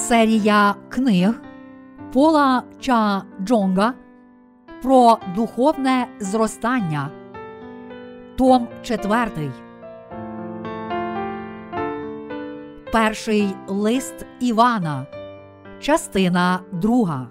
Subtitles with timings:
[0.00, 1.40] Серія книг
[2.12, 3.94] Пола Ча Джонга
[4.82, 7.10] про духовне зростання.
[8.36, 9.52] Том 4.
[12.92, 15.06] Перший лист Івана.
[15.80, 17.26] Частина друга.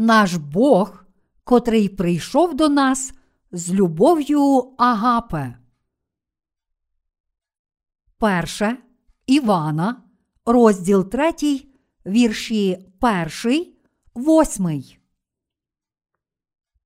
[0.00, 1.04] Наш Бог,
[1.44, 3.12] котрий прийшов до нас
[3.52, 5.58] з любов'ю Агапе.
[8.18, 8.76] Перше
[9.26, 10.02] Івана,
[10.46, 11.32] розділ 3,
[12.06, 12.86] вірші
[13.44, 13.66] 1,
[14.16, 14.82] 8.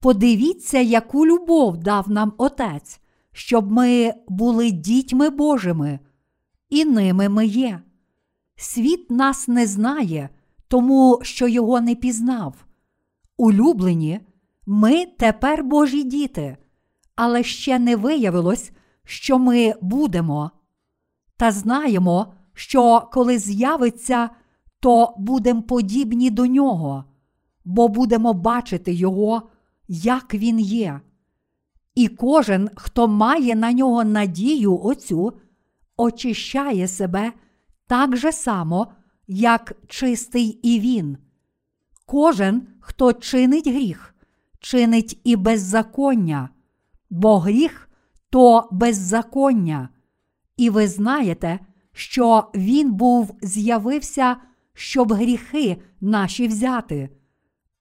[0.00, 3.00] Подивіться, яку любов дав нам Отець,
[3.32, 5.98] щоб ми були дітьми Божими,
[6.68, 7.82] і ними ми є.
[8.56, 10.28] Світ нас не знає,
[10.68, 12.54] тому що його не пізнав.
[13.36, 14.20] Улюблені,
[14.66, 16.56] ми тепер Божі діти,
[17.16, 18.72] але ще не виявилось,
[19.04, 20.50] що ми будемо.
[21.36, 24.30] Та знаємо, що коли з'явиться,
[24.80, 27.04] то будемо подібні до нього,
[27.64, 29.42] бо будемо бачити Його,
[29.88, 31.00] як Він є.
[31.94, 35.32] І кожен, хто має на нього надію оцю,
[35.96, 37.32] очищає себе
[37.86, 38.86] так же само,
[39.26, 41.16] як чистий і він.
[42.06, 44.14] Кожен, хто чинить гріх,
[44.60, 46.48] чинить і беззаконня,
[47.10, 47.90] бо гріх
[48.30, 49.88] то беззаконня.
[50.56, 51.58] І ви знаєте,
[51.92, 54.36] що він був з'явився,
[54.74, 57.10] щоб гріхи наші взяти,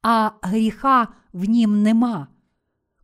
[0.01, 2.27] а гріха в нім нема.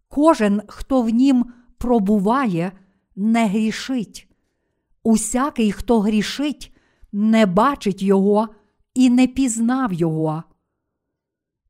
[0.08, 1.46] Кожен, хто в нім
[1.78, 2.72] пробуває,
[3.16, 4.30] не грішить.
[5.04, 6.76] Усякий, хто грішить,
[7.12, 8.48] не бачить його
[8.94, 10.44] і не пізнав його.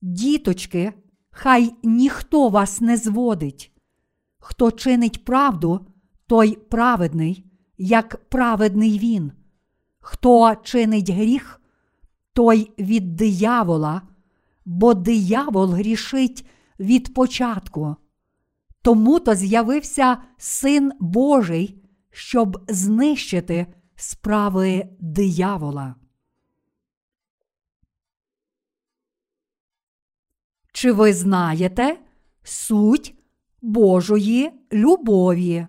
[0.02, 0.94] Діточки,
[1.30, 3.72] хай ніхто вас не зводить.
[4.40, 5.88] Хто чинить правду,
[6.28, 7.46] той праведний,
[7.78, 9.32] як праведний він.
[10.00, 11.62] Хто чинить гріх,
[12.34, 14.02] той від диявола,
[14.66, 16.46] бо диявол грішить
[16.80, 17.96] від початку.
[18.82, 25.96] Тому то з'явився Син Божий, щоб знищити справи диявола.
[30.78, 31.98] Чи ви знаєте
[32.44, 33.16] суть
[33.62, 35.68] Божої любові?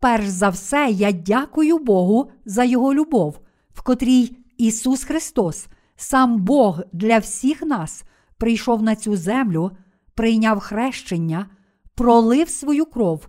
[0.00, 6.80] Перш за все, я дякую Богу за Його любов, в котрій Ісус Христос, сам Бог
[6.92, 8.04] для всіх нас,
[8.36, 9.70] прийшов на цю землю,
[10.14, 11.50] прийняв хрещення,
[11.94, 13.28] пролив свою кров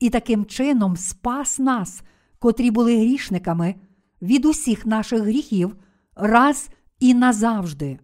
[0.00, 2.02] і таким чином спас нас,
[2.38, 3.74] котрі були грішниками,
[4.22, 5.76] від усіх наших гріхів
[6.16, 7.98] раз і назавжди.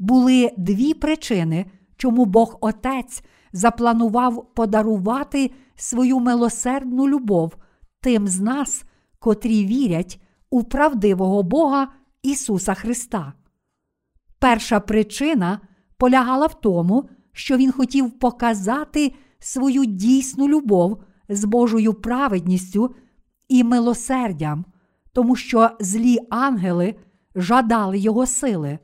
[0.00, 1.66] Були дві причини,
[1.96, 3.22] чому Бог Отець
[3.52, 7.56] запланував подарувати свою милосердну любов
[8.00, 8.84] тим з нас,
[9.18, 11.88] котрі вірять у правдивого Бога
[12.22, 13.32] Ісуса Христа.
[14.38, 15.60] Перша причина
[15.96, 22.94] полягала в тому, що Він хотів показати свою дійсну любов з Божою праведністю
[23.48, 24.64] і милосердям,
[25.12, 26.94] тому що злі ангели
[27.34, 28.78] жадали Його сили.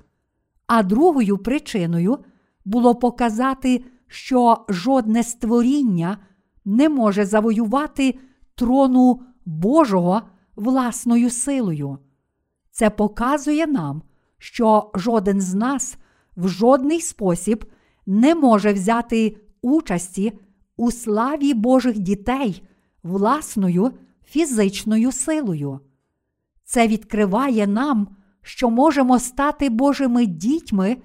[0.66, 2.19] А другою причиною
[2.65, 6.19] було показати, що жодне створіння
[6.65, 8.19] не може завоювати
[8.54, 10.22] трону Божого
[10.56, 11.99] власною силою.
[12.71, 14.03] Це показує нам,
[14.38, 15.97] що жоден з нас
[16.37, 17.65] в жодний спосіб
[18.06, 20.38] не може взяти участі
[20.77, 22.69] у славі Божих дітей
[23.03, 23.93] власною
[24.25, 25.81] фізичною силою.
[26.65, 28.09] Це відкриває нам,
[28.47, 30.97] що можемо стати Божими дітьми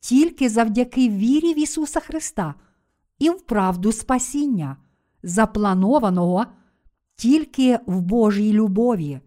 [0.00, 2.54] тільки завдяки вірі в Ісуса Христа
[3.18, 4.76] і в правду спасіння,
[5.22, 6.46] запланованого
[7.16, 9.20] тільки в Божій любові.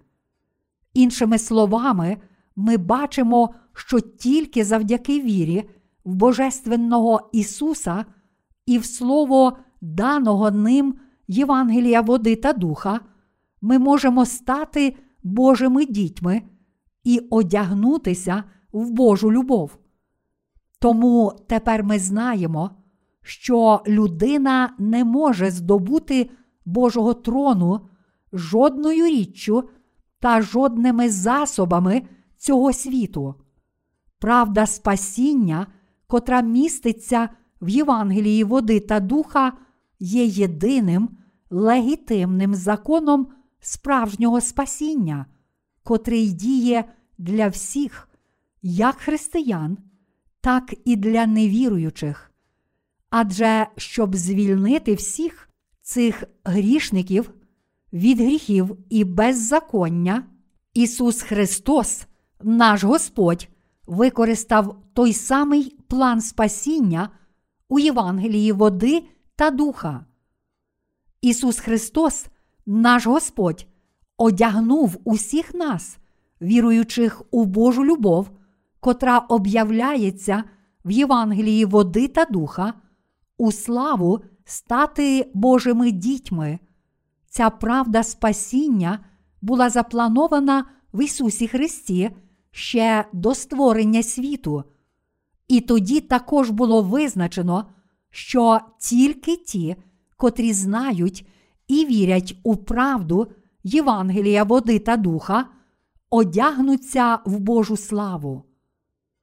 [0.93, 2.17] Іншими словами,
[2.55, 5.69] ми бачимо, що тільки завдяки вірі
[6.05, 8.05] в Божественного Ісуса
[8.65, 10.95] і в Слово даного ним
[11.27, 12.99] Євангелія води та духа,
[13.61, 16.41] ми можемо стати Божими дітьми
[17.07, 19.77] і одягнутися в Божу любов.
[20.79, 22.71] Тому тепер ми знаємо,
[23.21, 26.29] що людина не може здобути
[26.65, 27.81] Божого трону
[28.33, 29.69] жодною річчю
[30.19, 32.01] та жодними засобами
[32.37, 33.35] цього світу.
[34.19, 35.67] Правда спасіння,
[36.07, 37.29] котра міститься
[37.61, 39.53] в Євангелії води та духа,
[39.99, 41.09] є єдиним
[41.49, 43.27] легітимним законом
[43.59, 45.25] справжнього спасіння,
[45.83, 46.85] котрий діє
[47.17, 48.09] для всіх,
[48.61, 49.77] як християн,
[50.41, 52.31] так і для невіруючих.
[53.09, 55.49] Адже щоб звільнити всіх
[55.81, 57.33] цих грішників
[57.93, 60.23] від гріхів і беззаконня,
[60.73, 62.05] Ісус Христос,
[62.41, 63.47] наш Господь,
[63.85, 67.09] використав той самий план спасіння
[67.69, 69.03] у Євангелії води
[69.35, 70.05] та духа.
[71.21, 72.25] Ісус Христос,
[72.65, 73.67] наш Господь,
[74.17, 75.97] одягнув усіх нас,
[76.41, 78.29] віруючих у Божу любов,
[78.79, 80.43] котра об'являється
[80.85, 82.73] в Євангелії води та духа,
[83.37, 86.59] у славу стати Божими дітьми.
[87.29, 88.99] Ця правда спасіння
[89.41, 92.09] була запланована в Ісусі Христі
[92.51, 94.63] ще до створення світу.
[95.47, 97.65] І тоді також було визначено,
[98.09, 99.75] що тільки ті,
[100.17, 101.27] котрі знають
[101.67, 103.27] і вірять у правду
[103.63, 105.45] Євангелія води та духа,
[106.09, 108.43] одягнуться в Божу славу.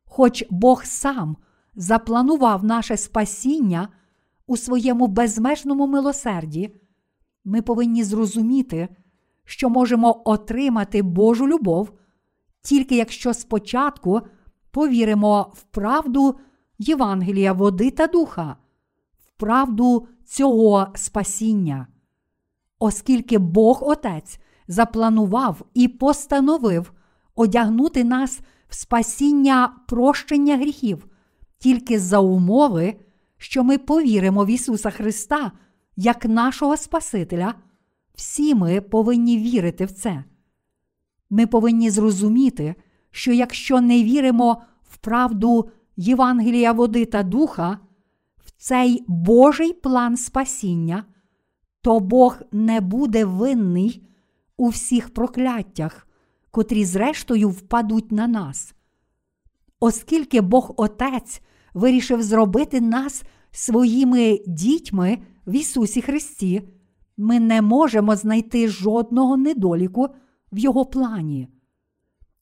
[0.04, 1.36] Хоч Бог сам
[1.75, 3.88] запланував наше спасіння
[4.46, 6.81] у своєму безмежному милосерді,
[7.44, 8.88] ми повинні зрозуміти,
[9.44, 11.92] що можемо отримати Божу любов,
[12.62, 14.20] тільки якщо спочатку
[14.70, 16.38] повіримо в правду
[16.78, 18.56] Євангелія води та духа,
[19.19, 21.87] в правду цього спасіння.
[22.78, 24.38] Оскільки Бог Отець
[24.69, 26.93] запланував і постановив
[27.34, 31.06] одягнути нас в спасіння прощення гріхів
[31.58, 32.94] тільки за умови,
[33.38, 35.52] що ми повіримо в Ісуса Христа
[35.96, 37.55] як нашого Спасителя,
[38.14, 40.25] всі ми повинні вірити в це.
[41.31, 42.75] Ми повинні зрозуміти,
[43.11, 47.78] що якщо не віримо в правду Євангелія води та духа,
[48.44, 51.05] в цей Божий план спасіння,
[51.81, 54.08] то Бог не буде винний
[54.56, 56.08] у всіх прокляттях,
[56.50, 58.74] котрі, зрештою, впадуть на нас.
[59.80, 61.42] Оскільки Бог Отець
[61.74, 66.62] вирішив зробити нас своїми дітьми в Ісусі Христі,
[67.16, 70.08] ми не можемо знайти жодного недоліку
[70.52, 71.48] в Його плані.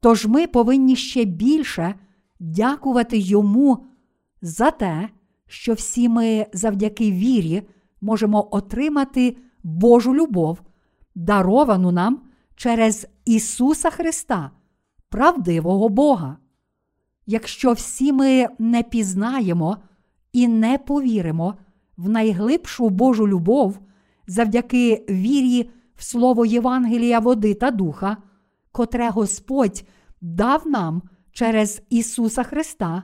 [0.00, 1.94] Тож ми повинні ще більше
[2.40, 3.84] дякувати Йому
[4.42, 5.08] за те,
[5.46, 7.62] що всі ми завдяки вірі
[8.00, 10.62] можемо отримати Божу любов,
[11.14, 12.20] даровану нам
[12.56, 14.50] через Ісуса Христа,
[15.08, 16.36] правдивого Бога.
[17.26, 19.76] Якщо всі ми не пізнаємо
[20.32, 21.54] і не повіримо
[21.96, 23.78] в найглибшу Божу любов
[24.26, 28.16] завдяки вірі в Слово Євангелія води та духа,
[28.72, 29.84] котре Господь
[30.20, 33.02] дав нам через Ісуса Христа,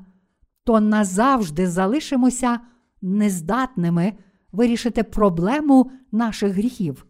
[0.64, 2.60] то назавжди залишимося
[3.02, 4.12] нездатними
[4.52, 7.07] вирішити проблему наших гріхів.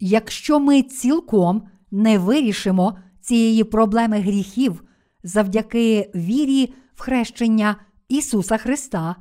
[0.00, 4.84] Якщо ми цілком не вирішимо цієї проблеми гріхів
[5.22, 7.76] завдяки вірі в хрещення
[8.08, 9.16] Ісуса Христа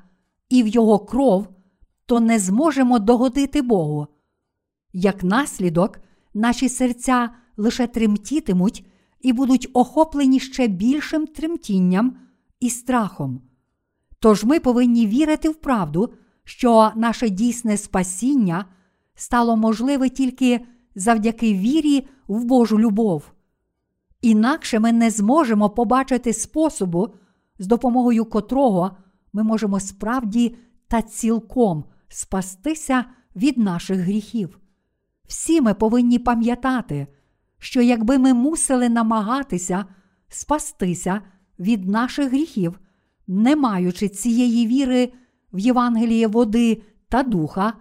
[0.49, 1.47] і в Його кров,
[2.05, 4.07] то не зможемо догодити Богу.
[4.93, 5.99] Як наслідок,
[6.33, 8.85] наші серця лише тремтітимуть
[9.21, 12.17] і будуть охоплені ще більшим тремтінням
[12.59, 13.41] і страхом.
[14.19, 16.13] Тож ми повинні вірити в правду,
[16.43, 18.65] що наше дійсне спасіння
[19.15, 20.65] стало можливе тільки
[20.95, 23.31] завдяки вірі в Божу любов.
[24.21, 27.13] Інакше ми не зможемо побачити способу,
[27.59, 28.97] з допомогою котрого
[29.33, 30.55] ми можемо справді
[30.87, 33.05] та цілком спастися
[33.35, 34.59] від наших гріхів.
[35.27, 37.07] Всі ми повинні пам'ятати,
[37.59, 39.85] що якби ми мусили намагатися
[40.29, 41.21] спастися
[41.59, 42.79] від наших гріхів,
[43.27, 45.13] не маючи цієї віри
[45.53, 47.73] в Євангеліє води та духа,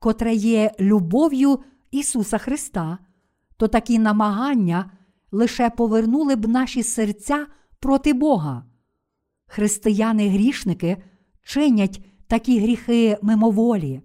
[0.00, 1.58] котре є любов'ю
[1.90, 2.98] Ісуса Христа,
[3.56, 4.90] то такі намагання
[5.32, 7.46] лише повернули б наші серця
[7.80, 8.64] проти Бога.
[9.46, 10.96] Християни-грішники
[11.42, 14.00] чинять такі гріхи мимоволі.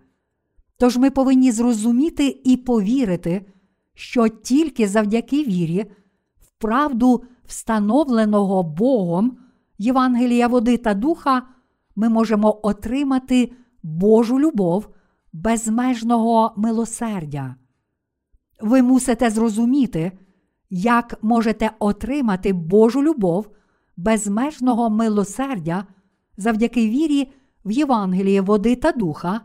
[0.78, 3.46] Тож ми повинні зрозуміти і повірити,
[3.94, 5.86] що тільки завдяки вірі,
[6.40, 9.38] в правду встановленого Богом
[9.78, 11.48] Євангелія води та духа,
[11.96, 13.52] ми можемо отримати
[13.84, 14.88] Божу любов
[15.36, 17.56] безмежного милосердя.
[18.62, 20.12] Ви мусите зрозуміти,
[20.70, 23.50] як можете отримати Божу любов
[23.98, 25.86] безмежного милосердя
[26.38, 27.32] завдяки вірі
[27.66, 29.42] в Євангеліє води та духа.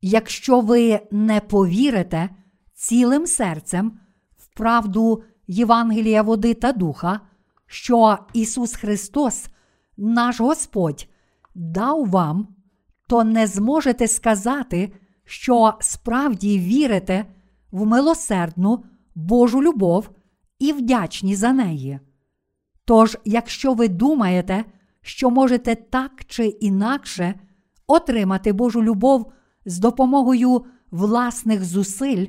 [0.00, 2.30] Якщо ви не повірите
[2.74, 3.98] цілим серцем
[4.36, 7.20] в правду Євангелія води та духа,
[7.66, 9.46] що Ісус Христос,
[9.96, 11.08] наш Господь,
[11.54, 12.48] дав вам,
[13.10, 14.92] то не зможете сказати,
[15.24, 17.26] що справді вірите
[17.70, 20.10] в милосердну Божу любов
[20.58, 22.00] і вдячні за неї.
[22.84, 24.64] Тож, якщо ви думаєте,
[25.02, 27.34] що можете так чи інакше
[27.86, 29.32] отримати Божу любов
[29.64, 32.26] з допомогою власних зусиль,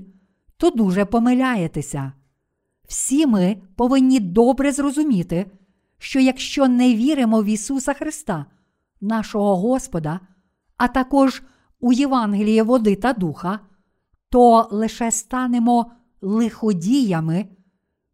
[0.57, 2.11] то дуже помиляєтеся.
[2.87, 5.51] Всі ми повинні добре зрозуміти,
[5.97, 8.45] що якщо не віримо в Ісуса Христа,
[9.01, 10.19] нашого Господа,
[10.81, 11.43] а також
[11.79, 13.59] у Євангеліє води та духа,
[14.29, 17.45] то лише станемо лиходіями,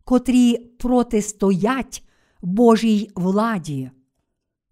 [0.03, 2.03] котрі протистоять
[2.41, 3.91] Божій владі.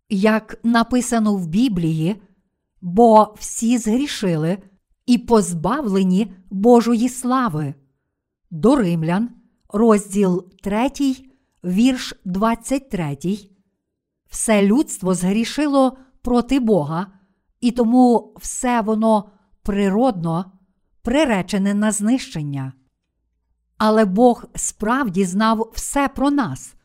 [0.10, 2.16] Як написано в Біблії,
[2.82, 4.58] бо всі згрішили
[5.06, 7.74] і позбавлені Божої слави.
[8.52, 9.30] До Римлян,
[9.70, 10.90] розділ 3,
[11.64, 13.18] вірш 23.
[14.30, 17.15] Все людство згрішило проти Бога,
[17.66, 19.30] і тому все воно
[19.64, 20.52] природно
[21.02, 22.74] приречене на знищення.
[23.78, 26.76] Але Бог справді знав все про нас,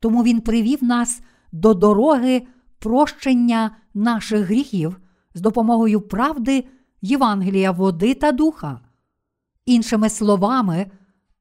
[0.00, 1.20] тому Він привів нас
[1.52, 2.46] до дороги
[2.78, 5.00] прощення наших гріхів
[5.34, 6.64] з допомогою правди
[7.02, 8.80] Євангелія води та духа.
[9.66, 10.90] Іншими словами,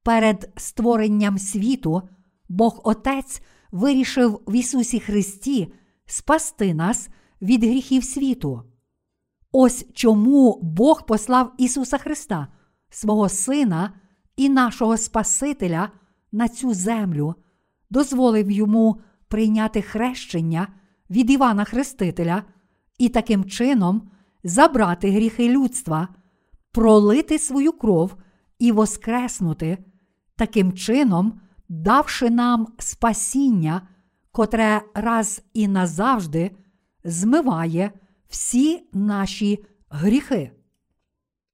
[0.03, 2.01] перед створенням світу
[2.49, 5.73] Бог Отець вирішив в Ісусі Христі
[6.05, 7.09] спасти нас
[7.41, 8.63] від гріхів світу.
[9.51, 12.47] Ось чому Бог послав Ісуса Христа,
[12.89, 13.93] свого Сина
[14.35, 15.89] і нашого Спасителя
[16.31, 17.35] на цю землю,
[17.89, 20.67] дозволив йому прийняти хрещення
[21.09, 22.43] від Івана Хрестителя
[22.97, 24.09] і таким чином
[24.43, 26.07] забрати гріхи людства,
[26.71, 28.15] пролити свою кров
[28.59, 29.77] і воскреснути,
[30.35, 33.81] таким чином, давши нам спасіння,
[34.31, 36.51] котре раз і назавжди
[37.03, 37.91] змиває
[38.29, 40.51] всі наші гріхи.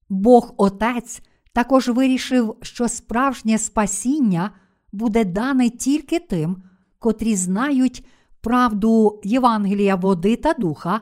[0.10, 1.22] Бог Отець
[1.54, 4.52] також вирішив, що справжнє спасіння
[4.92, 6.64] буде дане тільки тим,
[7.00, 8.06] котрі знають
[8.42, 11.02] правду Євангелія води та духа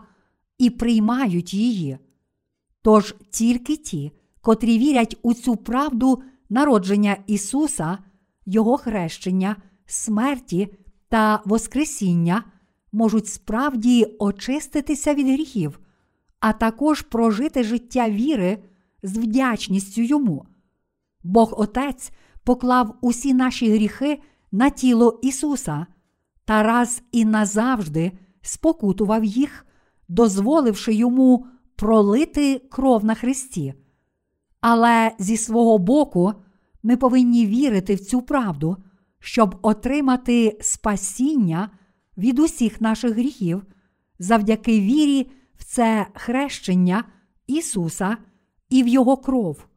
[0.58, 1.98] і приймають її.
[2.82, 4.12] Тож тільки ті,
[4.42, 7.98] котрі вірять у цю правду народження Ісуса,
[8.46, 10.74] Його хрещення, смерті
[11.10, 12.44] та Воскресіння,
[12.92, 15.80] можуть справді очиститися від гріхів,
[16.40, 18.64] а також прожити життя віри
[19.04, 20.46] з вдячністю йому.
[21.24, 22.12] Бог Отець
[22.44, 24.22] поклав усі наші гріхи
[24.52, 25.86] на тіло Ісуса
[26.46, 29.66] та раз і назавжди спокутував їх,
[30.08, 31.46] дозволивши йому
[31.76, 33.74] пролити кров на Христі.
[34.62, 36.34] Але зі свого боку
[36.84, 38.78] ми повинні вірити в цю правду,
[39.20, 41.70] щоб отримати спасіння
[42.18, 43.66] від усіх наших гріхів
[44.20, 47.04] завдяки вірі в це хрещення
[47.48, 48.18] Ісуса
[48.70, 49.68] і в Його кров.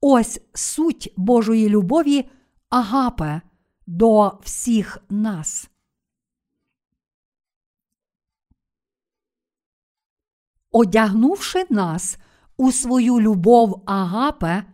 [0.00, 2.30] Ось суть Божої любові
[2.68, 3.40] агапе
[3.86, 5.70] до всіх нас.
[10.70, 12.18] Одягнувши нас
[12.56, 14.64] у свою любов агапе,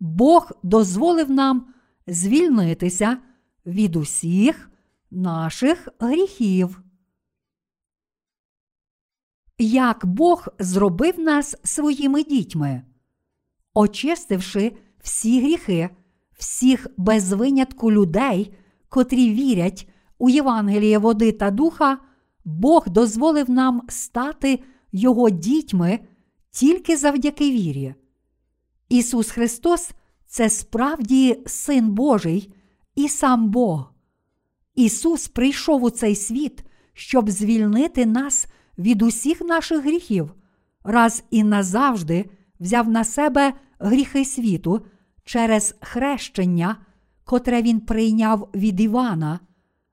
[0.00, 1.74] Бог дозволив нам
[2.06, 3.18] звільнитися
[3.66, 4.70] від усіх
[5.14, 6.82] наших гріхів.
[9.58, 12.82] Як Бог зробив нас своїми дітьми,
[13.74, 15.90] очистивши всі гріхи,
[16.38, 18.54] всіх без винятку людей,
[18.88, 21.98] котрі вірять у Євангеліє води та духа,
[22.44, 24.60] Бог дозволив нам стати
[24.92, 26.00] Його дітьми
[26.50, 27.94] тільки завдяки вірі.
[28.88, 29.90] Ісус Христос
[30.26, 32.54] це справді Син Божий
[32.94, 33.93] і сам Бог.
[34.74, 38.46] Ісус прийшов у цей світ, щоб звільнити нас
[38.78, 40.34] від усіх наших гріхів,
[40.84, 44.86] раз і назавжди взяв на себе гріхи світу
[45.24, 46.76] через хрещення,
[47.24, 49.40] котре Він прийняв від Івана,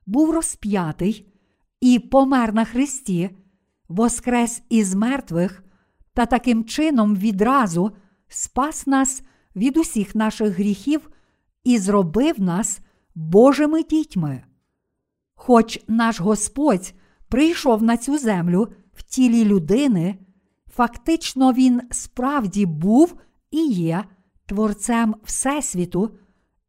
[0.05, 1.27] був розп'ятий
[1.81, 3.29] і помер на Христі,
[3.89, 5.63] воскрес із мертвих
[6.13, 7.91] та таким чином відразу
[8.27, 9.23] спас нас
[9.55, 11.09] від усіх наших гріхів
[11.63, 12.79] і зробив нас
[13.15, 14.43] Божими дітьми.
[15.43, 16.93] Хоч наш Господь
[17.29, 20.15] прийшов на цю землю в тілі людини,
[20.71, 23.15] фактично Він справді був
[23.51, 24.03] і є
[24.45, 26.11] Творцем Всесвіту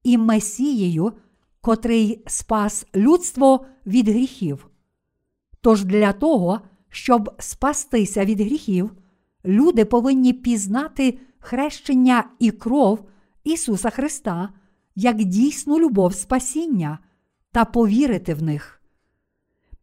[0.03, 1.13] і Месією,
[1.61, 4.69] котрий спас людство від гріхів.
[5.61, 8.91] Тож для того, щоб спастися від гріхів,
[9.45, 13.09] люди повинні пізнати хрещення і кров
[13.45, 14.49] Ісуса Христа
[14.95, 16.99] як дійсну любов спасіння
[17.53, 18.83] та повірити в них.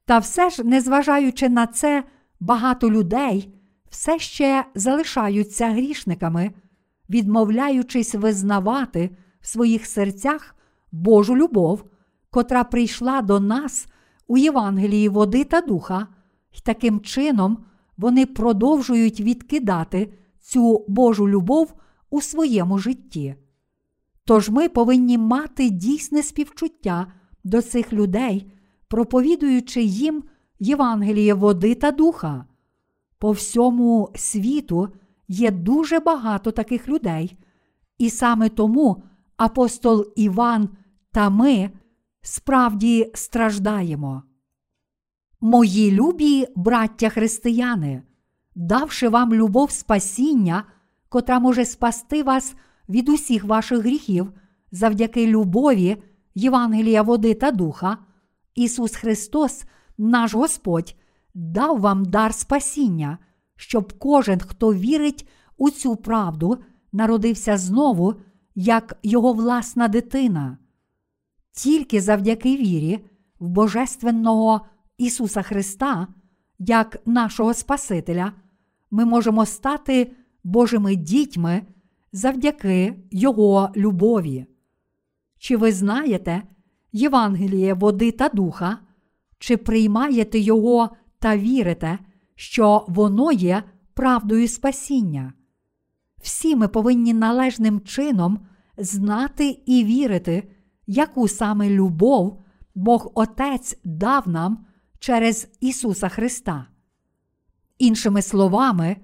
[0.05, 2.03] Та все ж, незважаючи на це,
[2.39, 3.53] багато людей
[3.89, 6.51] все ще залишаються грішниками,
[7.09, 9.09] відмовляючись визнавати
[9.41, 10.55] в своїх серцях
[10.91, 11.83] Божу любов,
[12.29, 13.88] котра прийшла до нас
[14.27, 16.07] у Євангелії води та духа,
[16.51, 17.65] і таким чином
[17.97, 21.73] вони продовжують відкидати цю Божу любов
[22.09, 23.35] у своєму житті.
[24.25, 27.07] Тож ми повинні мати дійсне співчуття
[27.43, 28.51] до цих людей,
[28.88, 30.24] проповідуючи їм
[30.60, 32.46] Євангеліє води та духа.
[33.17, 34.89] По всьому світу
[35.27, 37.38] є дуже багато таких людей,
[37.98, 39.03] і саме тому
[39.38, 40.69] апостол Іван
[41.12, 41.69] та ми
[42.22, 44.24] справді страждаємо.
[45.41, 48.03] Мої любі браття християни,
[48.55, 50.63] давши вам любов спасіння,
[51.10, 52.55] котра може спасти вас
[52.89, 54.31] від усіх ваших гріхів
[54.72, 55.98] завдяки любові
[56.39, 57.98] Євангелія води та духа,
[58.55, 59.63] Ісус Христос,
[59.98, 60.96] наш Господь,
[61.34, 63.17] дав вам дар спасіння,
[63.55, 65.27] щоб кожен, хто вірить
[65.58, 66.58] у цю правду,
[66.91, 68.13] народився знову,
[68.55, 70.58] як його власна дитина.
[71.51, 73.05] Тільки завдяки вірі
[73.39, 74.62] в Божественного
[74.98, 76.08] Ісуса Христа,
[76.60, 78.34] як нашого Спасителя,
[78.91, 80.12] ми можемо стати
[80.43, 81.62] Божими дітьми
[82.12, 84.46] завдяки Його любові.
[85.39, 86.43] Чи ви знаєте
[86.91, 88.77] Євангеліє води та духа,
[89.39, 92.00] чи приймаєте Його та вірите,
[92.36, 95.34] що воно є правдою спасіння?
[96.22, 98.39] Всі ми повинні належним чином
[98.77, 100.51] знати і вірити,
[100.88, 102.43] яку саме любов
[102.75, 104.65] Бог Отець дав нам
[105.00, 106.65] через Ісуса Христа.
[107.77, 108.98] Іншими словами,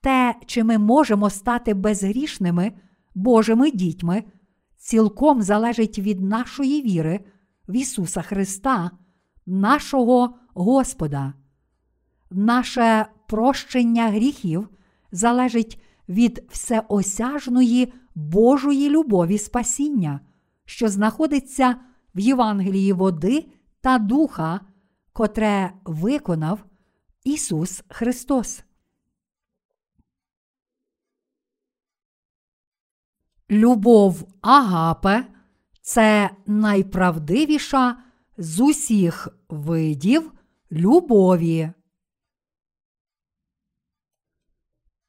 [0.00, 2.72] те, чи ми можемо стати безгрішними
[3.14, 4.24] Божими дітьми,
[4.82, 7.20] цілком залежить від нашої віри
[7.68, 8.90] в Ісуса Христа,
[9.46, 11.34] нашого Господа.
[12.30, 14.68] Наше прощення гріхів
[15.12, 20.20] залежить від всеосяжної Божої любові спасіння,
[20.64, 21.76] що знаходиться
[22.14, 23.46] в Євангелії води
[23.80, 24.60] та духа,
[25.12, 26.64] котре виконав
[27.24, 28.64] Ісус Христос.
[33.52, 35.26] Любов Агапе
[35.82, 38.02] це найправдивіша
[38.36, 40.32] з усіх видів
[40.72, 41.70] любові.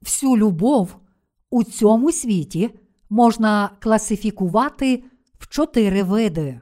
[0.01, 0.95] Всю любов
[1.49, 2.79] у цьому світі
[3.10, 5.03] можна класифікувати
[5.39, 6.62] в чотири види: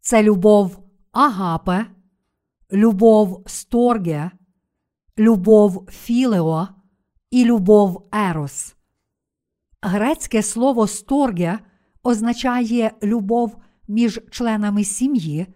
[0.00, 0.78] це любов
[1.12, 1.86] агапе,
[2.72, 4.30] любов сторге,
[5.18, 6.68] любов філео
[7.30, 8.75] і любов ерос.
[9.88, 11.58] Грецьке слово сторге
[12.02, 13.56] означає любов
[13.88, 15.46] між членами сім'ї,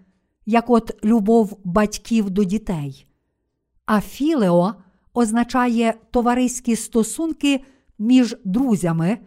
[0.47, 3.07] як от любов батьків до дітей,
[3.87, 4.75] а філео
[5.15, 7.65] означає товариські стосунки
[7.99, 9.19] між друзями,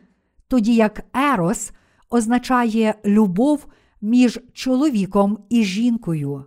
[0.48, 1.72] тоді як ерос
[2.10, 3.66] означає любов
[4.02, 6.46] між чоловіком і жінкою.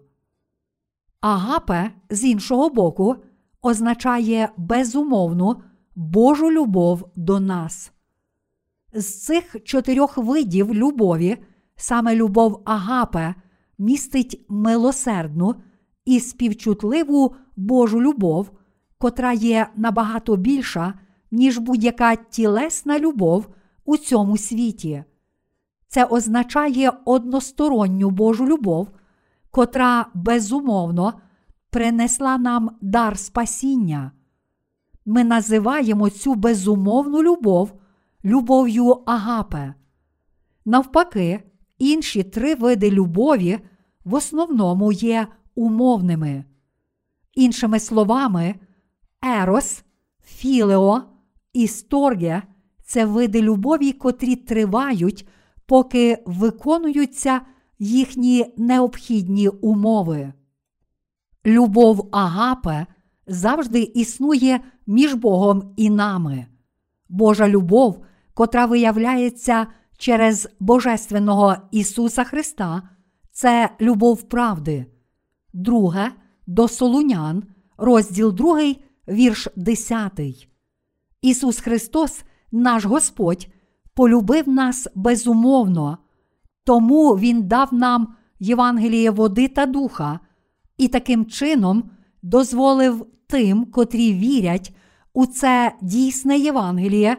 [1.21, 3.17] Агапе, з іншого боку,
[3.63, 5.63] означає безумовну
[5.95, 7.93] Божу любов до нас.
[8.97, 11.37] З цих чотирьох видів любові
[11.77, 13.35] саме любов Агапе
[13.79, 15.55] містить милосердну
[16.05, 18.51] і співчутливу Божу любов,
[18.99, 20.95] котра є набагато більша,
[21.31, 23.49] ніж будь-яка тілесна любов
[23.85, 25.05] у цьому світі.
[25.89, 28.89] Це означає односторонню Божу любов,
[29.51, 31.13] котра безумовно
[31.71, 34.13] принесла нам дар спасіння.
[35.07, 37.73] Ми називаємо цю безумовну любов
[38.27, 39.75] любов'ю Агапе.
[40.65, 41.43] Навпаки,
[41.79, 43.59] інші три види любові
[44.05, 46.45] в основному є умовними.
[47.35, 48.55] Іншими словами,
[49.23, 49.85] ерос,
[50.25, 51.03] філео
[51.53, 52.43] і сторге
[52.85, 55.29] це види любові, котрі тривають,
[55.67, 57.41] поки виконуються
[57.79, 60.33] їхні необхідні умови.
[61.47, 62.87] Любов Агапе
[63.27, 66.47] завжди існує між Богом і нами.
[67.09, 68.05] Божа любов,
[68.37, 69.67] котра виявляється
[69.99, 72.83] через Божественного Ісуса Христа,
[73.33, 74.87] це любов правди.
[75.53, 76.13] Друге
[76.47, 77.43] до Солунян,
[77.79, 78.75] розділ 2,
[79.09, 80.21] вірш 10.
[81.23, 82.23] Ісус Христос,
[82.53, 83.49] наш Господь,
[83.95, 85.99] полюбив нас безумовно,
[86.65, 90.21] тому Він дав нам Євангеліє води та духа,
[90.79, 91.91] і таким чином
[92.23, 94.77] дозволив тим, котрі вірять
[95.13, 97.17] у це дійсне Євангеліє,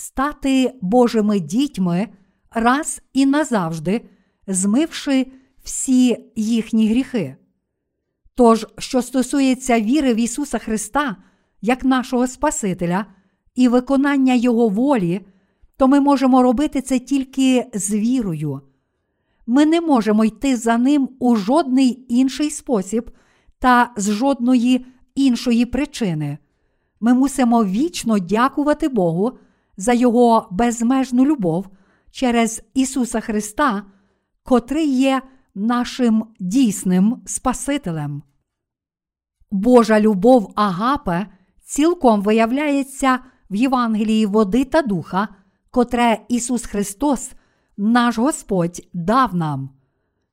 [0.00, 2.08] стати Божими дітьми
[2.50, 4.00] раз і назавжди,
[4.46, 5.26] змивши
[5.64, 7.36] всі їхні гріхи.
[8.34, 11.16] Тож, що стосується віри в Ісуса Христа
[11.62, 13.06] як нашого Спасителя
[13.54, 15.20] і виконання Його волі,
[15.76, 18.60] то ми можемо робити це тільки з вірою.
[19.46, 23.10] Ми не можемо йти за ним у жодний інший спосіб
[23.58, 26.38] та з жодної іншої причини.
[27.00, 29.38] Ми мусимо вічно дякувати Богу
[29.80, 31.68] за Його безмежну любов
[32.10, 33.82] через Ісуса Христа,
[34.42, 35.22] котрий є
[35.54, 38.22] нашим дійсним Спасителем.
[39.50, 41.26] Божа любов Агапе
[41.64, 43.18] цілком виявляється
[43.50, 45.28] в Євангелії води та духа,
[45.70, 47.32] котре Ісус Христос,
[47.76, 49.70] наш Господь, дав нам.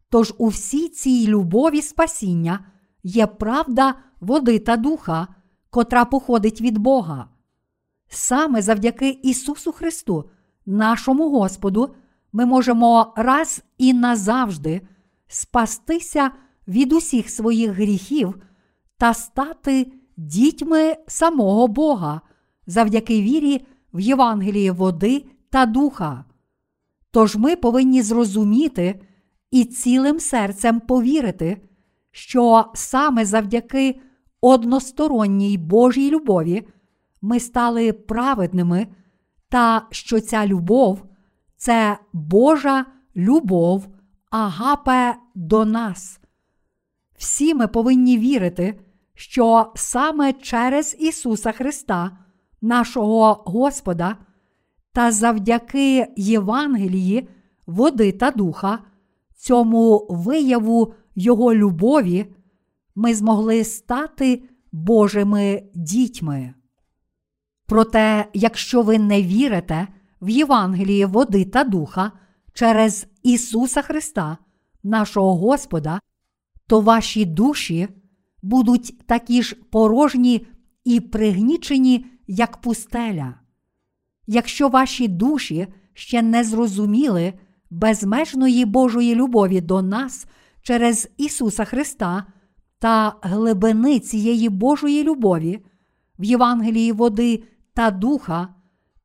[0.09, 2.59] Тож у всій цій любові спасіння
[3.03, 5.27] є правда води та духа,
[5.69, 7.36] котра походить від Бога.
[8.09, 10.29] Саме завдяки Ісусу Христу,
[10.65, 11.95] нашому Господу,
[12.33, 14.81] ми можемо раз і назавжди
[15.27, 16.31] спастися
[16.67, 18.35] від усіх своїх гріхів
[18.97, 22.21] та стати дітьми самого Бога
[22.67, 26.25] завдяки вірі в Євангелії води та духа.
[27.11, 29.01] Тож ми повинні зрозуміти
[29.51, 31.61] і цілим серцем повірити,
[32.11, 33.99] що саме завдяки
[34.41, 36.67] односторонній Божій любові
[37.21, 38.87] ми стали праведними,
[39.49, 41.05] та що ця любов
[41.57, 43.87] це Божа любов
[44.29, 46.19] агапе до нас.
[47.17, 48.79] Всі ми повинні вірити,
[49.13, 52.17] що саме через Ісуса Христа,
[52.61, 54.17] нашого Господа,
[54.93, 57.29] та завдяки Євангелії,
[57.65, 58.79] води та духа,
[59.37, 62.25] цьому вияву Його любові,
[62.95, 66.53] ми змогли стати Божими дітьми.
[67.67, 69.87] Проте, якщо ви не вірите
[70.21, 72.11] в Євангеліє води та духа
[72.53, 74.37] через Ісуса Христа,
[74.83, 75.99] нашого Господа,
[76.67, 77.87] то ваші душі
[78.41, 80.47] будуть такі ж порожні
[80.83, 83.33] і пригнічені, як пустеля.
[84.27, 87.33] Якщо ваші душі ще не зрозуміли
[87.69, 90.27] безмежної Божої любові до нас
[90.61, 92.23] через Ісуса Христа
[92.79, 95.59] та глибини цієї Божої любові
[96.19, 97.43] в Євангелії води
[97.77, 98.47] та духа,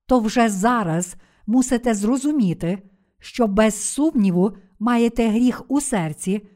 [0.07, 2.83] то вже зараз мусите зрозуміти,
[3.19, 6.49] що без сумніву маєте гріх у серці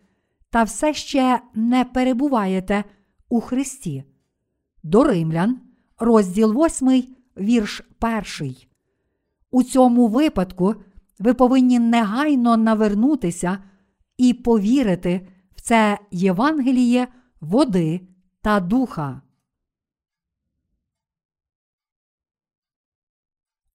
[0.51, 2.85] та все ще не перебуваєте
[3.29, 4.05] у Христі.
[4.83, 5.61] До Римлян,
[5.99, 7.05] розділ 8,
[7.39, 7.83] вірш
[8.41, 8.57] 1.
[9.51, 10.75] У цьому випадку
[11.19, 13.59] ви повинні негайно навернутися
[14.17, 17.09] і повірити в це Євангеліє
[17.41, 18.01] води
[18.43, 19.23] та духа.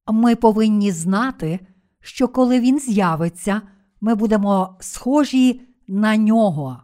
[0.07, 1.59] Ми повинні знати,
[1.99, 3.61] що коли він з'явиться,
[4.01, 6.83] ми будемо схожі на нього.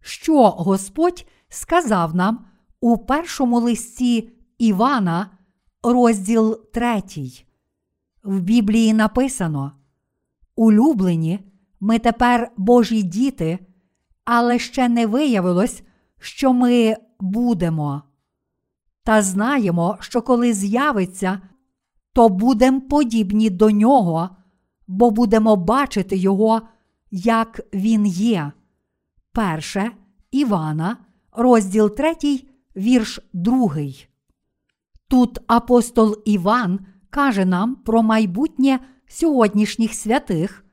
[0.00, 2.46] Що Господь сказав нам
[2.80, 5.30] у першому листі Івана,
[5.82, 7.02] розділ 3.
[8.22, 9.72] В Біблії написано:
[10.56, 11.40] Улюблені,
[11.80, 13.58] ми тепер Божі діти,
[14.24, 15.82] але ще не виявилось,
[16.18, 18.02] що ми будемо.
[19.04, 21.40] Та знаємо, що коли з'явиться,
[22.12, 24.30] то будемо подібні до нього,
[24.86, 26.62] бо будемо бачити Його,
[27.10, 28.52] як Він є.
[29.32, 29.90] Перше
[30.30, 30.96] Івана,
[31.32, 32.14] розділ 3,
[32.76, 33.76] вірш 2.
[35.08, 40.64] Тут апостол Іван каже нам про майбутнє сьогоднішніх святих.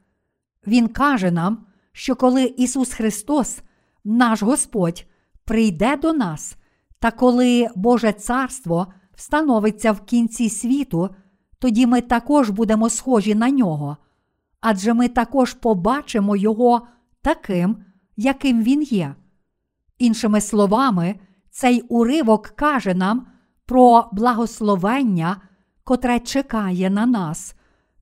[0.67, 3.59] Він каже нам, що коли Ісус Христос,
[4.03, 5.05] наш Господь,
[5.45, 6.57] прийде до нас,
[7.01, 11.09] та коли Боже Царство встановиться в кінці світу,
[11.59, 13.97] тоді ми також будемо схожі на нього,
[14.59, 16.87] адже ми також побачимо Його
[17.21, 17.77] таким,
[18.17, 19.15] яким Він є.
[19.97, 21.19] Іншими словами,
[21.51, 23.27] цей уривок каже нам
[23.65, 25.41] про благословення,
[25.83, 27.55] котре чекає на нас,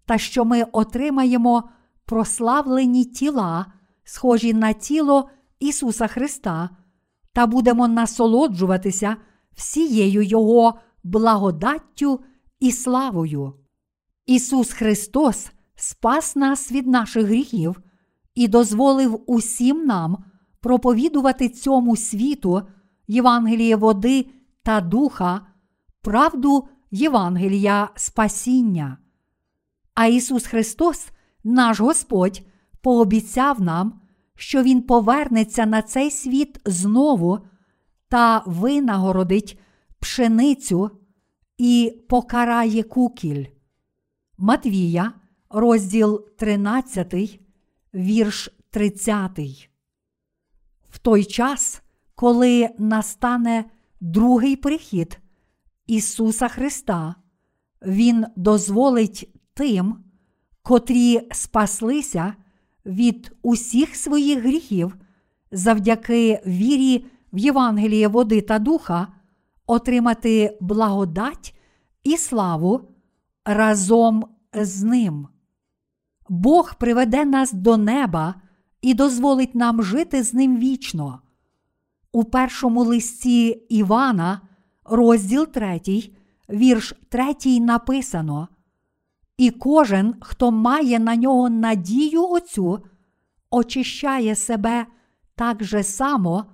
[0.05, 1.69] та що ми отримаємо
[2.05, 3.65] прославлені тіла,
[4.03, 6.69] схожі на тіло Ісуса Христа,
[7.39, 9.15] та будемо насолоджуватися
[9.56, 10.73] всією Його
[11.04, 12.19] благодаттю
[12.60, 13.54] і славою.
[14.25, 17.82] Ісус Христос спас нас від наших гріхів
[18.36, 20.23] і дозволив усім нам
[20.60, 22.62] проповідувати цьому світу
[23.08, 24.25] Євангеліє води
[24.63, 25.41] та духа,
[26.02, 28.97] правду Євангелія Спасіння.
[29.93, 31.08] А Ісус Христос,
[31.43, 32.41] наш Господь,
[32.82, 33.98] пообіцяв нам,
[34.39, 37.39] що Він повернеться на цей світ знову
[38.08, 39.60] та винагородить
[39.99, 40.91] пшеницю
[41.58, 43.45] і покарає кукіль.
[44.38, 45.13] Матвія,
[45.49, 47.39] розділ 13,
[47.93, 49.69] вірш 30.
[50.89, 51.82] В той час,
[52.15, 53.65] коли настане
[54.02, 55.19] другий прихід
[55.88, 57.15] Ісуса Христа,
[57.82, 60.04] Він дозволить тим,
[60.62, 62.36] котрі спаслися
[62.85, 64.97] від усіх своїх гріхів
[65.51, 69.07] завдяки вірі в Євангеліє води та духа,
[69.67, 71.55] отримати благодать
[72.03, 72.81] і славу
[73.45, 75.27] разом з ним.
[76.29, 78.35] Бог приведе нас до неба
[78.81, 81.21] і дозволить нам жити з ним вічно.
[82.11, 84.41] У першому листі Івана,
[84.85, 85.81] розділ 3,
[86.49, 88.47] вірш 3 написано.
[89.39, 92.80] І кожен, хто має на нього надію оцю,
[93.52, 94.86] очищає себе
[95.36, 96.45] так же само,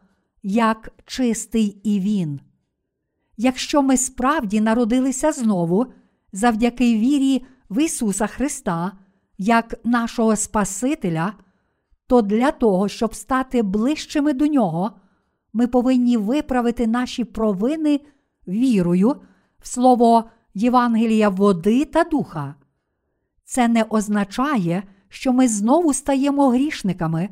[0.44, 2.40] як чистий і він.
[3.38, 5.86] Якщо ми справді народилися знову
[6.32, 8.92] завдяки вірі в Ісуса Христа,
[9.38, 11.34] як нашого Спасителя,
[12.08, 14.92] то для того, щоб стати ближчими до Нього,
[15.54, 18.00] ми повинні виправити наші провини
[18.48, 19.16] вірою
[19.60, 22.56] в слово Євангелія води та духа.
[23.56, 27.30] Це не означає, що ми знову стаємо грішниками,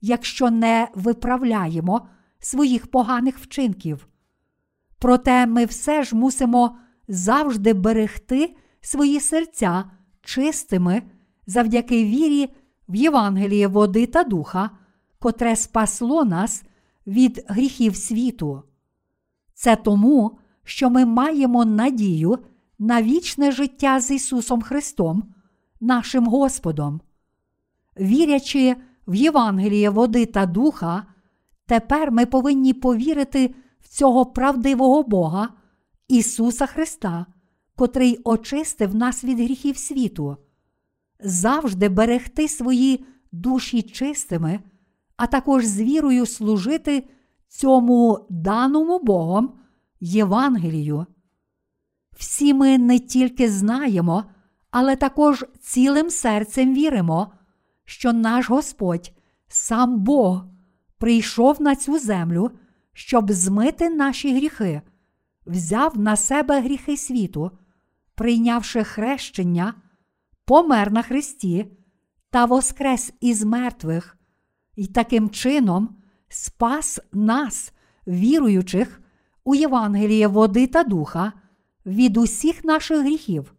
[0.00, 2.08] якщо не виправляємо
[2.38, 4.08] своїх поганих вчинків.
[4.98, 6.76] Проте ми все ж мусимо
[7.08, 9.84] завжди берегти свої серця
[10.22, 11.02] чистими
[11.46, 12.48] завдяки вірі
[12.88, 14.70] в Євангеліє води та духа,
[15.18, 16.64] котре спасло нас
[17.06, 18.62] від гріхів світу.
[19.54, 22.38] Це тому, що ми маємо надію
[22.78, 25.32] на вічне життя з Ісусом Христом,
[25.80, 27.00] нашим Господом.
[28.00, 31.06] Вірячи в Євангеліє води та духа,
[31.66, 35.48] тепер ми повинні повірити в цього правдивого Бога,
[36.08, 37.26] Ісуса Христа,
[37.76, 40.36] котрий очистив нас від гріхів світу,
[41.20, 44.60] завжди берегти свої душі чистими,
[45.16, 47.08] а також з вірою служити
[47.56, 49.52] цьому даному Богом
[50.00, 51.06] Євангелію.
[52.16, 54.24] Всі ми не тільки знаємо,
[54.78, 57.32] але також цілим серцем віримо,
[57.84, 59.12] що наш Господь,
[59.48, 60.44] сам Бог,
[60.98, 62.50] прийшов на цю землю,
[62.92, 64.82] щоб змити наші гріхи,
[65.46, 67.50] взяв на себе гріхи світу,
[68.14, 69.74] прийнявши хрещення,
[70.44, 71.66] помер на Христі
[72.30, 74.16] та воскрес із мертвих,
[74.74, 75.96] і таким чином
[76.28, 77.72] спас нас,
[78.06, 79.00] віруючих
[79.44, 81.32] у Євангеліє води та духа,
[81.86, 83.55] від усіх наших гріхів.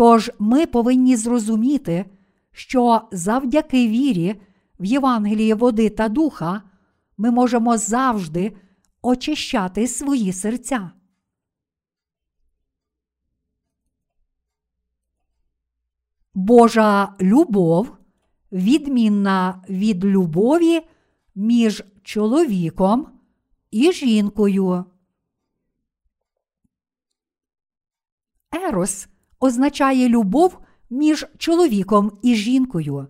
[0.00, 2.04] Тож ми повинні зрозуміти,
[2.52, 4.40] що завдяки вірі
[4.78, 6.62] в Євангеліє води та духа
[7.16, 8.56] ми можемо завжди
[9.02, 10.90] очищати свої серця.
[16.34, 17.96] Божа любов
[18.52, 20.80] відмінна від любові
[21.34, 23.20] між чоловіком
[23.70, 24.84] і жінкою.
[28.52, 29.08] Ерос
[29.40, 30.58] означає любов
[30.90, 33.06] між чоловіком і жінкою.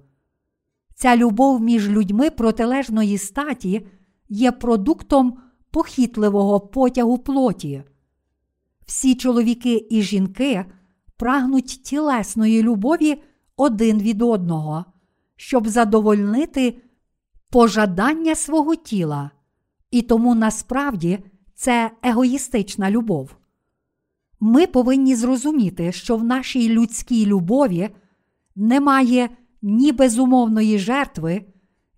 [0.95, 3.87] Ця любов між людьми протилежної статі
[4.29, 5.39] є продуктом
[5.71, 7.83] похитливого потягу плоті.
[8.87, 10.65] Всі чоловіки і жінки
[11.17, 13.23] прагнуть тілесної любові
[13.57, 14.85] один від одного,
[15.37, 16.83] щоб задовольнити
[17.51, 19.31] пожадання свого тіла,
[19.91, 21.19] і тому насправді
[21.55, 23.40] це егоїстична любов.
[24.41, 27.89] Ми повинні зрозуміти, що в нашій людській любові
[28.57, 29.29] немає
[29.63, 31.45] ні безумовної жертви,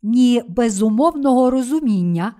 [0.02, 2.34] ні безумовного розуміння,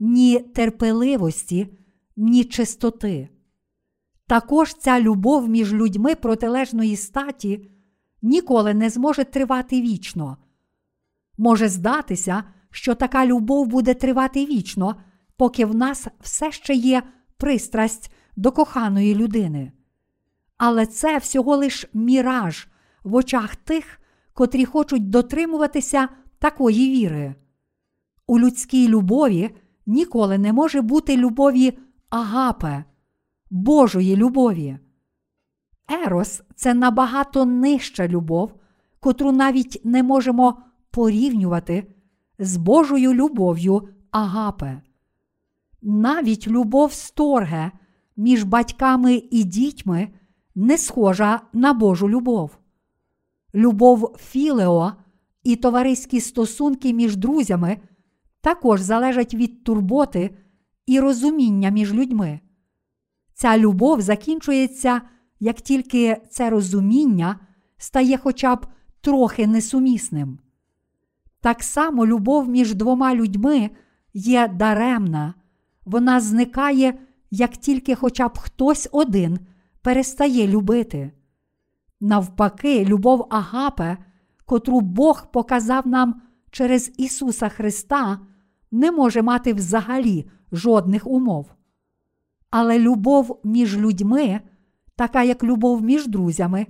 [0.00, 1.76] ні терпеливості,
[2.16, 3.28] ні чистоти.
[4.26, 7.70] Також ця любов між людьми протилежної статі
[8.22, 10.36] ніколи не зможе тривати вічно.
[11.38, 14.96] Може здатися, що така любов буде тривати вічно,
[15.36, 17.02] поки в нас все ще є
[17.36, 19.72] пристрасть до коханої людини.
[20.56, 22.68] Але це всього лиш міраж
[23.04, 24.00] в очах тих,
[24.32, 27.34] котрі хочуть дотримуватися такої віри.
[28.26, 29.50] У людській любові
[29.86, 31.78] ніколи не може бути любові
[32.10, 32.84] агапе,
[33.50, 34.78] Божої любові.
[36.04, 38.54] Ерос це набагато нижча любов,
[39.00, 41.94] котру навіть не можемо порівнювати
[42.38, 44.82] з Божою любов'ю агапе.
[45.82, 47.70] Навіть любов сторге
[48.18, 50.08] між батьками і дітьми
[50.54, 52.58] не схожа на Божу любов.
[53.54, 54.92] Любов Філео
[55.42, 57.78] і товариські стосунки між друзями
[58.40, 60.36] також залежать від турботи
[60.86, 62.40] і розуміння між людьми.
[63.34, 65.02] Ця любов закінчується,
[65.40, 67.40] як тільки це розуміння
[67.76, 68.66] стає хоча б
[69.00, 70.38] трохи несумісним.
[71.40, 73.70] Так само любов між двома людьми
[74.14, 75.34] є даремна,
[75.84, 76.98] вона зникає,
[77.30, 79.38] як тільки хоча б хтось один
[79.82, 81.12] перестає любити.
[82.00, 83.96] Навпаки, любов Агапе,
[84.44, 88.18] котру Бог показав нам через Ісуса Христа
[88.70, 91.54] не може мати взагалі жодних умов.
[92.50, 94.40] Але любов між людьми,
[94.96, 96.66] така як любов між друзями,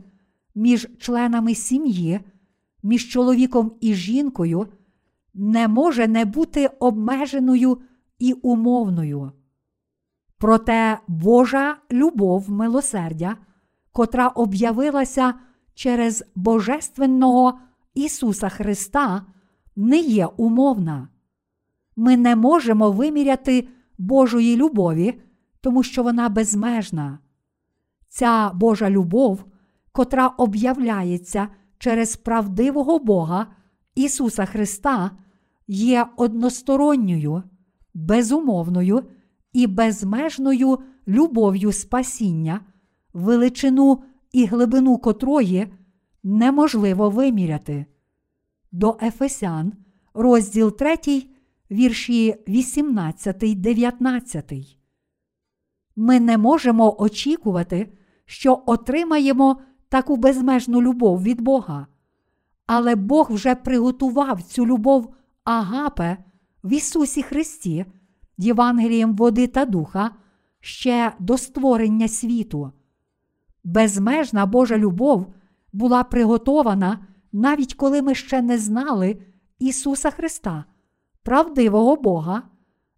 [0.54, 2.20] між членами сім'ї,
[2.82, 4.66] між чоловіком і жінкою,
[5.34, 7.78] не може не бути обмеженою
[8.18, 9.32] і умовною.
[10.38, 13.36] Проте Божа любов милосердя,
[13.92, 15.34] котра об'явилася
[15.74, 17.58] через Божественного
[17.94, 19.26] Ісуса Христа,
[19.76, 21.08] не є умовна.
[21.96, 25.20] Ми не можемо виміряти Божої любові,
[25.60, 27.18] тому що вона безмежна.
[28.08, 29.44] Ця Божа любов,
[29.92, 31.48] котра об'являється
[31.78, 33.46] через правдивого Бога
[33.94, 35.10] Ісуса Христа,
[35.68, 37.42] є односторонньою,
[37.94, 39.04] безумовною
[39.52, 42.60] і безмежною любов'ю спасіння,
[43.12, 45.72] величину і глибину котрої
[46.22, 47.86] неможливо виміряти.
[48.72, 49.72] До Ефесян,
[50.14, 50.96] розділ 3,
[51.70, 54.52] вірші 18, 19.
[55.96, 57.92] Ми не можемо очікувати,
[58.24, 61.86] що отримаємо таку безмежну любов від Бога.
[62.66, 66.16] Але Бог вже приготував цю любов Агапе
[66.64, 67.86] в Ісусі Христі,
[68.38, 70.10] Євангелієм води та духа
[70.60, 72.72] ще до створення світу.
[73.64, 75.26] Безмежна Божа любов
[75.72, 79.18] була приготована навіть коли ми ще не знали
[79.58, 80.64] Ісуса Христа,
[81.22, 82.42] правдивого Бога,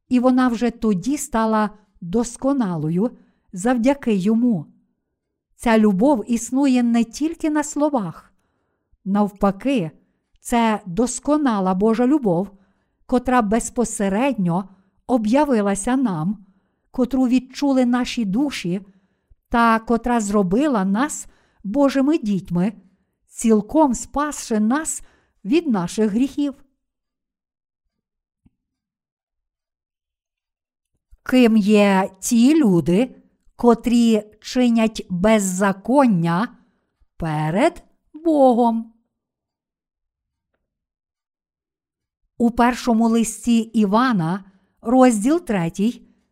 [0.09, 3.11] і вона вже тоді стала досконалою
[3.53, 4.67] завдяки Йому.
[5.57, 8.33] Ця любов існує не тільки на словах,
[9.05, 9.91] навпаки,
[10.41, 12.51] це досконала Божа любов,
[13.07, 14.69] котра безпосередньо
[15.11, 16.47] об'явилася нам,
[16.91, 18.81] котру відчули наші душі,
[19.49, 21.27] та котра зробила нас
[21.65, 22.73] Божими дітьми,
[23.27, 25.03] цілком спасши нас
[25.45, 26.55] від наших гріхів.
[31.23, 33.23] Ким є ті люди,
[33.57, 36.57] котрі чинять беззаконня
[37.17, 38.93] перед Богом?
[42.39, 44.50] У першому листі Івана,
[44.83, 45.73] розділ 3,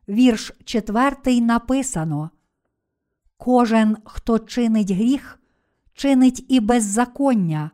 [0.08, 2.30] вірш 4 написано:
[3.36, 5.40] Кожен, хто чинить гріх,
[5.94, 7.70] чинить і беззаконня,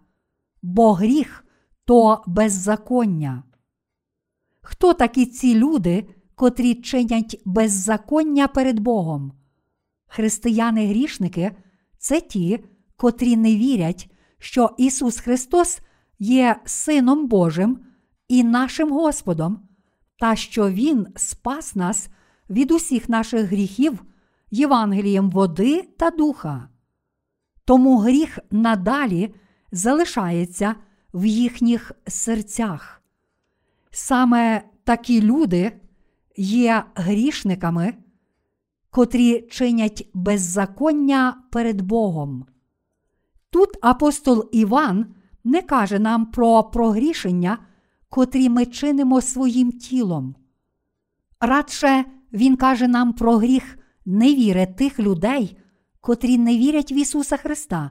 [0.62, 1.44] бо гріх
[1.84, 3.42] то беззаконня.
[4.60, 9.32] Хто такі ці люди, котрі чинять беззаконня перед Богом?
[10.06, 11.56] Християни-грішники
[11.98, 12.64] це ті,
[12.96, 15.80] котрі не вірять, що Ісус Христос
[16.18, 17.80] є Сином Божим
[18.28, 19.63] і нашим Господом,
[20.18, 22.08] та що Він спас нас
[22.50, 24.04] від усіх наших гріхів
[24.50, 26.68] Євангелієм води та духа.
[27.64, 29.34] Тому гріх надалі
[29.72, 30.74] залишається
[31.14, 33.02] в їхніх серцях.
[33.90, 35.72] Саме такі люди
[36.36, 37.94] є грішниками,
[38.90, 42.46] котрі чинять беззаконня перед Богом.
[43.50, 45.06] Тут апостол Іван
[45.44, 47.58] не каже нам про прогрішення,
[48.14, 50.34] котрі ми чинимо своїм тілом.
[51.40, 55.56] Радше він каже нам про гріх невіри тих людей,
[56.00, 57.90] котрі не вірять в Ісуса Христа,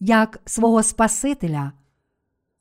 [0.00, 1.72] як свого Спасителя.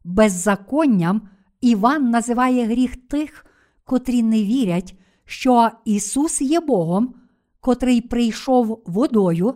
[0.04, 1.30] Беззаконням
[1.62, 3.46] Іван називає гріх тих,
[3.84, 7.14] котрі не вірять, що Ісус є Богом,
[7.60, 9.56] котрий прийшов водою,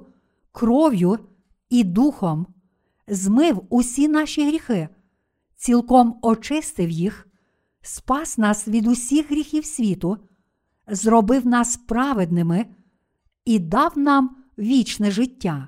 [0.52, 1.20] кров'ю
[1.70, 2.48] і духом,
[3.08, 4.90] змив усі наші гріхи,
[5.56, 7.28] цілком очистив їх,
[7.82, 10.18] спас нас від усіх гріхів світу,
[10.88, 12.66] зробив нас праведними
[13.46, 15.68] і дав нам вічне життя.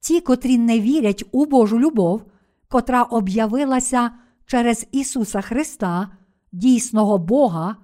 [0.00, 2.22] Ті, котрі не вірять у Божу любов,
[2.68, 4.10] котра об'явилася
[4.46, 6.08] через Ісуса Христа,
[6.52, 7.76] дійсного Бога,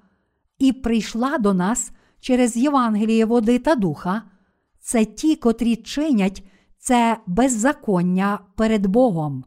[0.58, 4.22] і прийшла до нас через Євангеліє води та духа,
[4.80, 6.44] це ті, котрі чинять
[6.78, 9.44] це беззаконня перед Богом.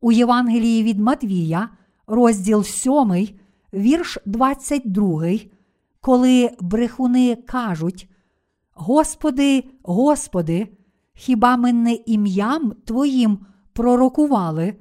[0.00, 1.68] У Євангелії від Матвія,
[2.06, 3.28] розділ 7,
[3.72, 5.30] вірш 22,
[6.00, 8.10] коли брехуни кажуть,
[8.74, 10.68] Господи, Господи,
[11.14, 13.38] хіба ми не ім'ям Твоїм
[13.72, 14.76] пророкували,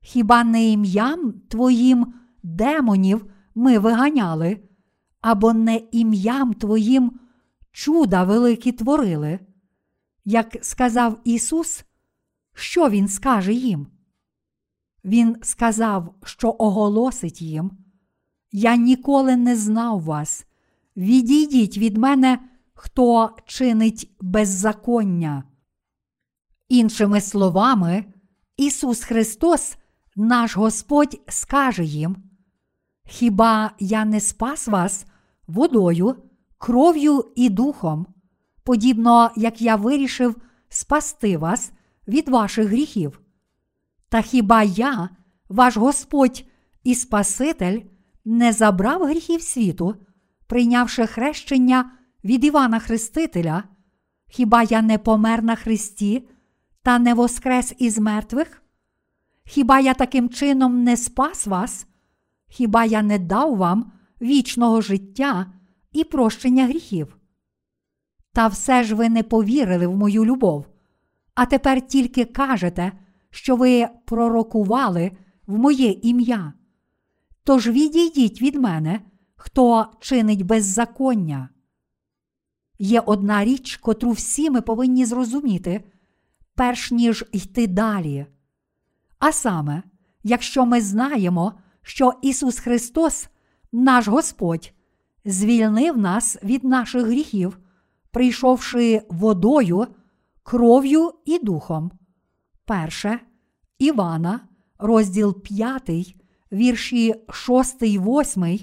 [0.00, 4.60] хіба не ім'ям Твоїм демонів ми виганяли,
[5.20, 7.12] або не ім'ям Твоїм
[7.72, 9.38] чуда великі творили?
[10.24, 11.84] Як сказав Ісус,
[12.54, 13.86] що Він скаже їм?
[15.04, 17.70] Він сказав, що оголосить їм:
[18.52, 20.46] Я ніколи не знав вас.
[20.96, 22.38] Відійдіть від мене
[22.74, 25.44] хто чинить беззаконня.
[26.68, 28.04] Іншими словами,
[28.56, 29.76] Ісус Христос
[30.16, 32.16] наш Господь скаже їм:
[33.06, 35.06] Хіба я не спас вас
[35.46, 36.16] водою,
[36.58, 38.06] кров'ю і духом,
[38.64, 40.36] подібно як я вирішив
[40.68, 41.72] спасти вас
[42.08, 43.21] від ваших гріхів?
[44.12, 45.08] Та хіба я,
[45.48, 46.44] ваш Господь
[46.84, 47.80] і Спаситель,
[48.24, 49.96] не забрав гріхів світу,
[50.46, 51.90] прийнявши хрещення
[52.24, 53.64] від Івана Хрестителя?
[54.28, 56.28] Хіба я не помер на Христі
[56.82, 58.62] та не воскрес із мертвих?
[59.44, 61.86] Хіба я таким чином не спас вас?
[62.48, 63.92] Хіба я не дав вам
[64.22, 65.46] вічного життя
[65.92, 67.16] і прощення гріхів?
[68.32, 70.66] Та все ж ви не повірили в мою любов,
[71.34, 72.92] а тепер тільки кажете,
[73.32, 75.12] що ви пророкували
[75.46, 76.52] в моє ім'я.
[77.44, 79.00] Тож відійдіть від мене,
[79.36, 81.48] хто чинить беззаконня.
[82.78, 85.84] Є одна річ, котру всі ми повинні зрозуміти,
[86.54, 88.26] перш ніж йти далі.
[89.18, 89.82] А саме,
[90.22, 91.52] якщо ми знаємо,
[91.82, 93.28] що Ісус Христос,
[93.72, 94.72] наш Господь,
[95.24, 97.58] звільнив нас від наших гріхів,
[98.10, 99.86] прийшовши водою,
[100.42, 101.90] кров'ю і духом.
[102.72, 103.20] Перше
[103.78, 104.40] Івана,
[104.78, 105.90] розділ 5,
[106.52, 108.58] вірші 6, 8.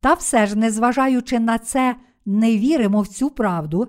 [0.00, 1.96] Та все ж, незважаючи на це,
[2.26, 3.88] не віримо в цю правду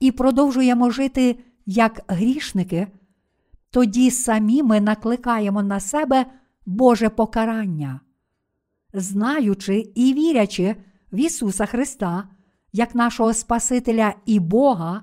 [0.00, 2.86] і продовжуємо жити як грішники,
[3.70, 6.26] тоді самі ми накликаємо на себе
[6.66, 8.00] Боже покарання.
[8.92, 10.76] Знаючи і вірячи
[11.12, 12.28] в Ісуса Христа,
[12.72, 15.02] як нашого Спасителя і Бога,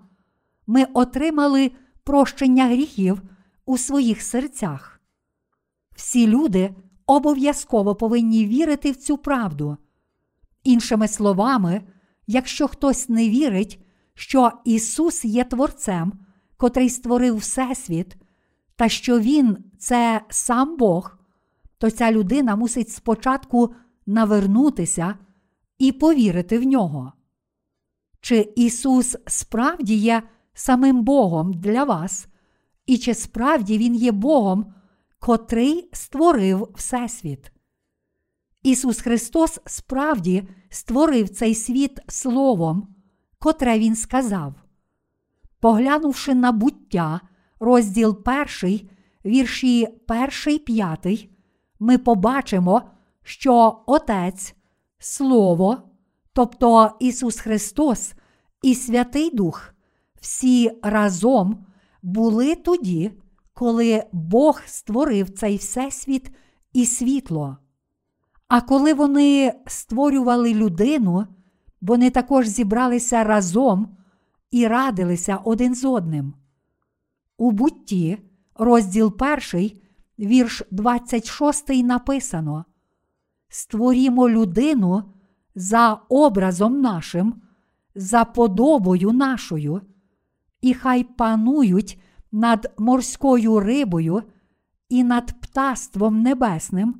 [0.67, 1.71] ми отримали
[2.03, 3.21] прощення гріхів
[3.69, 5.01] у своїх серцях.
[5.95, 9.77] Всі люди обов'язково повинні вірити в цю правду.
[10.63, 11.81] Іншими словами,
[12.27, 16.13] якщо хтось не вірить, що Ісус є Творцем,
[16.57, 18.15] котрий створив Всесвіт,
[18.75, 21.17] та що Він це сам Бог,
[21.77, 23.73] то ця людина мусить спочатку
[24.05, 25.15] навернутися
[25.77, 27.13] і повірити в нього.
[28.21, 32.28] Чи Ісус справді є самим Богом для вас,
[32.89, 34.73] і чи справді Він є Богом,
[35.19, 37.51] котрий створив Всесвіт?
[38.63, 42.95] Ісус Христос справді створив цей світ Словом,
[43.39, 44.53] котре Він сказав.
[45.59, 47.21] Поглянувши на буття,
[47.59, 48.89] розділ перший,
[49.25, 51.29] вірші перший п'ятий,
[51.79, 52.81] ми побачимо,
[53.23, 54.55] що Отець,
[54.99, 55.77] Слово,
[56.33, 58.13] тобто Ісус Христос
[58.61, 59.73] і Святий Дух,
[60.21, 61.65] всі разом
[62.01, 63.11] були тоді,
[63.53, 66.31] коли Бог створив цей всесвіт
[66.73, 67.57] і світло.
[68.47, 71.27] А коли вони створювали людину,
[71.81, 73.97] вони також зібралися разом
[74.51, 76.33] і радилися один з одним.
[77.37, 78.17] У бутті,
[78.55, 79.13] розділ
[79.53, 79.71] 1,
[80.19, 82.65] вірш 26 написано:
[83.49, 85.03] Створімо людину
[85.55, 87.41] за образом нашим,
[87.95, 89.81] за подобою нашою,
[90.61, 91.99] і хай панують
[92.31, 94.23] над морською рибою,
[94.89, 96.95] і над птаством небесним,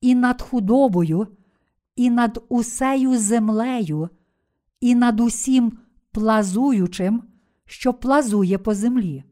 [0.00, 1.26] і над худобою,
[1.96, 4.08] і над усею землею,
[4.80, 5.78] і над усім
[6.12, 7.22] плазуючим,
[7.64, 9.24] що плазує по землі.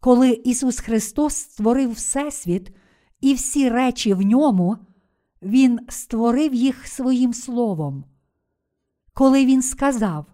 [0.00, 2.76] Коли Ісус Христос створив Всесвіт
[3.20, 4.76] і всі речі в ньому,
[5.42, 8.04] Він створив їх своїм Словом.
[9.12, 10.26] Коли Він сказав,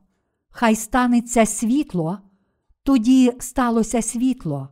[0.58, 2.18] Хай станеться світло,
[2.82, 4.68] тоді сталося світло.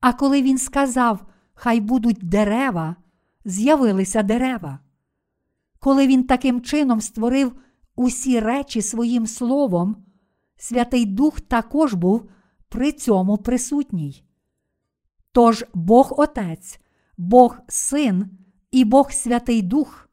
[0.00, 2.96] А коли Він сказав, Хай будуть дерева,
[3.44, 4.78] з'явилися дерева.
[5.78, 7.52] Коли він таким чином створив
[7.96, 9.96] усі речі своїм словом,
[10.56, 12.30] Святий Дух також був
[12.68, 14.24] при цьому присутній.
[15.32, 16.80] Тож Бог Отець,
[17.16, 18.30] Бог Син
[18.70, 20.08] і Бог Святий Дух,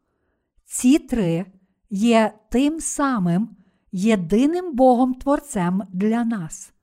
[0.66, 1.46] ці три
[1.90, 3.58] є тим самим
[3.98, 6.74] єдиним Богом Творцем для нас.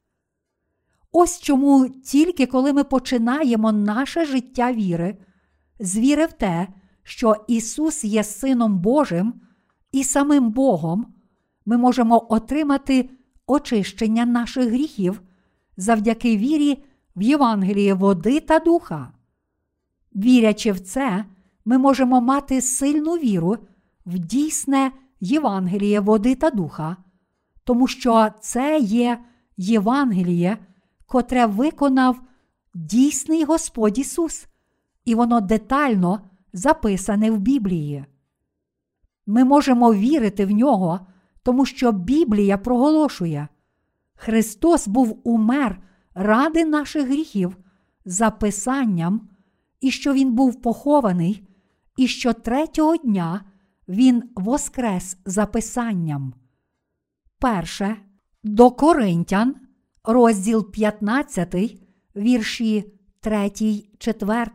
[1.12, 5.16] Ось чому тільки коли ми починаємо наше життя віри,
[5.80, 6.68] з віри в те,
[7.02, 9.34] що Ісус є Сином Божим
[9.92, 11.06] і самим Богом,
[11.66, 13.10] ми можемо отримати
[13.46, 15.22] очищення наших гріхів
[15.76, 16.84] завдяки вірі
[17.16, 19.12] в Євангеліє води та духа.
[20.16, 21.24] Вірячи в це,
[21.64, 23.56] ми можемо мати сильну віру
[24.06, 26.96] в дійсне Євангеліє води та духа,
[27.64, 29.24] тому що це є
[29.56, 30.58] Євангеліє,
[31.06, 32.20] котре виконав
[32.74, 34.46] дійсний Господь Ісус,
[35.04, 36.20] і воно детально
[36.52, 38.04] записане в Біблії.
[39.26, 41.00] Ми можемо вірити в нього,
[41.42, 43.48] тому що Біблія проголошує,
[44.14, 45.82] Христос був умер
[46.14, 47.56] ради наших гріхів
[48.04, 49.28] за Писанням
[49.80, 51.48] і що він був похований,
[51.96, 53.44] і що третього дня
[53.88, 56.34] він воскрес за Писанням.
[57.44, 57.96] Перше
[58.42, 59.56] до Коринтян,
[60.04, 61.54] розділ 15,
[62.16, 63.50] вірші 3,
[63.98, 64.52] 4.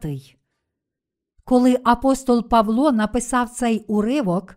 [1.44, 4.56] Коли апостол Павло написав цей уривок,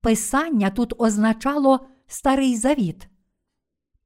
[0.00, 3.08] Писання тут означало Старий Завіт.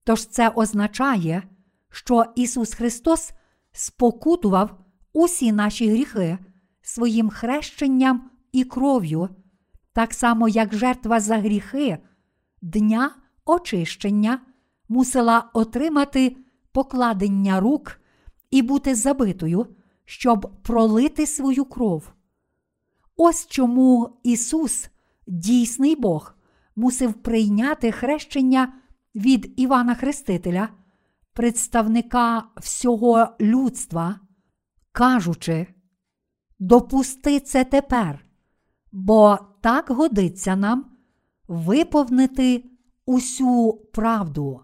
[0.05, 1.43] Тож це означає,
[1.91, 3.33] що Ісус Христос
[3.73, 4.79] спокутував
[5.13, 6.39] усі наші гріхи
[6.83, 9.29] своїм хрещенням і кров'ю,
[9.93, 11.99] так само як жертва за гріхи,
[12.63, 13.11] дня
[13.51, 14.41] очищення
[14.89, 16.37] мусила отримати
[16.73, 18.01] покладення рук
[18.51, 19.67] і бути забитою,
[20.05, 22.13] щоб пролити свою кров.
[23.17, 24.91] Ось чому Ісус,
[25.27, 26.35] дійсний Бог,
[26.77, 28.73] мусив прийняти хрещення
[29.15, 30.69] від Івана Хрестителя,
[31.33, 34.21] представника всього людства,
[34.93, 35.67] кажучи,
[36.59, 38.25] допусти це тепер,
[38.93, 40.85] бо так годиться нам
[41.49, 42.70] виповнити
[43.11, 44.61] усю правду.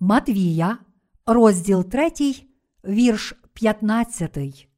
[0.00, 0.78] Матвія,
[1.26, 2.10] розділ 3,
[2.84, 4.68] вірш 15.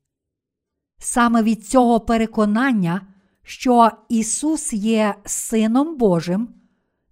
[0.99, 3.07] Саме від цього переконання,
[3.43, 6.49] що Ісус є Сином Божим,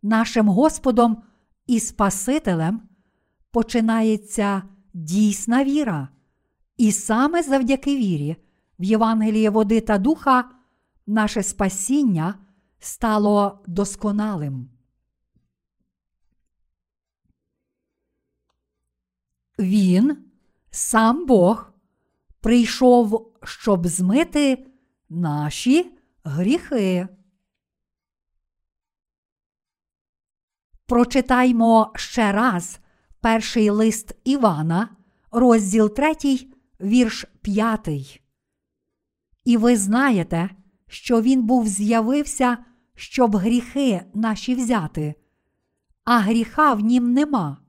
[0.02, 1.22] нашим Господом
[1.66, 2.82] і Спасителем,
[3.50, 4.62] починається
[4.94, 6.08] дійсна віра.
[6.76, 8.36] І саме завдяки вірі
[8.78, 10.50] в Євангеліє води та духа
[11.06, 12.34] наше спасіння
[12.78, 14.75] стало досконалим.
[19.58, 20.16] Він,
[20.70, 21.72] сам Бог,
[22.40, 24.66] прийшов, щоб змити
[25.08, 25.92] наші
[26.24, 27.08] гріхи.
[30.86, 32.80] Прочитаймо ще раз
[33.20, 34.96] перший лист Івана,
[35.30, 36.14] розділ 3,
[36.80, 38.20] вірш 5.
[39.44, 40.50] І ви знаєте,
[40.88, 42.58] що він був з'явився,
[42.94, 45.14] щоб гріхи наші взяти,
[46.04, 47.65] а гріха в нім нема.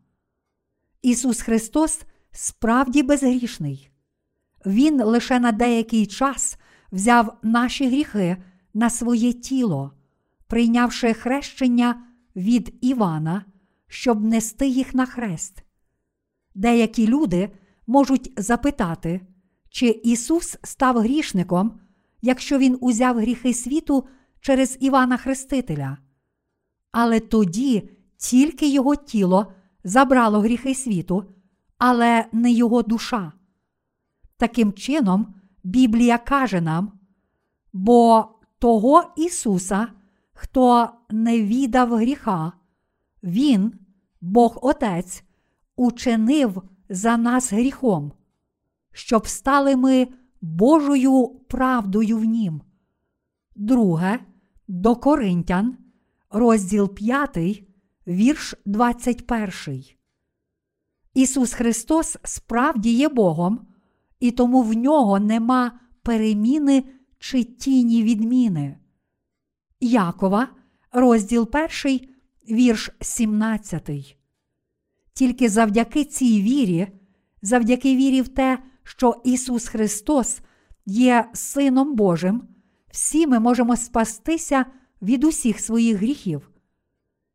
[1.08, 2.02] Ісус Христос
[2.32, 3.90] справді безгрішний.
[4.66, 6.58] Він лише на деякий час
[6.92, 8.38] взяв наші гріхи
[8.74, 9.92] на своє тіло,
[10.48, 12.04] прийнявши хрещення
[12.36, 13.46] від Івана,
[13.88, 15.64] щоб нести їх на хрест.
[16.56, 17.50] Деякі люди
[17.88, 19.22] можуть запитати,
[19.70, 21.80] чи Ісус став грішником,
[22.22, 24.08] якщо Він узяв гріхи світу
[24.40, 25.98] через Івана Хрестителя.
[26.92, 29.54] Але тоді тільки його тіло
[29.88, 31.24] забрало гріхи світу,
[31.78, 33.32] але не його душа.
[34.38, 36.92] Таким чином, Біблія каже нам,
[37.74, 38.30] бо
[38.60, 39.88] того Ісуса,
[40.34, 42.52] хто не віддав гріха,
[43.24, 43.74] Він,
[44.22, 45.24] Бог Отець,
[45.76, 48.12] учинив за нас гріхом,
[48.92, 50.08] щоб стали ми
[50.42, 52.62] Божою правдою в Нім.
[53.56, 54.20] Друге
[54.68, 55.78] до Коринтян,
[56.30, 57.67] розділ 5,
[58.08, 59.84] вірш 21.
[61.14, 63.68] Ісус Христос справді є Богом,
[64.20, 66.84] і тому в нього нема переміни
[67.20, 68.78] чи тіні відміни.
[69.80, 70.48] Якова,
[70.92, 71.50] розділ
[71.86, 72.00] 1,
[72.50, 74.18] вірш 17.
[75.14, 76.88] Тільки завдяки цій вірі,
[77.42, 80.40] завдяки вірі в те, що Ісус Христос
[80.86, 82.48] є Сином Божим,
[82.92, 84.66] всі ми можемо спастися
[85.02, 86.50] від усіх своїх гріхів.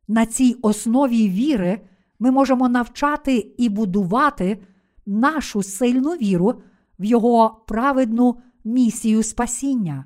[0.07, 1.81] На цій основі віри
[2.19, 4.63] ми можемо навчати і будувати
[5.05, 6.61] нашу сильну віру
[6.99, 10.05] в Його праведну місію спасіння.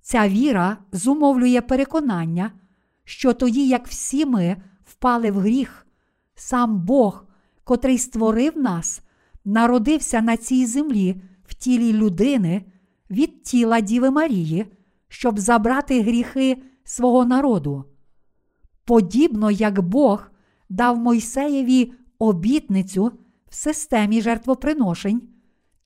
[0.00, 2.52] Ця віра зумовлює переконання,
[3.04, 5.86] що тоді, як всі ми впали в гріх,
[6.34, 7.24] сам Бог,
[7.64, 9.02] котрий створив нас,
[9.44, 12.64] народився на цій землі в тілі людини
[13.10, 14.66] від тіла Діви Марії,
[15.08, 17.84] щоб забрати гріхи свого народу.
[18.88, 20.30] Подібно як Бог
[20.68, 23.12] дав Мойсеєві обітницю
[23.48, 25.22] в системі жертвоприношень,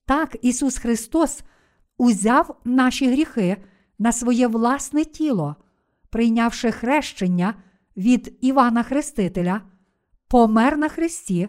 [0.05, 1.43] так Ісус Христос
[1.97, 3.57] узяв наші гріхи
[3.99, 5.55] на своє власне тіло,
[6.09, 7.53] прийнявши хрещення
[7.97, 9.61] від Івана Хрестителя,
[10.27, 11.47] помер на Христі,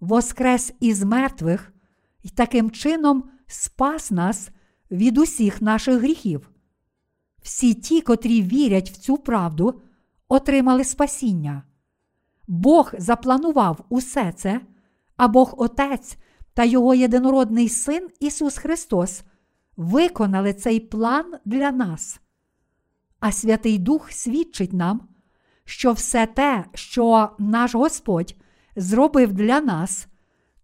[0.00, 1.72] воскрес із мертвих
[2.22, 4.50] і таким чином спас нас
[4.90, 6.50] від усіх наших гріхів.
[7.42, 9.80] Всі ті, котрі вірять в цю правду,
[10.30, 11.62] отримали спасіння.
[12.48, 14.60] Бог запланував усе це,
[15.16, 16.16] а Бог Отець
[16.54, 19.22] та Його єдинородний Син Ісус Христос
[19.76, 22.20] виконали цей план для нас.
[23.20, 25.08] А Святий Дух свідчить нам,
[25.64, 28.34] що все те, що наш Господь
[28.76, 30.06] зробив для нас,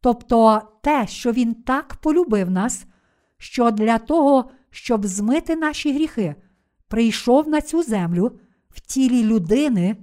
[0.00, 2.86] тобто те, що Він так полюбив нас,
[3.38, 6.34] що для того, щоб змити наші гріхи,
[6.88, 8.38] прийшов на цю землю
[8.76, 9.96] в тілі людини,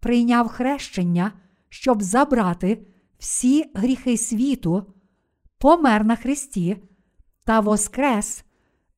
[0.00, 1.32] прийняв хрещення,
[1.68, 2.86] щоб забрати
[3.18, 4.94] всі гріхи світу,
[5.58, 6.76] помер на Христі
[7.44, 8.44] та воскрес,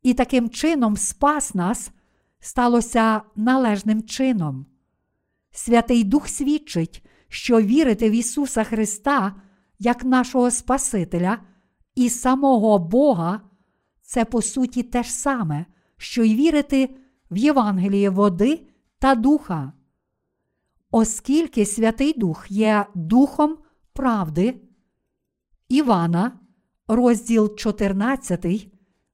[0.03, 1.91] і таким чином спас нас,
[2.41, 4.67] сталося належним чином.
[5.51, 9.35] Святий Дух свідчить, що вірити в Ісуса Христа
[9.79, 11.39] як нашого Спасителя
[11.95, 13.41] і самого Бога
[14.03, 16.97] це по суті те ж саме, що й вірити
[17.31, 18.67] в Євангеліє води
[19.05, 19.73] та духа.
[20.91, 23.59] Оскільки Святий Дух є Духом
[23.93, 24.61] правди,
[25.69, 26.39] Івана,
[26.89, 28.69] розділ 14,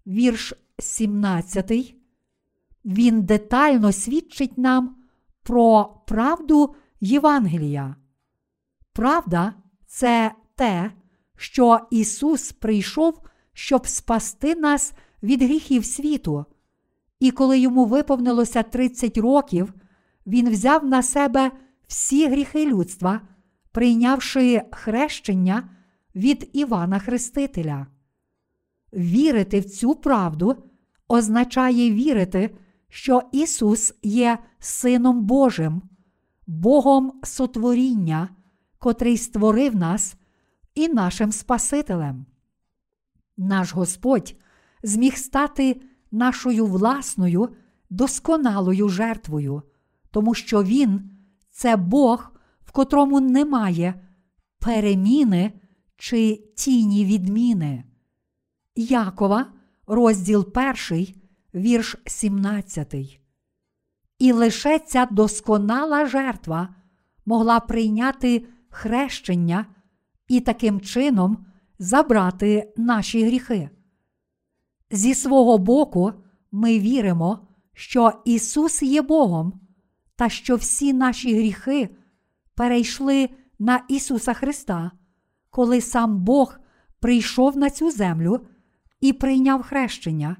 [0.06, 1.94] вірш 17,
[2.84, 4.96] він детально свідчить нам
[5.42, 7.96] про правду Євангелія.
[8.92, 9.54] Правда
[9.86, 10.92] це те,
[11.36, 13.20] що Ісус прийшов,
[13.52, 16.46] щоб спасти нас від гріхів світу.
[17.20, 19.74] І коли йому виповнилося 30 років,
[20.26, 21.50] Він взяв на себе
[21.86, 23.20] всі гріхи людства,
[23.72, 25.68] прийнявши хрещення
[26.14, 27.86] від Івана Хрестителя.
[28.92, 30.56] Вірити в цю правду
[31.08, 32.56] означає вірити,
[32.88, 35.82] що Ісус є Сином Божим,
[36.46, 38.28] Богом сотворіння,
[38.78, 40.14] котрий створив нас
[40.74, 42.26] і нашим Спасителем.
[43.36, 44.34] Наш Господь
[44.82, 45.80] зміг стати
[46.12, 47.48] нашою власною
[47.90, 49.62] досконалою жертвою,
[50.10, 51.10] тому що Він
[51.50, 52.32] це Бог,
[52.64, 53.94] в котрому немає
[54.58, 55.52] переміни
[55.96, 57.84] чи тіні відміни.
[58.76, 59.46] Якова,
[59.86, 60.48] розділ
[60.90, 61.06] 1,
[61.54, 62.94] вірш 17.
[64.18, 66.74] І лише ця досконала жертва
[67.26, 69.66] могла прийняти хрещення
[70.28, 71.46] і таким чином
[71.78, 73.70] забрати наші гріхи.
[74.90, 76.12] Зі свого боку,
[76.52, 79.60] ми віримо, що Ісус є Богом
[80.16, 81.88] та що всі наші гріхи
[82.54, 83.28] перейшли
[83.58, 84.90] на Ісуса Христа,
[85.50, 86.58] коли сам Бог
[87.00, 88.40] прийшов на цю землю
[89.00, 90.36] і прийняв хрещення,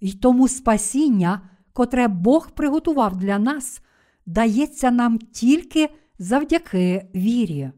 [0.00, 1.40] І тому спасіння,
[1.72, 3.80] котре Бог приготував для нас,
[4.26, 7.70] дається нам тільки завдяки вірі.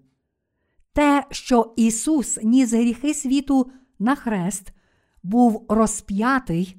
[0.92, 4.72] Те, що Ісус ніс гріхи світу на хрест,
[5.26, 6.76] був розп'ятий,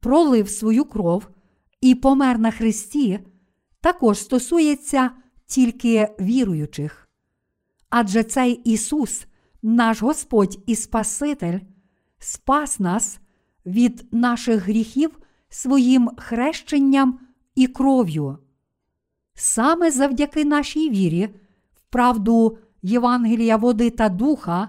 [0.00, 1.28] пролив свою кров
[1.80, 3.20] і помер на Христі,
[3.80, 5.10] також стосується
[5.46, 7.08] тільки віруючих.
[7.90, 9.26] Адже цей Ісус,
[9.62, 11.58] наш Господь і Спаситель,
[12.18, 13.20] спас нас
[13.66, 15.18] від наших гріхів
[15.48, 17.18] своїм хрещенням
[17.54, 18.38] і кров'ю.
[19.34, 21.28] Саме завдяки нашій вірі,
[21.74, 24.68] в правду Євангелія води та духа,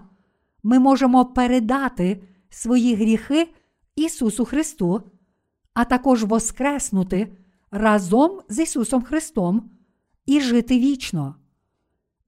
[0.64, 3.48] ми можемо передати свої гріхи
[3.96, 5.02] Ісусу Христу,
[5.74, 7.38] а також воскреснути
[7.72, 9.70] разом з Ісусом Христом
[10.26, 11.36] і жити вічно.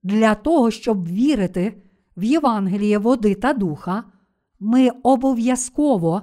[0.02, 1.82] Для того, щоб вірити
[2.16, 4.04] в Євангеліє води та духа,
[4.60, 6.22] ми обов'язково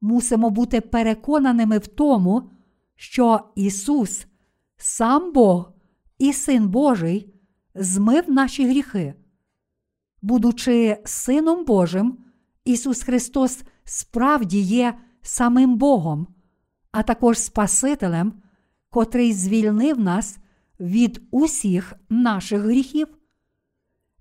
[0.00, 2.50] мусимо бути переконаними в тому,
[2.96, 4.26] що Ісус,
[4.76, 5.72] сам Бог
[6.18, 7.34] і Син Божий,
[7.74, 9.14] змив наші гріхи.
[10.22, 12.18] Будучи Сином Божим,
[12.64, 16.26] Ісус Христос справді є самим Богом,
[16.92, 18.32] а також Спасителем,
[18.90, 20.38] котрий звільнив нас
[20.80, 23.08] від усіх наших гріхів.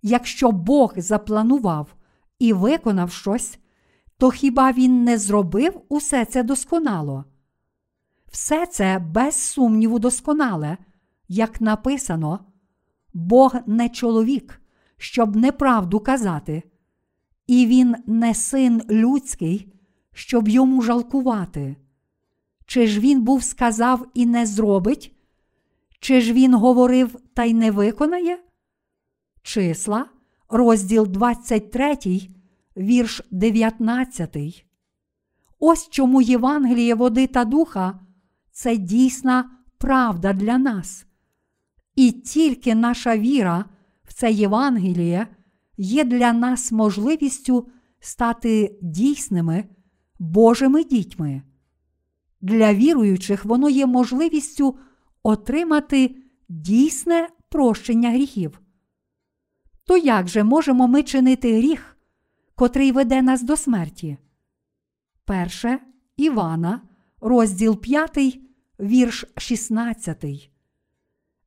[0.02, 1.96] Якщо Бог запланував
[2.40, 3.60] і виконав щось,
[4.18, 7.26] то хіба Він не зробив усе це досконало?
[8.32, 10.78] Все це без сумніву досконале,
[11.28, 12.40] як написано,
[13.14, 14.62] Бог не чоловік,
[14.98, 16.64] щоб неправду казати,
[17.50, 19.74] і він не син людський,
[20.14, 21.76] щоб йому жалкувати.
[22.66, 25.16] Чи ж він був сказав і не зробить?
[26.00, 28.40] Чи ж він говорив та й не виконає?
[29.42, 30.06] Числа,
[30.50, 31.98] розділ 23,
[32.78, 34.66] вірш 19.
[35.60, 38.00] Ось чому Євангеліє води та духа
[38.52, 41.06] це дійсна правда для нас.
[41.96, 43.66] І тільки наша віра
[44.04, 45.28] в це Євангеліє
[45.82, 47.68] є для нас можливістю
[48.00, 49.66] стати дійсними
[50.20, 51.42] Божими дітьми.
[52.42, 54.78] Для віруючих воно є можливістю
[55.24, 56.16] отримати
[56.50, 58.62] дійсне прощення гріхів.
[59.86, 61.98] То як же можемо ми чинити гріх,
[62.56, 64.18] котрий веде нас до смерті?
[65.26, 65.80] Перше
[66.18, 66.82] Івана,
[67.22, 68.40] розділ 5,
[68.80, 70.52] вірш 16.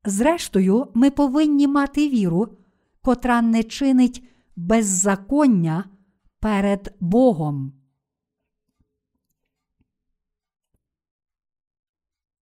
[0.05, 2.57] Зрештою, ми повинні мати віру,
[3.03, 4.23] котра не чинить
[4.55, 5.89] беззаконня
[6.39, 7.73] перед Богом.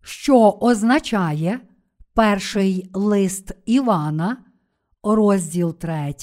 [0.02, 1.60] Що означає
[2.14, 4.46] перший лист Івана,
[5.04, 6.16] розділ 3,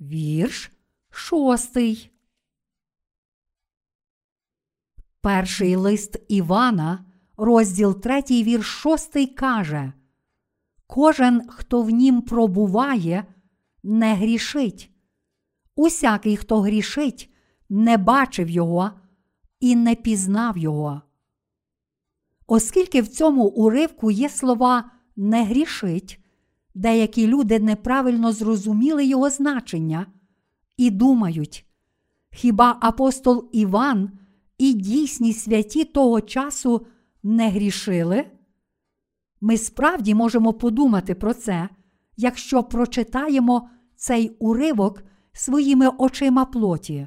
[0.00, 0.72] вірш
[1.10, 2.10] 6.
[5.20, 7.04] Перший лист Івана,
[7.36, 9.92] розділ 3, вірш 6 каже:
[10.86, 13.24] Кожен, хто в нім пробуває,
[13.86, 14.90] не грішить.
[15.76, 17.30] Усякий, хто грішить,
[17.68, 18.90] не бачив його
[19.60, 21.02] і не пізнав його.
[22.46, 26.20] Оскільки в цьому уривку є слова не грішить,
[26.74, 30.06] деякі люди неправильно зрозуміли його значення
[30.76, 31.66] і думають,
[32.30, 34.10] хіба апостол Іван
[34.58, 36.86] і дійсні святі того часу
[37.22, 38.24] не грішили?
[39.40, 41.68] Ми справді можемо подумати про це,
[42.16, 47.06] якщо прочитаємо цей уривок своїми очима плоті.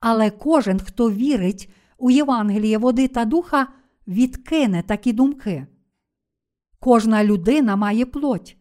[0.00, 3.68] Але кожен, хто вірить у Євангеліє води та духа,
[4.08, 5.66] відкине такі думки.
[6.80, 8.56] Кожна людина має плоть,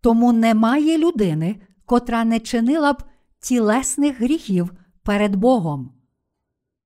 [0.00, 1.56] тому немає людини,
[1.86, 3.02] котра не чинила б
[3.40, 4.72] тілесних гріхів
[5.02, 5.92] перед Богом.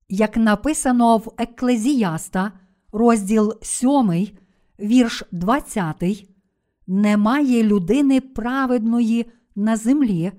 [0.09, 2.53] Як написано в Еклезіаста,
[2.93, 4.29] розділ 7,
[4.81, 6.29] вірш 20,
[6.87, 9.27] немає людини праведної
[9.57, 10.33] на землі,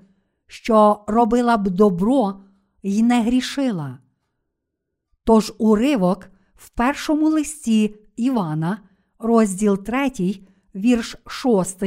[0.46, 2.40] що робила б добро
[2.82, 3.98] й не грішила.
[5.24, 8.78] Тож уривок в першому листі Івана,
[9.18, 10.10] розділ 3,
[10.74, 11.84] вірш 6,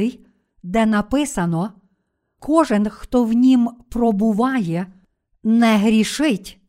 [0.62, 1.72] де написано:
[2.38, 4.92] Кожен, хто в нім пробуває,
[5.42, 6.60] не грішить,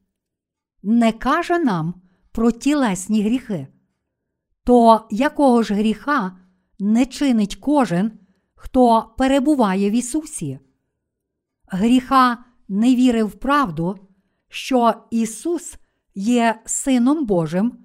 [0.83, 1.93] не каже нам
[2.31, 3.67] про тілесні гріхи.
[4.63, 6.37] То якого ж гріха
[6.79, 8.11] не чинить кожен,
[8.61, 10.59] хто перебуває в Ісусі?
[11.67, 12.37] Гріха
[12.67, 13.97] не вірив в правду,
[14.49, 15.75] що Ісус
[16.15, 17.77] є Сином Божим,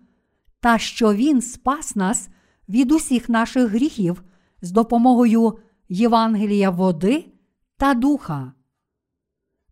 [0.60, 2.28] та що Він спас нас
[2.68, 4.22] від усіх наших гріхів
[4.62, 5.58] з допомогою
[5.88, 7.24] Євангелія води
[7.76, 8.52] та духа.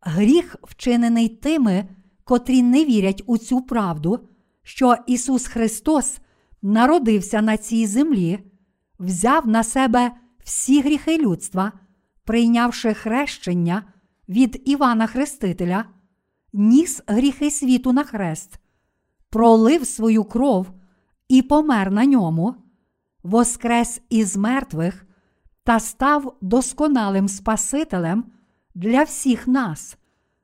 [0.01, 1.89] Гріх, вчинений тими,
[2.25, 4.29] котрі не вірять у цю правду,
[4.63, 6.19] що Ісус Христос
[6.63, 8.39] народився на цій землі,
[8.99, 10.13] взяв на себе
[10.45, 11.73] всі гріхи людства,
[12.25, 13.83] прийнявши хрещення
[14.29, 15.85] від Івана Хрестителя,
[16.53, 18.59] ніс гріхи світу на хрест,
[19.31, 20.67] пролив свою кров
[21.29, 22.55] і помер на ньому,
[23.23, 25.07] воскрес із мертвих
[25.65, 28.25] та став досконалим Спасителем
[28.75, 29.99] для всіх нас,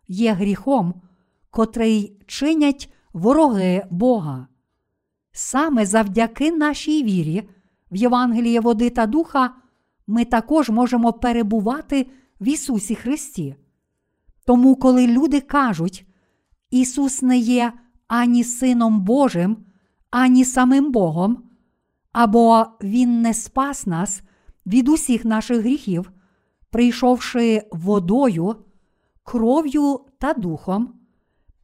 [0.08, 0.94] є гріхом,
[1.50, 4.46] котрий чинять вороги Бога.
[5.32, 7.48] Саме завдяки нашій вірі
[7.90, 9.54] в Євангеліє води та духа
[10.10, 12.06] ми також можемо перебувати
[12.40, 13.54] в Ісусі Христі.
[14.44, 16.06] Тому, коли люди кажуть,
[16.70, 17.72] Ісус не є
[18.08, 19.56] ані Сином Божим,
[20.10, 21.42] ані самим Богом,
[22.12, 24.22] або Він не спас нас
[24.66, 26.12] від усіх наших гріхів,
[26.70, 28.56] прийшовши водою,
[29.22, 30.94] кров'ю та духом,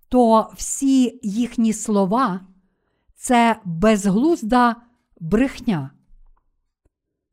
[0.09, 2.41] то всі їхні слова
[3.17, 4.77] це безглузда
[5.21, 5.96] брехня.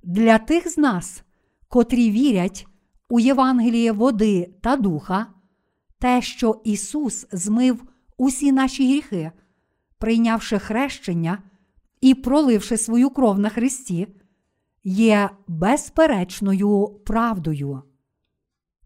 [0.03, 1.23] Для тих з нас,
[1.67, 2.67] котрі вірять
[3.09, 5.27] у Євангеліє води та духа,
[5.99, 7.83] те, що Ісус змив
[8.17, 9.31] усі наші гріхи,
[9.97, 11.37] прийнявши хрещення
[12.01, 14.07] і проливши свою кров на Христі,
[14.83, 17.81] є безперечною правдою.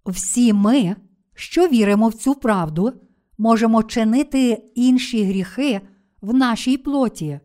[0.05, 0.95] Всі ми,
[1.33, 2.93] що віримо в цю правду,
[3.37, 5.81] можемо чинити інші гріхи
[6.21, 7.39] в нашій плоті,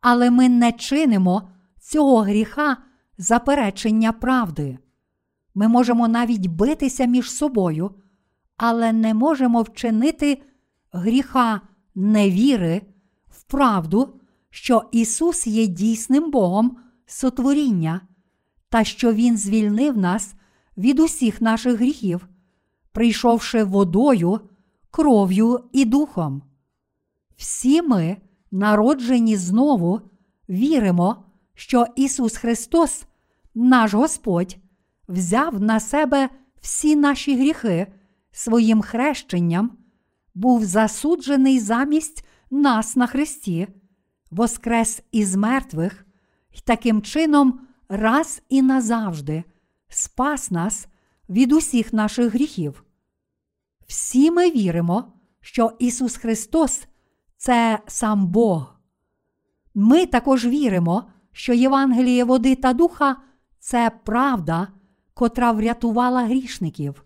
[0.00, 1.48] але ми не чинимо
[1.80, 2.76] цього гріха
[3.18, 4.78] заперечення правди.
[5.54, 7.90] Ми можемо навіть битися між собою,
[8.56, 10.42] але не можемо вчинити
[10.92, 11.60] гріха
[11.94, 12.82] невіри
[13.28, 18.00] в правду, що Ісус є дійсним Богом сотворіння,
[18.68, 20.34] та що Він звільнив нас
[20.76, 22.28] від усіх наших гріхів,
[22.92, 24.40] прийшовши водою,
[24.90, 26.42] кров'ю і духом.
[27.36, 28.16] Всі ми,
[28.50, 30.00] народжені знову,
[30.48, 31.25] віримо,
[31.56, 33.04] що Ісус Христос,
[33.54, 34.56] наш Господь,
[35.08, 36.28] взяв на себе
[36.60, 37.86] всі наші гріхи
[38.32, 39.78] своїм хрещенням,
[40.34, 43.68] був засуджений замість нас на Христі,
[44.30, 46.06] воскрес із мертвих
[46.50, 49.44] і таким чином раз і назавжди
[49.88, 50.86] спас нас
[51.28, 52.84] від усіх наших гріхів.
[53.86, 56.86] Всі ми віримо, що Ісус Христос
[57.36, 58.76] це сам Бог.
[59.74, 63.16] Ми також віримо, що Євангеліє води та духа
[63.58, 64.68] це правда,
[65.14, 67.04] котра врятувала грішників.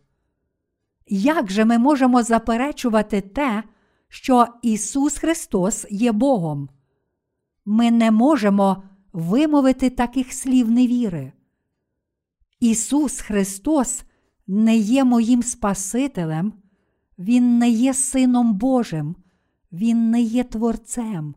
[1.07, 3.62] Як же ми можемо заперечувати те,
[4.09, 6.68] що Ісус Христос є Богом?
[7.64, 11.33] Ми не можемо вимовити таких слів невіри.
[12.61, 14.03] Ісус Христос
[14.47, 16.53] не є моїм Спасителем,
[17.18, 19.16] Він не є Сином Божим,
[19.72, 21.35] Він не є Творцем.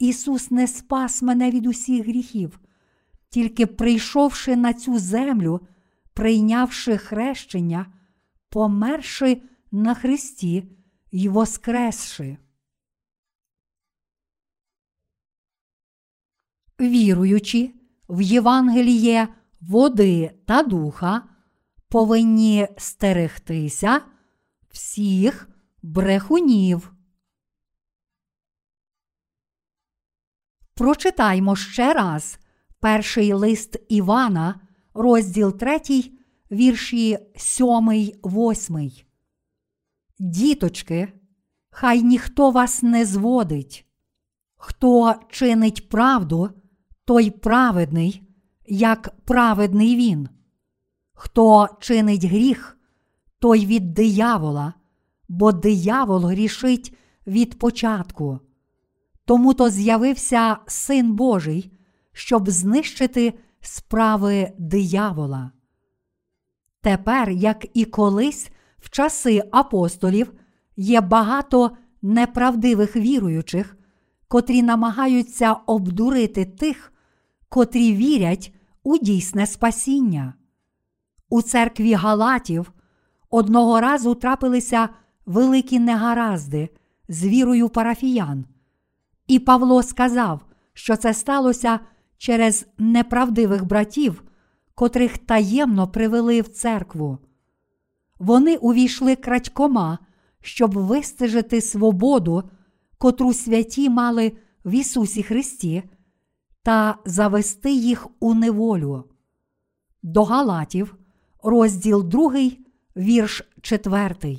[0.00, 2.60] Ісус не спас мене від усіх гріхів,
[3.28, 5.60] тільки прийшовши на цю землю,
[6.14, 7.92] прийнявши хрещення,
[8.48, 9.42] померши
[9.72, 10.64] на Христі
[11.12, 12.36] й воскресши.
[16.80, 17.74] Віруючи
[18.08, 19.28] в Євангеліє
[19.60, 21.22] води та духа,
[21.88, 24.00] повинні стерегтися
[24.70, 25.48] всіх
[25.82, 26.92] брехунів.
[30.80, 32.38] Прочитаймо ще раз
[32.80, 34.60] перший лист Івана,
[34.94, 35.80] розділ 3,
[36.50, 37.90] вірші 7,
[38.24, 38.90] 8.
[40.18, 41.12] Діточки,
[41.70, 43.86] хай ніхто вас не зводить.
[44.56, 46.50] Хто чинить правду,
[47.04, 48.22] той праведний,
[48.66, 50.28] як праведний він.
[51.12, 52.78] Хто чинить гріх,
[53.38, 54.74] той від диявола,
[55.28, 58.40] бо диявол грішить від початку.
[59.30, 61.72] Тому то з'явився Син Божий,
[62.12, 65.50] щоб знищити справи диявола.
[66.80, 70.32] Тепер, як і колись, в часи апостолів,
[70.76, 71.70] є багато
[72.02, 73.76] неправдивих віруючих,
[74.28, 76.92] котрі намагаються обдурити тих,
[77.48, 80.34] котрі вірять у дійсне спасіння.
[81.28, 82.72] У церкві Галатів
[83.30, 84.88] одного разу трапилися
[85.26, 86.68] великі негаразди
[87.08, 88.44] з вірою парафіян.
[89.30, 90.40] І Павло сказав,
[90.72, 91.80] що це сталося
[92.18, 94.22] через неправдивих братів,
[94.74, 97.18] котрих таємно привели в церкву.
[98.18, 99.98] Вони увійшли крадькома,
[100.40, 102.50] щоб вистежити свободу,
[102.98, 104.32] котру святі мали
[104.64, 105.82] в Ісусі Христі,
[106.62, 109.04] та завести їх у неволю.
[110.02, 110.96] До Галатів,
[111.42, 112.32] розділ 2,
[112.96, 114.38] вірш 4.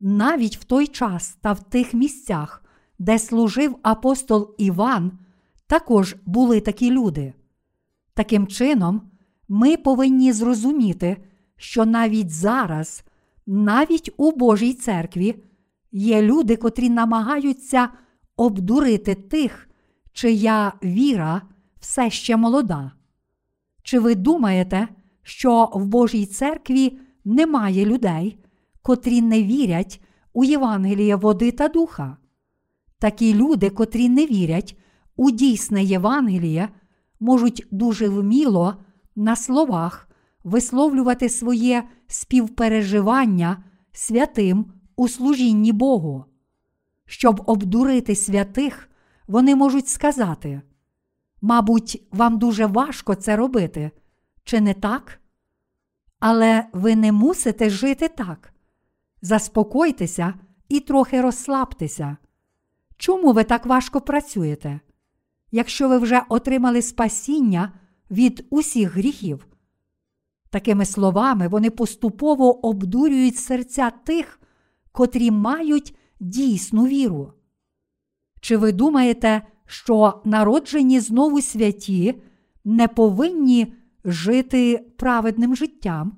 [0.00, 2.62] Навіть в той час та в тих місцях,
[2.98, 5.12] де служив апостол Іван,
[5.66, 7.34] також були такі люди.
[8.14, 9.02] Таким чином,
[9.48, 11.16] ми повинні зрозуміти,
[11.56, 13.04] що навіть зараз,
[13.46, 15.42] навіть у Божій церкві,
[15.92, 17.88] є люди, котрі намагаються
[18.36, 19.68] обдурити тих,
[20.12, 21.42] чия віра
[21.80, 22.92] все ще молода.
[23.82, 24.88] Чи ви думаєте,
[25.22, 28.38] що в Божій церкві немає людей,
[28.82, 30.00] котрі не вірять
[30.32, 32.16] у Євангеліє води та духа?
[32.98, 34.78] Такі люди, котрі не вірять
[35.16, 36.68] у дійсне Євангеліє,
[37.20, 38.74] можуть дуже вміло
[39.16, 40.08] на словах
[40.44, 46.24] висловлювати своє співпереживання святим у служінні Богу.
[47.06, 48.88] Щоб обдурити святих,
[49.26, 50.62] вони можуть сказати:
[51.42, 53.90] Мабуть, вам дуже важко це робити,
[54.44, 55.20] чи не так?
[56.18, 58.52] Але ви не мусите жити так.
[59.22, 60.34] Заспокойтеся
[60.68, 62.16] і трохи розслабтеся.
[62.96, 64.80] Чому ви так важко працюєте?
[65.50, 67.72] Якщо ви вже отримали спасіння
[68.10, 69.46] від усіх гріхів?
[70.50, 74.40] Такими словами, вони поступово обдурюють серця тих,
[74.92, 77.32] котрі мають дійсну віру.
[78.40, 82.22] Чи ви думаєте, що народжені знову святі
[82.64, 83.74] не повинні
[84.04, 86.16] жити праведним життям?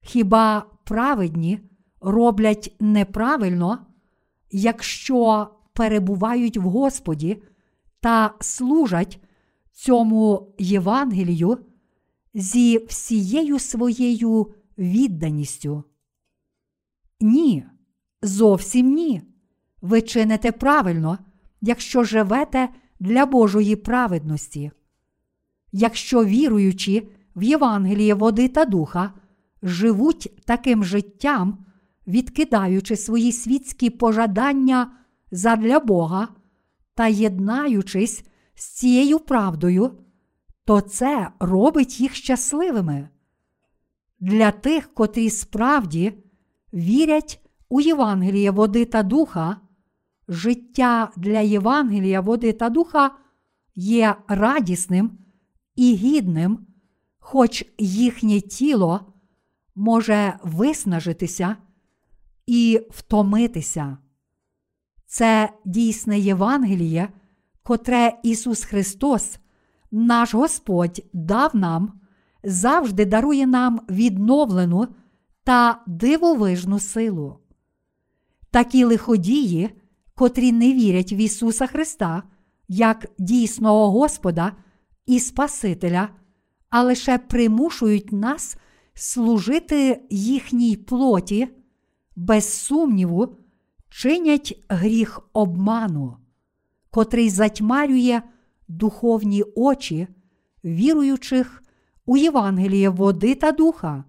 [0.00, 1.60] Хіба праведні
[2.00, 3.86] роблять неправильно,
[4.50, 7.42] якщо перебувають в Господі
[8.00, 9.20] та служать
[9.72, 11.58] цьому Євангелію
[12.34, 15.84] зі всією своєю відданістю?
[17.20, 17.64] Ні,
[18.22, 19.22] зовсім ні.
[19.82, 21.18] Ви чините правильно,
[21.60, 22.68] якщо живете
[23.00, 24.70] для Божої праведності.
[25.72, 29.12] Якщо віруючи в Євангеліє води та духа,
[29.62, 31.64] живуть таким життям,
[32.06, 34.92] відкидаючи свої світські пожадання
[35.34, 36.28] задля Бога
[36.94, 38.24] та єднаючись
[38.54, 39.90] з цією правдою,
[40.64, 43.08] то це робить їх щасливими.
[44.20, 46.12] Для тих, котрі справді
[46.74, 49.56] вірять у Євангеліє води та духа,
[50.28, 53.10] життя для Євангелія води та духа
[53.74, 55.18] є радісним
[55.76, 56.66] і гідним,
[57.18, 59.12] хоч їхнє тіло
[59.74, 61.56] може виснажитися
[62.46, 63.98] і втомитися.
[65.14, 67.08] Це дійсне Євангеліє,
[67.62, 69.38] котре Ісус Христос,
[69.90, 72.00] наш Господь, дав нам,
[72.44, 74.88] завжди дарує нам відновлену
[75.44, 77.38] та дивовижну силу.
[78.50, 79.70] Такі лиходії,
[80.14, 82.22] котрі не вірять в Ісуса Христа
[82.68, 84.52] як дійсного Господа
[85.06, 86.08] і Спасителя,
[86.70, 88.56] а лише примушують нас
[88.94, 91.48] служити їхній плоті,
[92.16, 93.36] без сумніву,
[93.96, 96.16] чинять гріх обману,
[96.90, 98.22] котрий затьмарює
[98.68, 100.08] духовні очі,
[100.64, 101.62] віруючих
[102.06, 104.04] у Євангеліє води та духа,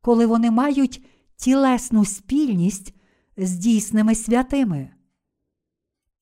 [0.00, 1.04] коли вони мають
[1.36, 2.94] тілесну спільність
[3.36, 4.90] з дійсними святими.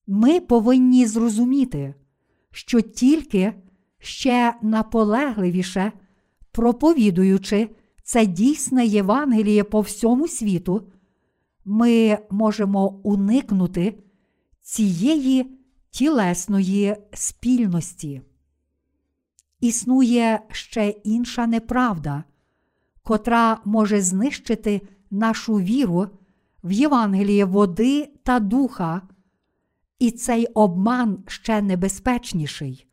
[0.06, 1.94] Ми повинні зрозуміти,
[2.50, 3.54] що тільки
[3.98, 5.92] ще наполегливіше
[6.52, 7.70] проповідуючи
[8.02, 10.88] це дійсне Євангеліє по всьому світу,
[11.66, 13.98] ми можемо уникнути
[14.60, 15.58] цієї
[15.90, 18.22] тілесної спільності.
[19.60, 22.24] Існує ще інша неправда,
[23.02, 26.08] котра може знищити нашу віру
[26.64, 29.02] в Євангеліє води та духа,
[29.98, 32.86] і цей обман ще небезпечніший.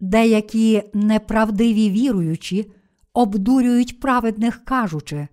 [0.00, 2.72] Деякі неправдиві віруючі
[3.12, 5.28] обдурюють праведних, кажучи,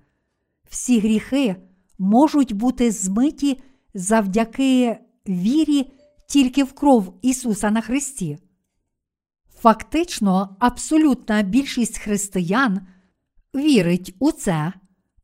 [0.69, 1.55] всі гріхи
[1.99, 3.61] можуть бути змиті
[3.93, 4.97] завдяки
[5.27, 5.91] вірі
[6.27, 8.37] тільки в кров Ісуса на Христі.
[9.55, 12.87] Фактично, абсолютна більшість християн
[13.55, 14.73] вірить у це,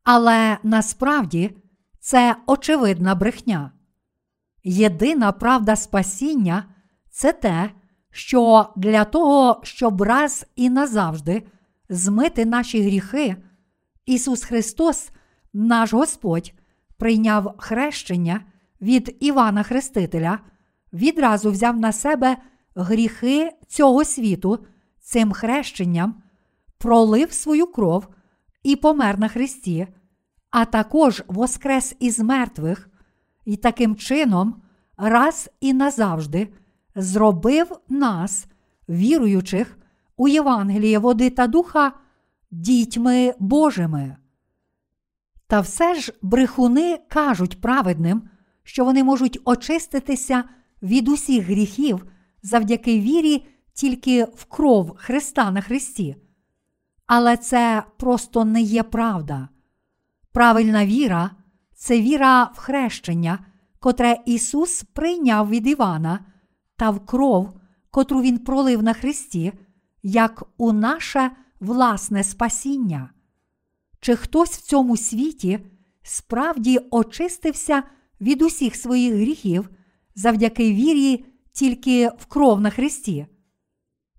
[0.04, 1.50] але насправді
[2.00, 3.72] це очевидна брехня.
[4.64, 6.64] Єдина правда спасіння
[7.10, 7.70] це те,
[8.10, 11.42] що для того, щоб раз і назавжди
[11.88, 13.36] змити наші гріхи,
[14.06, 15.10] Ісус Христос,
[15.52, 16.52] наш Господь,
[16.98, 18.40] прийняв хрещення
[18.80, 20.38] від Івана Хрестителя,
[20.92, 22.36] відразу взяв на себе
[22.74, 24.66] гріхи цього світу
[25.00, 26.22] цим хрещенням,
[26.78, 28.08] пролив свою кров
[28.62, 29.86] і помер на Христі,
[30.50, 32.90] а також воскрес із мертвих,
[33.44, 34.62] і таким чином
[34.96, 36.48] раз і назавжди
[36.94, 38.46] зробив нас,
[38.88, 39.78] віруючих
[40.16, 41.92] у Євангеліє води та духа,
[42.50, 44.16] дітьми Божими.
[45.46, 48.22] Та все ж брехуни кажуть праведним,
[48.62, 50.44] що вони можуть очиститися
[50.82, 52.06] від усіх гріхів
[52.42, 56.16] завдяки вірі тільки в кров Христа на Христі.
[57.06, 59.48] Але це просто не є правда.
[60.32, 61.30] Правильна віра
[61.74, 63.38] це віра в хрещення,
[63.80, 66.26] котре Ісус прийняв від Івана,
[66.76, 69.52] та в кров, котру Він пролив на Христі,
[70.02, 71.30] як у наше
[71.60, 73.10] власне спасіння.
[74.06, 75.58] Чи хтось в цьому світі
[76.02, 77.82] справді очистився
[78.20, 79.70] від усіх своїх гріхів
[80.14, 83.26] завдяки вірі тільки в кров на Христі?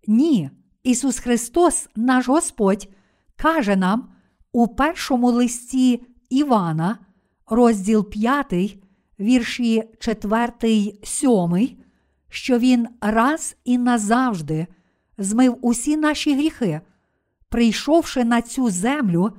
[0.08, 0.50] Ні,
[0.84, 2.90] Ісус Христос, наш Господь,
[3.36, 4.10] каже нам
[4.52, 6.98] у першому листі Івана,
[7.46, 8.78] розділ 5,
[9.20, 11.78] вірші 4, 7,
[12.30, 14.68] що Він раз і назавжди
[15.18, 16.82] змив усі наші гріхи,
[17.50, 19.34] прийшовши на цю землю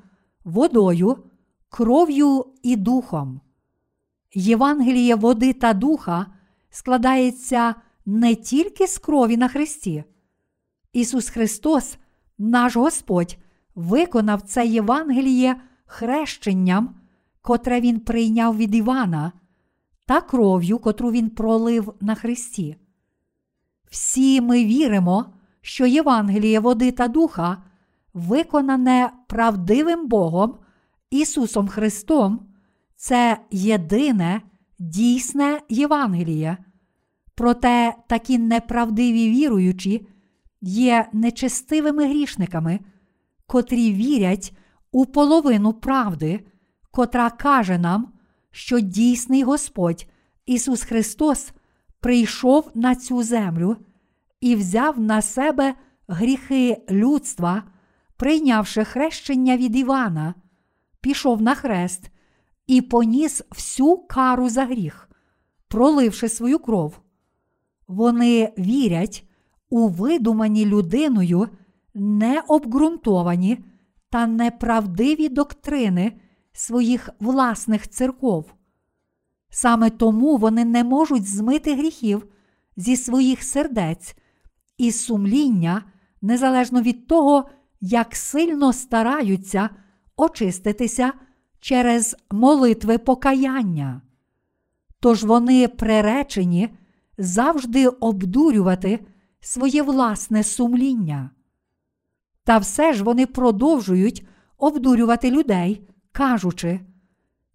[0.44, 1.24] водою,
[1.68, 3.40] кров'ю і духом.
[4.34, 6.26] Євангеліє води та духа
[6.70, 7.74] складається
[8.06, 10.04] не тільки з крові на Христі.
[10.92, 11.98] Ісус Христос,
[12.38, 13.38] наш Господь,
[13.74, 16.94] виконав це Євангеліє хрещенням,
[17.42, 19.32] котре Він прийняв від Івана,
[20.06, 22.76] та кров'ю, котру Він пролив на Христі.
[23.90, 25.26] Всі ми віримо,
[25.60, 27.62] що Євангеліє води та духа,
[28.18, 30.58] виконане правдивим Богом,
[31.10, 32.40] Ісусом Христом,
[32.96, 34.42] це єдине
[34.78, 36.56] дійсне Євангеліє.
[37.34, 40.06] Проте такі неправдиві віруючі
[40.60, 42.80] є нечестивими грішниками,
[43.46, 44.56] котрі вірять
[44.92, 46.46] у половину правди,
[46.90, 48.12] котра каже нам,
[48.50, 50.06] що дійсний Господь
[50.46, 51.52] Ісус Христос
[52.00, 53.76] прийшов на цю землю
[54.40, 55.74] і взяв на себе
[56.08, 57.62] гріхи людства,
[58.18, 60.34] прийнявши хрещення від Івана,
[61.00, 62.10] пішов на хрест
[62.66, 65.08] і поніс всю кару за гріх,
[65.68, 67.00] проливши свою кров.
[67.88, 69.24] Вони вірять
[69.70, 71.48] у видумані людиною
[71.94, 73.64] необґрунтовані
[74.10, 76.20] та неправдиві доктрини
[76.52, 78.54] своїх власних церков.
[79.50, 82.26] Саме тому вони не можуть змити гріхів
[82.76, 84.16] зі своїх сердець
[84.78, 85.82] і сумління,
[86.22, 87.48] незалежно від того,
[87.80, 89.70] як сильно стараються
[90.16, 91.12] очиститися
[91.60, 94.02] через молитви покаяння.
[95.00, 96.68] Тож вони приречені
[97.18, 99.06] завжди обдурювати
[99.40, 101.30] своє власне сумління.
[102.44, 104.26] Та все ж вони продовжують
[104.58, 106.80] обдурювати людей, кажучи,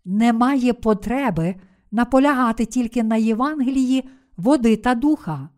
[0.06, 1.56] немає потреби
[1.92, 5.50] наполягати тільки на Євангелії води та духа.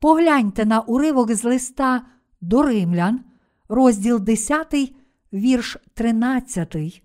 [0.00, 2.02] Погляньте на уривок з листа
[2.40, 3.20] до римлян,
[3.68, 4.94] розділ 10,
[5.32, 7.02] вірш 13.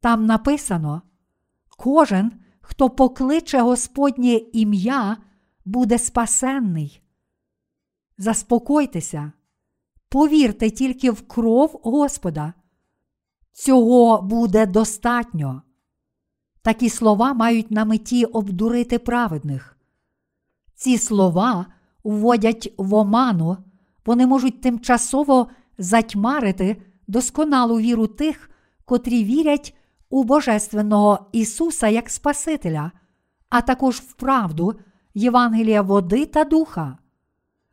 [0.00, 1.02] Там написано:
[1.76, 5.16] Кожен, хто покличе Господнє ім'я,
[5.64, 7.02] буде спасенний.
[8.18, 9.32] Заспокойтеся,
[10.08, 12.54] повірте тільки в кров Господа.
[13.52, 15.62] Цього буде достатньо.
[16.62, 19.78] Такі слова мають на меті обдурити праведних.
[20.74, 21.66] Ці слова
[22.04, 23.56] вводять в оману,
[24.06, 25.48] вони можуть тимчасово
[25.78, 28.50] затьмарити досконалу віру тих,
[28.84, 29.76] котрі вірять
[30.10, 32.92] у Божественного Ісуса як Спасителя,
[33.50, 34.74] а також в правду
[35.14, 36.98] Євангелія води та духа.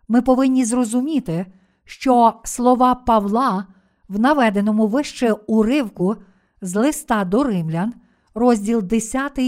[0.08, 1.46] Ми повинні зрозуміти,
[1.84, 3.68] що слова Павла
[4.08, 6.16] в наведеному вище уривку
[6.62, 7.94] з листа до римлян,
[8.34, 9.40] розділ 10,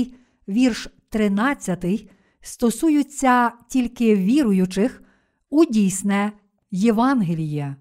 [0.48, 2.10] вірш 13,
[2.42, 5.04] стосуються тільки віруючих
[5.50, 6.32] у дійсне
[6.72, 7.76] Євангеліє.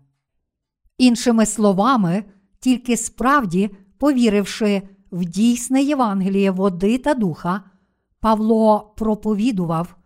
[0.99, 2.25] Іншими словами,
[2.61, 7.63] тільки справді, повіривши в дійсне Євангеліє води та духа,
[8.21, 9.97] Павло проповідував: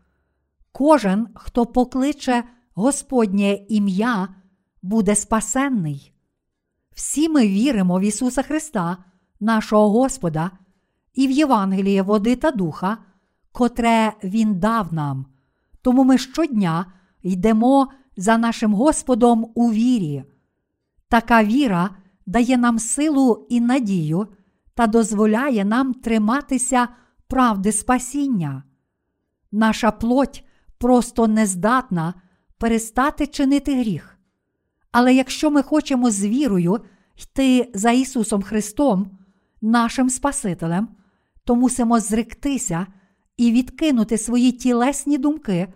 [0.73, 4.29] кожен, хто покличе Господнє ім'я,
[4.83, 6.13] буде спасенний.
[6.95, 8.97] Всі ми віримо в Ісуса Христа,
[9.41, 10.51] нашого Господа,
[11.15, 12.99] і в Євангеліє води та духа,
[13.53, 15.27] котре Він дав нам.
[15.83, 16.87] Тому ми щодня
[17.23, 20.25] йдемо за нашим Господом у вірі.
[21.11, 21.91] Така віра
[22.27, 24.27] дає нам силу і надію
[24.75, 26.89] та дозволяє нам триматися
[27.29, 28.63] правди спасіння.
[29.53, 30.45] Наша плоть
[30.79, 32.15] просто не здатна
[32.59, 34.19] перестати чинити гріх.
[34.93, 36.81] Але якщо ми хочемо з вірою
[37.17, 39.19] йти за Ісусом Христом,
[39.63, 40.89] нашим Спасителем,
[41.45, 42.87] то мусимо зректися
[43.37, 45.73] і відкинути свої тілесні думки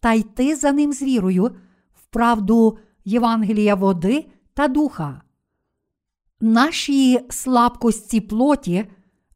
[0.00, 1.56] та йти за ним з вірою
[1.94, 4.26] в правду Євангелія води
[4.56, 5.22] та духа.
[6.40, 8.86] Наші слабкості плоті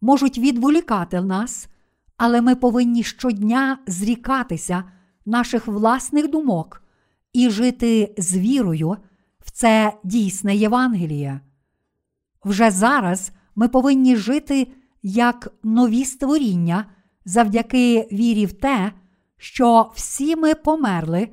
[0.00, 1.68] можуть відволікати нас,
[2.16, 4.84] але ми повинні щодня зрікатися
[5.26, 6.82] наших власних думок
[7.32, 8.96] і жити з вірою
[9.40, 11.40] в це дійсне Євангеліє.
[12.44, 16.86] Вже зараз ми повинні жити як нові створіння
[17.24, 18.92] завдяки вірі в те,
[19.36, 21.28] що всі ми померли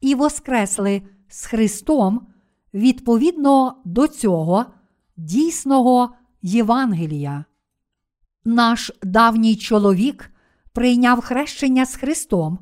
[0.00, 2.26] і воскресли з Христом
[2.74, 4.66] відповідно до цього
[5.16, 6.10] дійсного
[6.42, 7.44] Євангелія.
[8.44, 10.30] Наш давній чоловік
[10.72, 12.58] прийняв хрещення з Христом,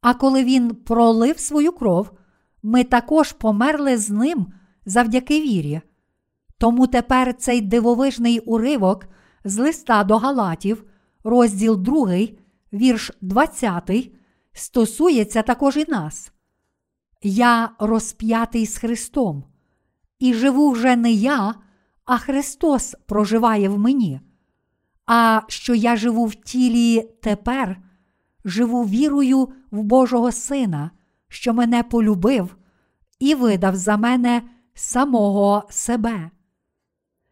[0.00, 2.10] а коли Він пролив свою кров,
[2.62, 4.46] ми також померли з ним
[4.86, 5.80] завдяки вірі.
[6.58, 9.06] Тому тепер цей дивовижний уривок
[9.44, 10.84] з листа до Галатів,
[11.24, 12.18] розділ 2,
[12.72, 14.12] вірш 20,
[14.52, 16.32] стосується також і нас.
[17.22, 19.44] Я розп'ятий з Христом,
[20.18, 21.54] і живу вже не я,
[22.04, 24.20] а Христос проживає в мені.
[25.06, 27.82] А що я живу в тілі тепер,
[28.44, 30.90] живу вірою в Божого Сина,
[31.28, 32.56] що мене полюбив
[33.18, 34.42] і видав за мене
[34.74, 36.30] самого себе.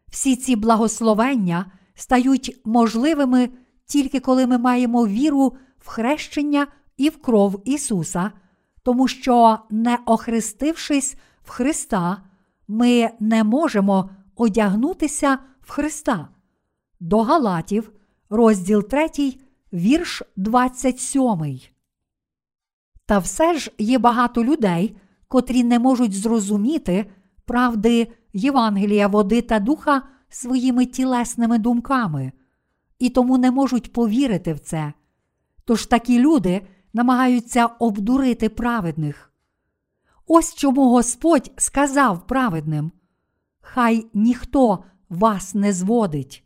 [0.07, 3.49] Всі ці благословення стають можливими
[3.85, 8.31] тільки коли ми маємо віру в хрещення і в кров Ісуса,
[8.83, 12.17] тому що, не охрестившись в Христа,
[12.67, 16.27] ми не можемо одягнутися в Христа.
[16.99, 17.91] До Галатів,
[18.29, 19.09] розділ 3,
[19.73, 21.59] вірш 27.
[23.05, 24.97] Та все ж є багато людей,
[25.27, 27.05] котрі не можуть зрозуміти
[27.45, 32.31] правди Євангелія води та духа своїми тілесними думками,
[32.99, 34.93] і тому не можуть повірити в це.
[35.65, 36.61] Тож такі люди
[36.93, 39.33] намагаються обдурити праведних.
[40.27, 42.91] Ось чому Господь сказав праведним:
[43.61, 46.43] Хай ніхто вас не зводить.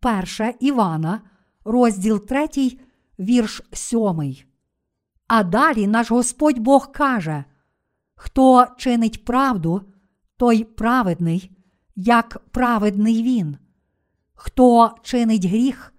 [0.00, 1.20] Перша Івана,
[1.64, 2.48] розділ 3,
[3.18, 4.36] вірш 7.
[5.26, 7.44] А далі наш Господь Бог каже:
[8.14, 9.82] Хто чинить правду,
[10.36, 11.56] той праведний,
[11.96, 13.56] як праведний він.
[14.34, 15.94] Хто чинить гріх,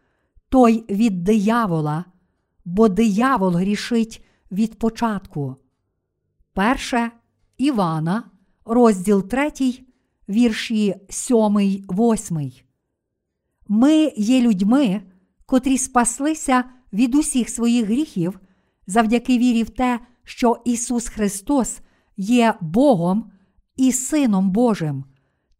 [0.49, 2.05] той від диявола,
[2.65, 5.55] бо диявол грішить від початку.
[6.53, 7.11] Перше
[7.57, 8.23] Івана,
[8.65, 9.51] розділ 3,
[10.29, 11.37] вірші 7,
[11.89, 12.51] 8.
[13.67, 15.01] Ми є людьми,
[15.45, 16.63] котрі спаслися
[16.93, 18.39] від усіх своїх гріхів
[18.87, 21.81] завдяки вірі в те, що Ісус Христос
[22.17, 23.31] є Богом
[23.75, 25.03] і Сином Божим,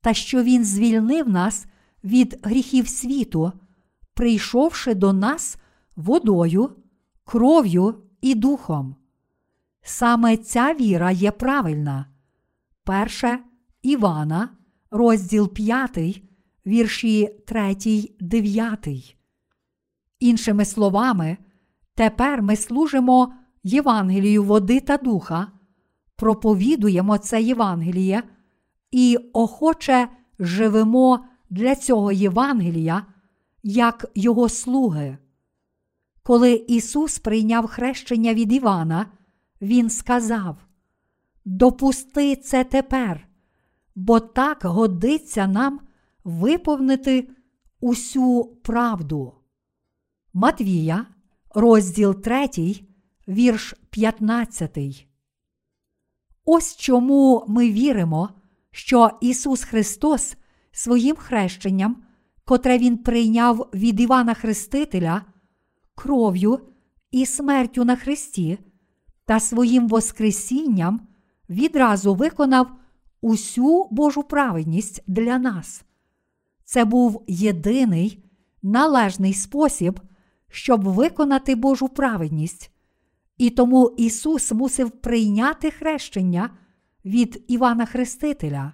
[0.02, 1.66] та що Він звільнив нас
[2.04, 3.52] від гріхів світу,
[4.14, 5.58] прийшовши до нас
[5.96, 6.70] водою,
[7.26, 8.95] кров'ю і духом.
[9.82, 12.06] Саме ця віра є правильна.
[12.84, 13.40] Перше
[13.82, 14.50] Івана,
[14.91, 16.24] розділ 5,
[16.66, 17.76] вірші 3,
[18.20, 19.18] 9.
[20.20, 21.38] Іншими словами,
[21.95, 23.34] тепер ми служимо
[23.64, 25.48] Євангелію води та духа,
[26.16, 28.24] проповідуємо це Євангеліє
[28.91, 30.08] і охоче
[30.40, 33.06] живемо для цього Євангелія
[33.64, 35.18] як Його слуги.
[36.24, 39.06] Коли Ісус прийняв хрещення від Івана,
[39.62, 40.58] Він сказав:
[41.45, 43.28] Допусти це тепер,
[43.95, 45.80] бо так годиться нам
[46.24, 47.30] виповнити
[47.80, 49.34] усю правду.
[50.34, 51.06] Матвія,
[51.56, 52.50] розділ 3,
[53.28, 55.08] вірш 15.
[56.45, 58.30] Ось чому ми віримо,
[58.72, 60.36] що Ісус Христос
[60.72, 62.04] своїм хрещенням,
[62.45, 65.26] котре Він прийняв від Івана Хрестителя,
[65.95, 66.60] кров'ю
[67.11, 68.57] і смертю на Христі,
[69.26, 71.07] та своїм Воскресінням
[71.49, 72.68] відразу виконав
[73.22, 75.84] усю Божу праведність для нас.
[76.65, 78.24] Це був єдиний
[78.64, 79.99] належний спосіб,
[80.49, 82.72] щоб виконати Божу праведність.
[83.38, 86.49] І тому Ісус мусив прийняти хрещення
[87.06, 88.74] від Івана Хрестителя.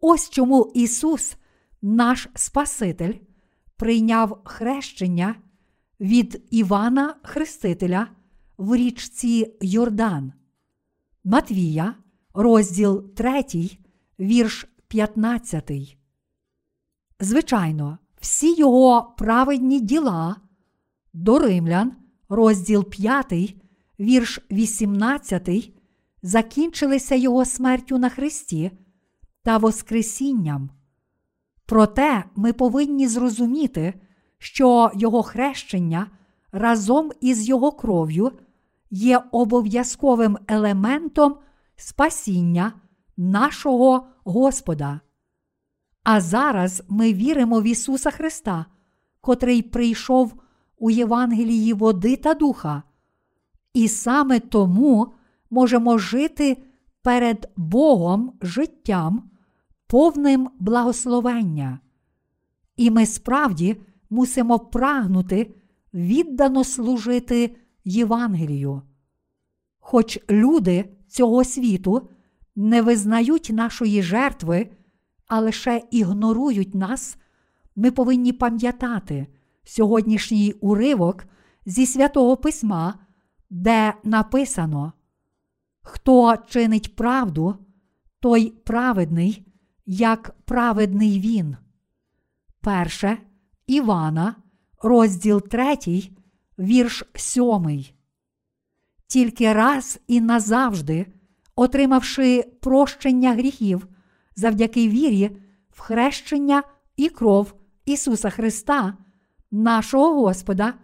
[0.00, 1.36] Ось чому Ісус,
[1.82, 3.12] наш Спаситель,
[3.76, 5.34] прийняв хрещення
[6.00, 8.08] від Івана Хрестителя
[8.58, 10.32] в річці Йордан.
[11.24, 11.94] Матвія,
[12.34, 13.44] розділ 3,
[14.20, 15.98] вірш 15.
[17.20, 20.36] Звичайно, всі його праведні діла
[21.12, 21.92] до римлян,
[22.28, 23.56] розділ 5,
[24.00, 25.72] вірш 18,
[26.22, 28.70] закінчилися його смертю на Христі
[29.42, 30.70] та Воскресінням.
[31.66, 33.94] Проте ми повинні зрозуміти,
[34.46, 36.06] що Його хрещення
[36.52, 38.32] разом із Його кров'ю
[38.90, 41.36] є обов'язковим елементом
[41.76, 42.72] спасіння
[43.16, 45.00] нашого Господа.
[46.02, 48.66] А зараз ми віримо в Ісуса Христа,
[49.20, 50.34] котрий прийшов
[50.78, 52.82] у Євангелії води та духа,
[53.74, 55.12] і саме тому
[55.50, 56.62] можемо жити
[57.02, 59.30] перед Богом життям,
[59.86, 61.80] повним благословення.
[62.76, 63.76] І ми справді
[64.10, 65.54] мусимо прагнути
[65.94, 68.82] віддано служити Євангелію.
[69.78, 72.08] Хоч люди цього світу
[72.56, 74.70] не визнають нашої жертви,
[75.26, 77.16] а лише ігнорують нас,
[77.76, 79.26] ми повинні пам'ятати
[79.64, 81.24] сьогоднішній уривок
[81.66, 82.98] зі святого Письма,
[83.50, 84.92] де написано:
[85.82, 87.56] Хто чинить правду,
[88.20, 89.46] той праведний,
[89.86, 91.56] як праведний він.
[92.60, 93.18] Перше
[93.66, 94.36] Івана,
[94.82, 95.76] розділ 3,
[96.58, 97.84] вірш 7.
[99.06, 101.06] Тільки раз і назавжди,
[101.56, 103.86] отримавши прощення гріхів
[104.36, 105.36] завдяки вірі
[105.70, 106.62] в хрещення
[106.96, 108.94] і кров Ісуса Христа,
[109.50, 110.74] нашого Господа,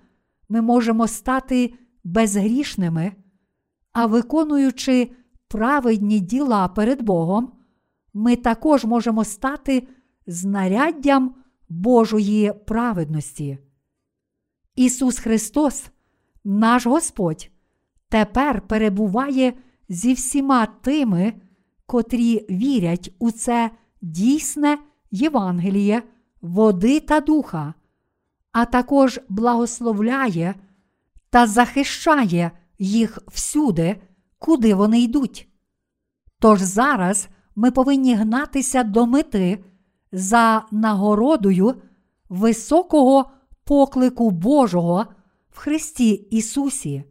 [0.49, 3.13] ми можемо стати безгрішними,
[3.93, 5.11] а виконуючи
[5.49, 7.53] праведні діла перед Богом,
[8.15, 9.89] ми також можемо стати
[10.27, 11.35] знаряддям
[11.81, 13.59] Божої праведності.
[14.77, 15.87] Ісус Христос,
[16.45, 17.51] наш Господь,
[18.09, 19.53] тепер перебуває
[19.89, 21.33] зі всіма тими,
[21.87, 23.71] котрі вірять у це
[24.03, 24.79] дійсне
[25.11, 26.03] Євангеліє,
[26.41, 27.75] води та духа,
[28.53, 30.55] а також благословляє
[31.31, 33.97] та захищає їх всюди,
[34.39, 35.49] куди вони йдуть.
[36.39, 39.65] Тож зараз ми повинні гнатися до мети
[40.13, 41.75] за нагородою
[42.29, 43.31] високого
[43.65, 45.07] поклику Божого
[45.51, 47.05] в Христі Ісусі.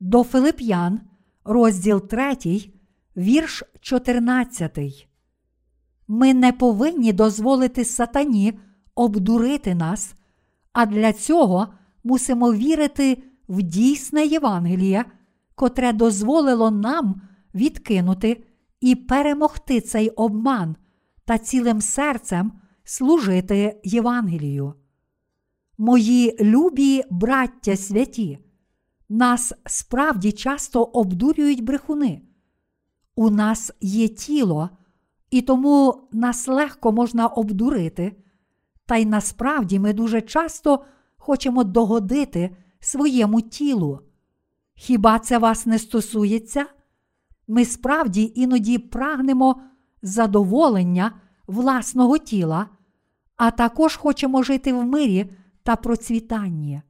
[0.00, 1.00] До Филип'ян,
[1.44, 2.36] розділ 3,
[3.16, 5.08] вірш 14.
[6.08, 8.58] Ми не повинні дозволити сатані
[8.94, 10.14] обдурити нас,
[10.72, 11.68] а для цього
[12.04, 15.04] мусимо вірити в дійсне Євангеліє,
[15.54, 17.22] котре дозволило нам
[17.54, 18.44] відкинути
[18.80, 20.76] і перемогти цей обман
[21.28, 22.52] та цілим серцем
[22.84, 24.74] служити Євангелію.
[25.78, 28.38] Мої любі браття святі,
[29.08, 32.22] нас справді часто обдурюють брехуни.
[33.14, 34.70] У нас є тіло,
[35.30, 38.16] і тому нас легко можна обдурити,
[38.86, 40.84] та й насправді ми дуже часто
[41.16, 44.00] хочемо догодити своєму тілу.
[44.74, 46.66] Хіба це вас не стосується?
[47.48, 49.62] Ми справді іноді прагнемо
[50.02, 51.12] задоволення
[51.46, 52.66] власного тіла,
[53.36, 55.30] а також хочемо жити в мирі
[55.62, 56.82] та процвітанні.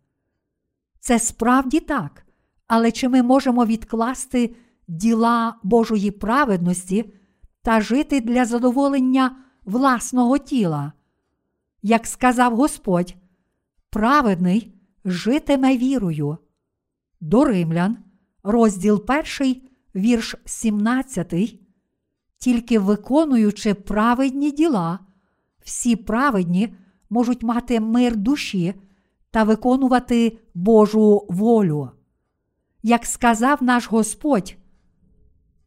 [1.01, 2.27] Це справді так,
[2.67, 4.55] Але чи ми можемо відкласти
[4.89, 7.13] діла Божої праведності
[7.63, 10.93] та жити для задоволення власного тіла?
[11.83, 13.15] Як сказав Господь,
[13.91, 14.75] праведний
[15.05, 16.39] житиме вірою.
[17.21, 17.97] До Римлян,
[18.43, 19.05] розділ
[19.41, 19.63] 1,
[19.95, 21.59] вірш 17,
[22.39, 24.99] тільки виконуючи праведні діла,
[25.65, 26.75] всі праведні
[27.11, 28.75] можуть мати мир душі
[29.31, 31.91] та виконувати Божу волю.
[32.83, 34.57] Як сказав наш Господь,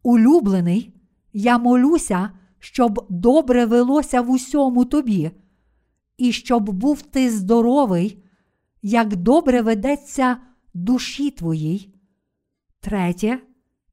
[0.03, 0.95] улюблений,
[1.33, 2.29] я молюся,
[2.59, 5.31] щоб добре велося в усьому тобі,
[6.17, 8.23] і щоб був ти здоровий,
[8.81, 10.37] як добре ведеться
[10.73, 11.95] душі твоїй.
[12.79, 13.39] Третє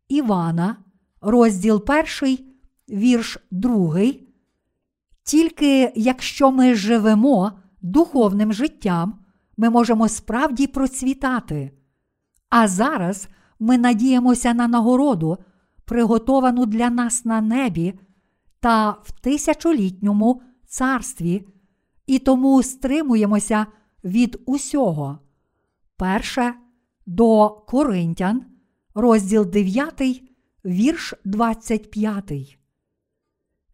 [0.08, 0.76] Івана,
[1.20, 2.47] розділ перший,
[2.90, 4.28] вірш другий.
[5.22, 7.52] Тільки якщо ми живемо
[7.82, 9.18] духовним життям,
[9.56, 11.72] ми можемо справді процвітати.
[12.48, 13.28] А зараз
[13.58, 15.38] ми надіємося на нагороду,
[15.84, 17.94] приготовану для нас на небі
[18.60, 21.48] та в тисячолітньому царстві,
[22.06, 23.66] і тому стримуємося
[24.04, 25.18] від усього.
[25.96, 26.54] Перше
[27.06, 28.44] до Коринтян,
[28.94, 30.22] розділ 9,
[30.64, 32.57] вірш 25.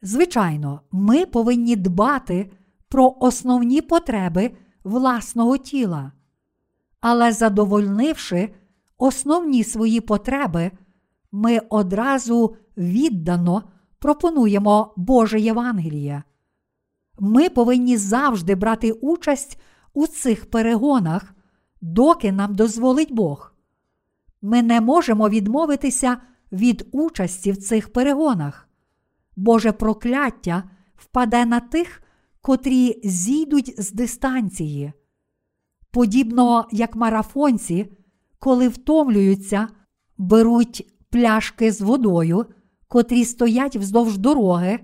[0.06, 2.50] Звичайно, ми повинні дбати
[2.88, 4.50] про основні потреби
[4.84, 6.12] власного тіла.
[7.00, 8.54] Але задовольнивши
[8.98, 10.70] основні свої потреби,
[11.32, 13.62] ми одразу віддано
[13.98, 16.22] пропонуємо Боже Євангеліє.
[17.18, 19.60] Ми повинні завжди брати участь
[19.94, 21.34] у цих перегонах,
[21.80, 23.54] доки нам дозволить Бог.
[24.42, 26.16] Ми не можемо відмовитися
[26.52, 28.68] від участі в цих перегонах.
[29.36, 30.64] Боже прокляття
[30.96, 32.02] впаде на тих,
[32.40, 34.92] котрі зійдуть з дистанції.
[35.90, 37.86] Подібно як марафонці,
[38.38, 39.68] коли втомлюються,
[40.18, 42.46] беруть пляшки з водою,
[42.88, 44.80] котрі стоять вздовж дороги,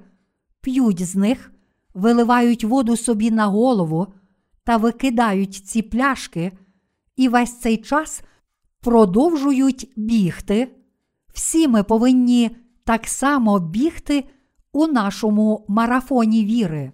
[0.61, 1.53] п'ють з них,
[1.95, 4.07] виливають воду собі на голову
[4.65, 6.53] та викидають ці пляшки,
[7.17, 8.23] і весь цей час
[8.81, 10.77] продовжують бігти.
[11.33, 14.25] Всі ми повинні так само бігти
[14.73, 16.93] у нашому марафоні віри.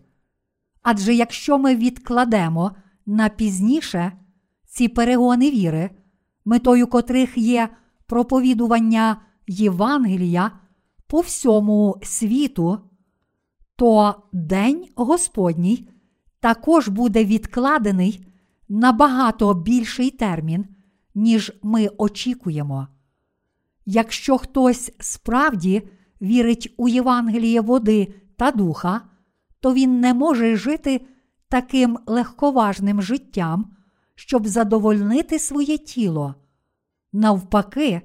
[0.83, 2.73] Адже якщо ми відкладемо
[3.07, 4.13] на пізніше
[4.67, 5.91] ці перегони віри,
[6.45, 7.69] метою котрих є
[8.07, 10.51] проповідування Євангелія
[11.07, 12.79] по всьому світу,
[13.77, 15.89] то День Господній
[16.41, 18.27] також буде відкладений
[18.69, 20.67] набагато більший термін,
[21.15, 22.89] ніж ми очікуємо.
[23.87, 25.89] Якщо хтось справді
[26.23, 29.01] вірить у Євангеліє води та духа,
[29.61, 31.07] то він не може жити
[31.49, 33.77] таким легковажним життям,
[34.15, 36.35] щоб задовольнити своє тіло.
[37.13, 38.03] Навпаки,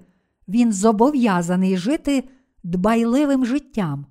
[0.47, 2.23] він зобов'язаний жити
[2.63, 4.05] дбайливим життям.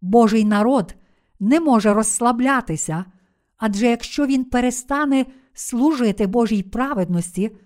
[0.00, 0.94] Божий народ
[1.40, 3.04] не може розслаблятися,
[3.56, 7.56] адже якщо він перестане служити Божій праведності,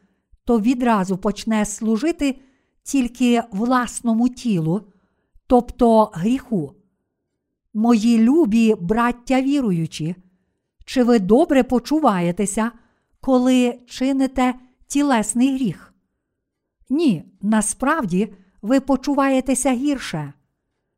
[0.45, 2.41] то відразу почне служити
[2.83, 4.87] тільки власному тілу,
[5.55, 6.75] тобто гріху.
[7.75, 10.17] Мої любі браття віруючі,
[10.85, 12.73] чи ви добре почуваєтеся,
[13.21, 14.55] коли чините
[14.87, 15.95] тілесний гріх?
[16.91, 20.33] Ні, насправді ви почуваєтеся гірше.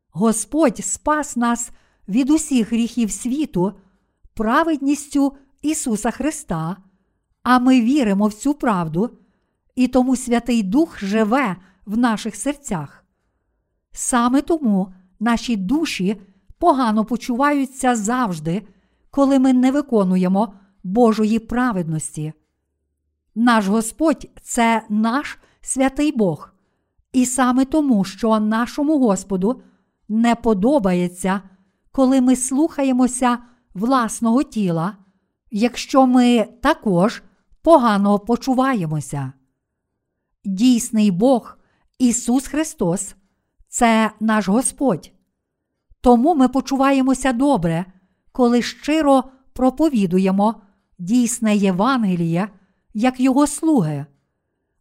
[0.09, 1.71] Господь спас нас
[2.07, 3.73] від усіх гріхів світу,
[4.33, 6.77] праведністю Ісуса Христа,
[7.43, 9.09] а ми віримо в цю правду,
[9.75, 11.55] і тому Святий Дух живе
[11.85, 12.96] в наших серцях.
[13.99, 16.21] Саме тому наші душі
[16.57, 18.67] погано почуваються завжди,
[19.11, 20.53] коли ми не виконуємо
[20.83, 22.33] Божої праведності.
[23.35, 26.53] Наш Господь це наш святий Бог,
[27.13, 29.61] і саме тому, що нашому Господу
[30.09, 31.41] не подобається,
[31.91, 33.37] коли ми слухаємося
[33.73, 34.97] власного тіла,
[35.51, 37.23] якщо ми також
[37.61, 39.33] погано почуваємося.
[40.45, 41.57] Дійсний Бог
[41.99, 43.15] Ісус Христос
[43.77, 45.11] це наш Господь.
[46.01, 47.85] Тому ми почуваємося добре,
[48.31, 49.23] коли щиро
[49.53, 50.61] проповідуємо
[50.99, 52.49] дійсне Євангеліє
[52.93, 54.05] як Його слуги.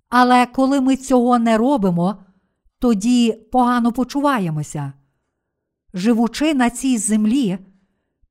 [0.09, 2.16] Але коли ми цього не робимо,
[2.78, 4.93] тоді погано почуваємося.
[5.94, 7.59] Живучи на цій землі,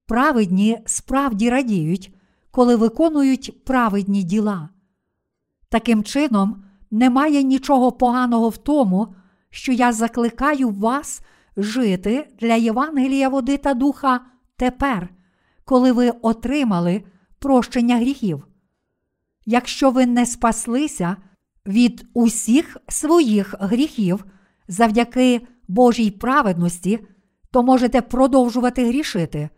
[0.06, 2.16] праведні справді радіють,
[2.52, 4.70] коли виконують праведні діла.
[5.70, 9.16] Таким чином, немає нічого поганого в тому,
[9.56, 11.22] що я закликаю вас
[11.58, 14.22] жити для Євангелія води та духа
[14.58, 15.10] тепер,
[15.66, 17.04] коли ви отримали
[17.40, 18.48] прощення гріхів.
[19.46, 21.18] Якщо ви не спаслися,
[21.66, 24.26] від усіх своїх гріхів
[24.68, 27.00] завдяки Божій праведності,
[27.52, 29.50] то можете продовжувати грішити.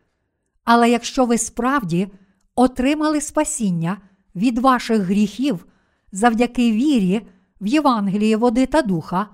[0.63, 2.07] Але якщо ви справді
[2.55, 3.97] отримали спасіння
[4.35, 5.65] від ваших гріхів
[6.11, 7.27] завдяки вірі
[7.61, 9.27] в Євангеліє води та духа,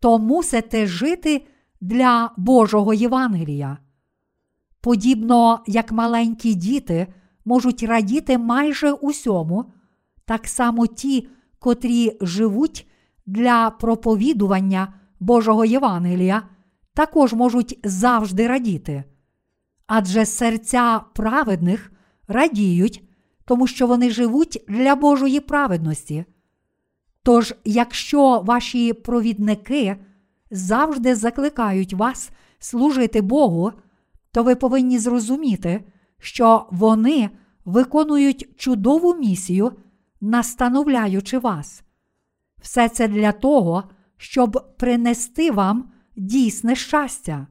[0.00, 1.46] то мусите жити
[1.80, 3.78] для Божого Євангелія.
[4.80, 7.06] Подібно як маленькі діти
[7.44, 9.64] можуть радіти майже усьому,
[10.24, 12.86] так само ті, котрі живуть
[13.26, 16.42] для проповідування Божого Євангелія,
[16.94, 19.04] також можуть завжди радіти.
[19.86, 21.92] Адже серця праведних
[22.28, 23.08] радіють,
[23.44, 26.24] тому що вони живуть для Божої праведності.
[27.28, 29.96] Тож, якщо ваші провідники
[30.50, 33.72] завжди закликають вас служити Богу,
[34.32, 35.84] то ви повинні зрозуміти,
[36.18, 37.30] що вони
[37.64, 39.72] виконують чудову місію,
[40.20, 41.82] настановляючи вас.
[42.62, 43.84] Все це для того,
[44.16, 47.46] щоб принести вам дійсне щастя.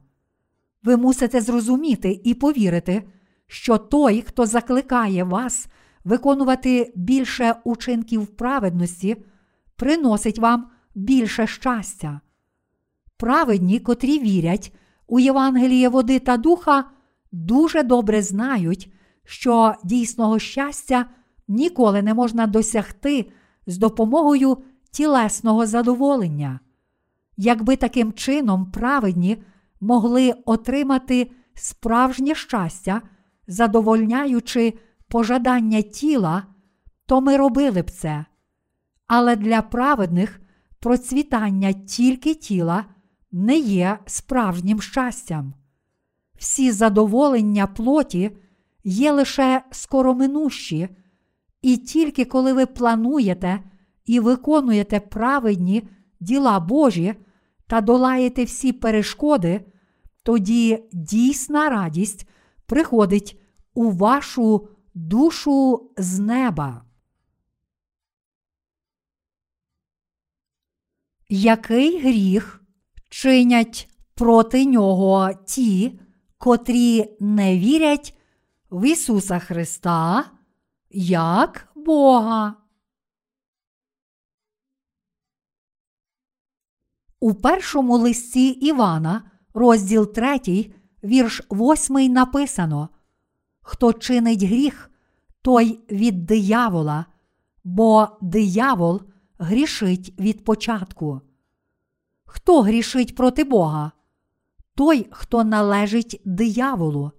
[0.82, 3.02] Ви мусите зрозуміти і повірити,
[3.46, 5.68] що той, хто закликає вас
[6.04, 9.16] виконувати більше учинків праведності,
[9.78, 12.20] приносить вам більше щастя.
[13.16, 14.74] Праведні, котрі вірять
[15.06, 16.84] у Євангеліє води та духа,
[17.32, 18.92] дуже добре знають,
[19.24, 21.06] що дійсного щастя
[21.48, 23.30] ніколи не можна досягти
[23.66, 24.58] з допомогою
[24.90, 26.60] тілесного задоволення.
[27.36, 29.42] Якби таким чином праведні
[29.80, 33.02] могли отримати справжнє щастя,
[33.46, 34.74] задовольняючи
[35.08, 36.42] пожадання тіла,
[37.06, 38.24] то ми робили б це.
[39.08, 40.40] Але для праведних
[40.80, 42.84] процвітання тільки тіла
[43.32, 45.54] не є справжнім щастям.
[46.38, 48.30] Всі задоволення плоті
[48.84, 50.88] є лише скороминущі,
[51.62, 53.62] і тільки коли ви плануєте
[54.04, 55.88] і виконуєте праведні
[56.20, 57.14] діла Божі
[57.66, 59.60] та долаєте всі перешкоди,
[60.22, 62.28] тоді дійсна радість
[62.66, 63.40] приходить
[63.74, 66.87] у вашу душу з неба.
[71.28, 72.62] Який гріх
[73.08, 76.00] чинять проти нього ті,
[76.38, 78.18] котрі не вірять
[78.70, 80.24] в Ісуса Христа
[80.90, 82.54] як Бога?
[87.20, 90.72] У першому листі Івана, розділ 3,
[91.04, 92.88] вірш 8 написано:
[93.60, 94.90] Хто чинить гріх,
[95.42, 97.06] той від диявола,
[97.64, 99.02] бо диявол
[99.38, 101.20] грішить від початку.
[102.24, 103.92] Хто грішить проти Бога?
[104.74, 107.12] Той, хто належить дияволу.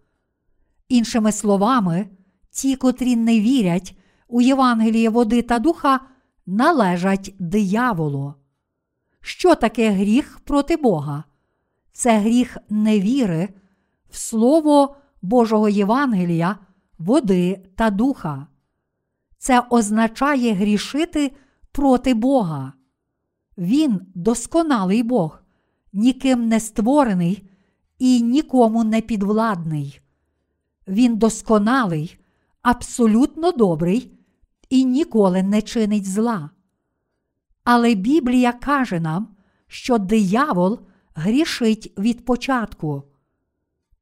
[0.88, 2.10] Іншими словами,
[2.52, 3.98] ті, котрі не вірять
[4.28, 6.00] у Євангеліє води та духа,
[6.46, 8.34] належать дияволу.
[9.22, 11.24] Що таке гріх проти Бога?
[11.92, 13.50] Це гріх невіри
[14.10, 16.58] в Слово Божого Євангелія,
[16.98, 18.48] води та духа.
[19.38, 21.32] Це означає грішити
[21.72, 22.74] проти Бога.
[23.58, 25.42] Він досконалий Бог,
[25.94, 27.50] ніким не створений
[28.00, 30.02] і нікому не підвладний.
[30.88, 32.20] Він досконалий,
[32.62, 34.20] абсолютно добрий
[34.70, 36.50] і ніколи не чинить зла.
[37.64, 39.36] Але Біблія каже нам,
[39.68, 40.80] що диявол
[41.16, 43.04] грішить від початку.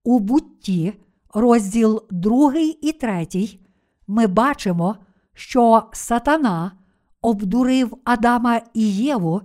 [0.03, 0.93] У бутті,
[1.33, 3.27] розділ 2 і 3,
[4.07, 4.95] ми бачимо,
[5.33, 6.71] що сатана
[7.21, 9.41] обдурив Адама і Єву,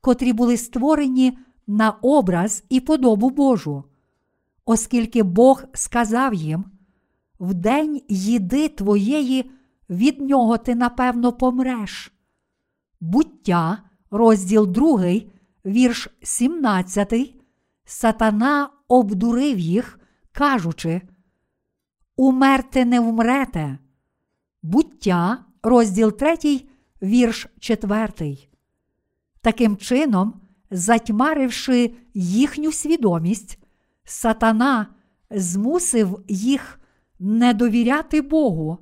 [0.00, 3.84] котрі були створені на образ і подобу Божу,
[4.64, 6.64] оскільки Бог сказав їм:
[7.40, 9.50] в день їди твоєї,
[9.90, 12.12] від нього ти напевно помреш.
[13.00, 15.14] Буття, розділ 2,
[15.66, 17.34] вірш 17,
[17.84, 20.00] Сатана обдурив їх,
[20.32, 21.02] кажучи:
[22.16, 23.78] Умерти не вмрете.
[24.62, 26.66] Буття, розділ 3,
[27.04, 28.36] вірш 4.
[29.40, 30.40] Таким чином,
[30.70, 33.58] затьмаривши їхню свідомість,
[34.04, 34.86] сатана
[35.30, 36.80] змусив їх
[37.18, 38.78] не довіряти Богу,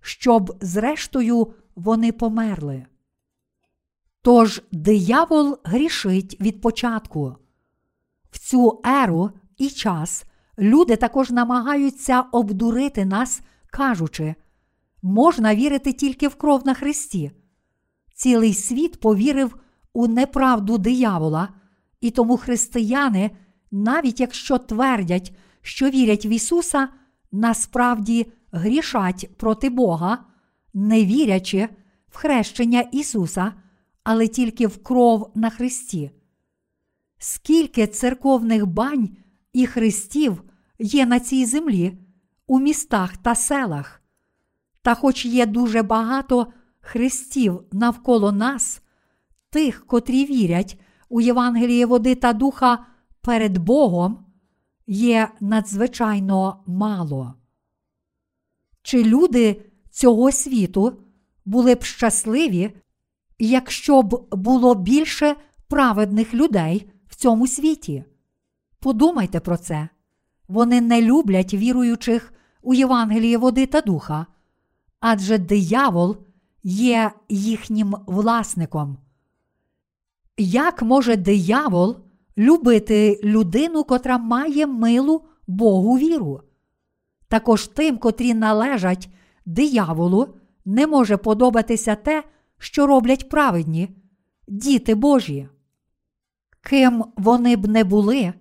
[0.00, 2.86] щоб, зрештою, вони померли.
[4.22, 7.36] Тож диявол грішить від початку.
[8.30, 10.24] В цю еру і час
[10.58, 14.34] люди також намагаються обдурити нас, кажучи,
[15.02, 17.30] можна вірити тільки в кров на Христі.
[18.16, 19.56] Цілий світ повірив
[19.92, 21.48] у неправду диявола,
[22.00, 23.30] і тому християни,
[23.70, 26.88] навіть якщо твердять, що вірять в Ісуса,
[27.32, 30.24] насправді грішать проти Бога,
[30.74, 31.68] не вірячи
[32.08, 33.52] в хрещення Ісуса
[34.06, 36.10] але тільки в кров на Христі.
[37.18, 39.16] Скільки церковних бань
[39.52, 40.42] і хрестів
[40.78, 41.98] є на цій землі,
[42.46, 44.02] у містах та селах.
[44.82, 46.46] Та, хоч є дуже багато
[46.86, 48.82] хрестів навколо нас,
[49.50, 52.86] тих, котрі вірять у Євангеліє води та духа
[53.20, 54.24] перед Богом,
[54.86, 57.34] є надзвичайно мало.
[58.82, 60.98] Чи люди цього світу
[61.44, 62.76] були б щасливі,
[63.38, 65.36] якщо б було більше
[65.68, 68.04] праведних людей в цьому світі?
[68.80, 69.88] Подумайте про це.
[70.48, 72.32] Вони не люблять віруючих
[72.62, 74.26] у Євангеліє води та духа,
[75.00, 76.25] адже диявол
[76.68, 78.98] є їхнім власником.
[80.36, 81.96] Як може диявол
[82.38, 86.40] любити людину, котра має милу Богу віру?
[87.28, 89.08] Також тим, котрі належать
[89.44, 90.28] дияволу,
[90.64, 92.24] не може подобатися те,
[92.58, 93.88] що роблять праведні,
[94.48, 95.48] діти Божі.
[96.60, 98.32] Ким вони б не були,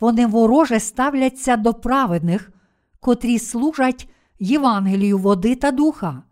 [0.00, 2.52] вони вороже ставляться до праведних,
[3.00, 4.08] котрі служать
[4.38, 6.22] Євангелію води та духа.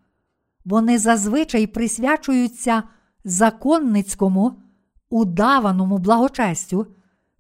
[0.65, 2.83] Вони зазвичай присвячуються
[3.25, 4.63] законницькому,
[5.11, 6.87] удаваному благочестю,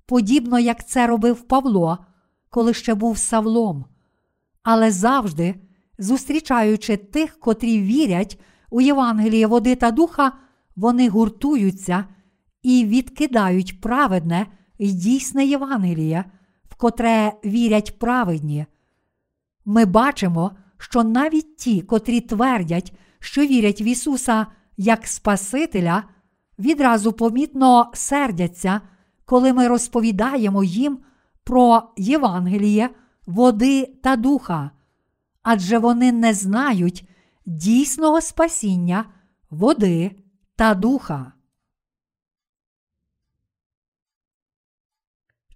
[0.07, 1.99] подібно як це робив Павло,
[2.51, 3.85] коли ще був Савлом.
[4.63, 5.55] Але завжди,
[5.99, 8.41] зустрічаючи тих, котрі вірять
[8.71, 10.33] у Євангеліє води та духа,
[10.77, 12.05] вони гуртуються
[12.63, 14.47] і відкидають праведне
[14.79, 16.25] і дійсне Євангеліє,
[16.69, 18.67] в котре вірять праведні.
[19.65, 24.47] Ми бачимо, що навіть ті, котрі твердять, що вірять в Ісуса
[24.77, 26.05] як Спасителя,
[26.59, 28.81] відразу помітно сердяться,
[29.25, 30.99] коли ми розповідаємо їм
[31.45, 32.91] про Євангеліє,
[33.27, 34.71] води та духа,
[35.43, 37.09] адже вони не знають
[37.47, 39.05] дійсного спасіння,
[39.51, 40.11] води
[40.57, 41.33] та духа.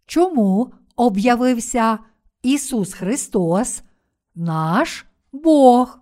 [0.06, 1.98] Чому об'явився
[2.43, 3.82] Ісус Христос,
[4.34, 6.02] наш Бог?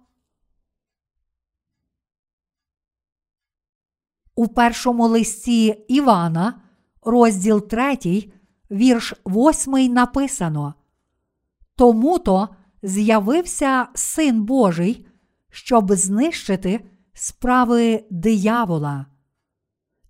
[4.40, 6.60] У першому листі Івана,
[7.02, 7.98] розділ 3,
[8.70, 10.74] вірш 8 написано.
[11.76, 12.48] Тому то
[12.82, 15.06] з'явився Син Божий,
[15.50, 16.80] щоб знищити
[17.12, 19.06] справи диявола.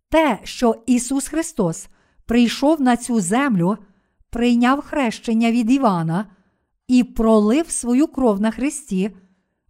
[0.08, 1.88] Те, що Ісус Христос
[2.26, 3.76] прийшов на цю землю,
[4.30, 6.26] прийняв хрещення від Івана
[6.88, 9.16] і пролив свою кров на Христі,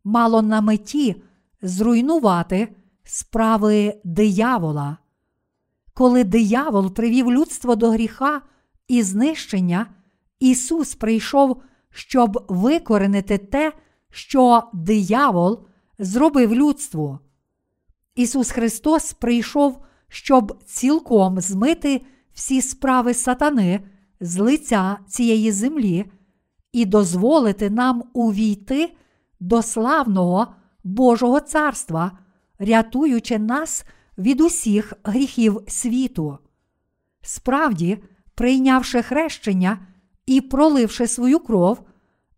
[0.05, 1.23] мало на меті
[1.63, 2.69] зруйнувати
[3.05, 4.97] справи диявола.
[5.95, 8.43] Коли диявол привів людство до гріха
[8.89, 9.87] і знищення,
[10.41, 13.73] Ісус прийшов, щоб викоренити те,
[14.11, 15.67] що диявол
[15.99, 17.19] зробив людству.
[18.15, 22.01] Ісус Христос прийшов, щоб цілком змити
[22.33, 23.81] всі справи сатани
[24.21, 26.05] з лиця цієї землі
[26.73, 28.97] і дозволити нам увійти
[29.41, 30.47] до славного
[30.85, 32.13] Божого царства,
[32.61, 33.85] рятуючи нас
[34.19, 36.39] від усіх гріхів світу.
[37.23, 37.99] Справді,
[38.35, 39.87] прийнявши хрещення
[40.27, 41.83] і проливши свою кров,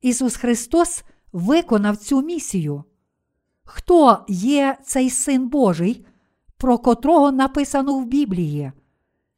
[0.00, 2.84] Ісус Христос виконав цю місію.
[3.64, 6.06] Хто є цей Син Божий,
[6.56, 8.72] про котрого написано в Біблії?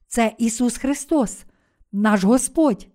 [0.07, 1.45] Це Ісус Христос,
[1.93, 2.89] наш Господь.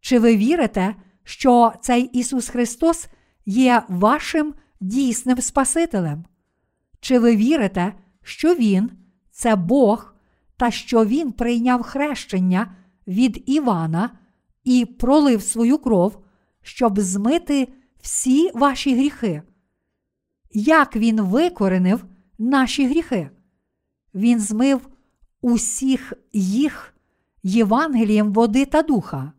[0.00, 3.06] Чи ви вірите, що цей Ісус Христос
[3.46, 6.24] є вашим дійсним Спасителем?
[7.00, 8.90] Чи ви вірите, що Він
[9.30, 10.14] це Бог,
[10.56, 12.74] та що Він прийняв хрещення
[13.06, 14.10] від Івана
[14.64, 16.24] і пролив свою кров,
[16.62, 17.68] щоб змити
[18.00, 19.42] всі ваші гріхи?
[20.52, 22.04] Як Він викоренив
[22.38, 23.30] наші гріхи?
[24.14, 24.88] Він змив
[25.40, 26.94] усіх їх
[27.42, 29.32] Євангелієм води та духа.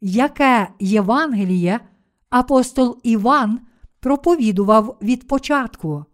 [0.00, 1.80] Яке Євангеліє
[2.30, 3.60] апостол Іван
[4.00, 6.04] проповідував від початку?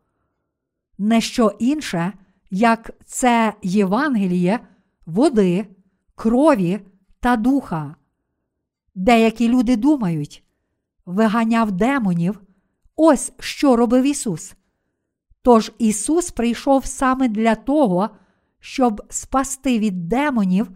[1.03, 2.13] Не що інше,
[2.51, 4.61] як це Євангеліє
[5.07, 5.67] води,
[6.15, 6.81] крові
[7.21, 7.97] та духа.
[8.95, 10.45] Деякі люди думають,
[11.07, 12.41] виганяв демонів,
[12.97, 14.55] ось що робив Ісус.
[15.43, 18.11] Тож Ісус прийшов саме для того,
[18.59, 20.71] щоб спасти від демонів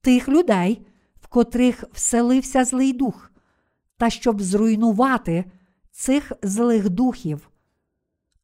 [0.00, 0.86] тих людей,
[1.20, 3.30] в котрих вселився злий дух,
[3.96, 5.44] та щоб зруйнувати
[5.90, 7.50] цих злих духів.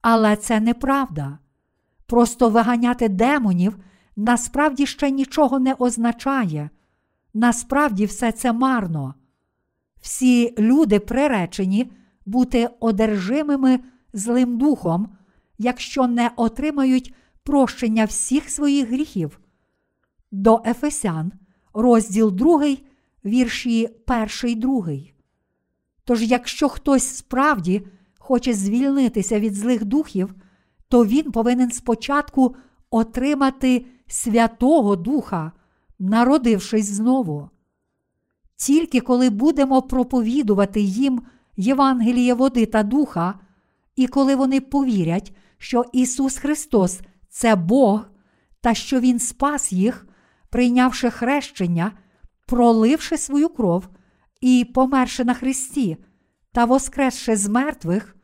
[0.06, 1.38] Але це неправда.
[2.06, 3.76] Просто виганяти демонів
[4.16, 6.70] насправді ще нічого не означає.
[7.34, 9.14] Насправді все це марно.
[10.00, 11.92] Всі люди приречені
[12.26, 13.80] бути одержимими
[14.12, 15.16] злим духом,
[15.58, 19.40] якщо не отримають прощення всіх своїх гріхів.
[20.32, 21.32] До Ефесян,
[21.74, 22.76] розділ 2,
[23.24, 23.88] вірші
[24.42, 24.86] 1, 2.
[26.04, 27.86] Тож, якщо хтось справді
[28.24, 30.34] хоче звільнитися від злих духів,
[30.88, 32.56] то він повинен спочатку
[32.90, 35.52] отримати Святого Духа,
[35.98, 37.50] народившись знову.
[38.56, 41.22] Тільки коли будемо проповідувати їм
[41.56, 43.34] Євангеліє води та духа,
[43.96, 48.06] і коли вони повірять, що Ісус Христос це Бог,
[48.60, 50.06] та що Він спас їх,
[50.50, 51.92] прийнявши хрещення,
[52.46, 53.88] проливши свою кров
[54.40, 55.96] і померши на Христі
[56.54, 58.16] та воскресши з мертвих,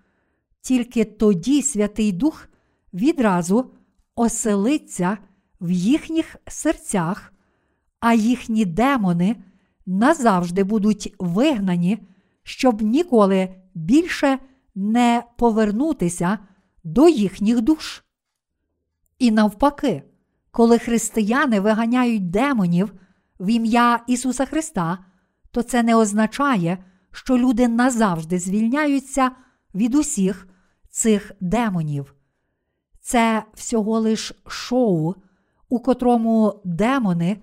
[0.61, 2.49] тільки тоді Святий Дух
[2.95, 3.71] відразу
[4.15, 5.19] оселиться
[5.61, 7.33] в їхніх серцях,
[8.01, 9.37] а їхні демони
[9.87, 11.99] назавжди будуть вигнані,
[12.43, 14.39] щоб ніколи більше
[14.75, 16.39] не повернутися
[16.85, 18.03] до їхніх душ.
[19.19, 20.03] І навпаки,
[20.51, 22.93] коли християни виганяють демонів
[23.41, 24.99] в ім'я Ісуса Христа,
[25.51, 29.31] то це не означає, що люди назавжди звільняються
[29.75, 30.49] від усіх
[30.91, 32.15] цих демонів.
[33.01, 35.15] Це всього лиш шоу,
[35.69, 37.37] у котрому демони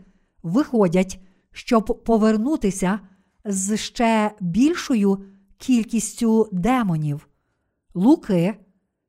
[0.44, 1.20] виходять,
[1.52, 3.00] щоб повернутися
[3.46, 5.26] з ще більшою
[5.58, 7.28] кількістю демонів.
[7.94, 8.56] Луки,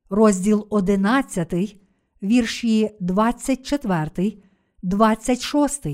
[0.09, 1.77] розділ 11,
[2.23, 4.37] вірші 24,
[4.83, 5.87] 26.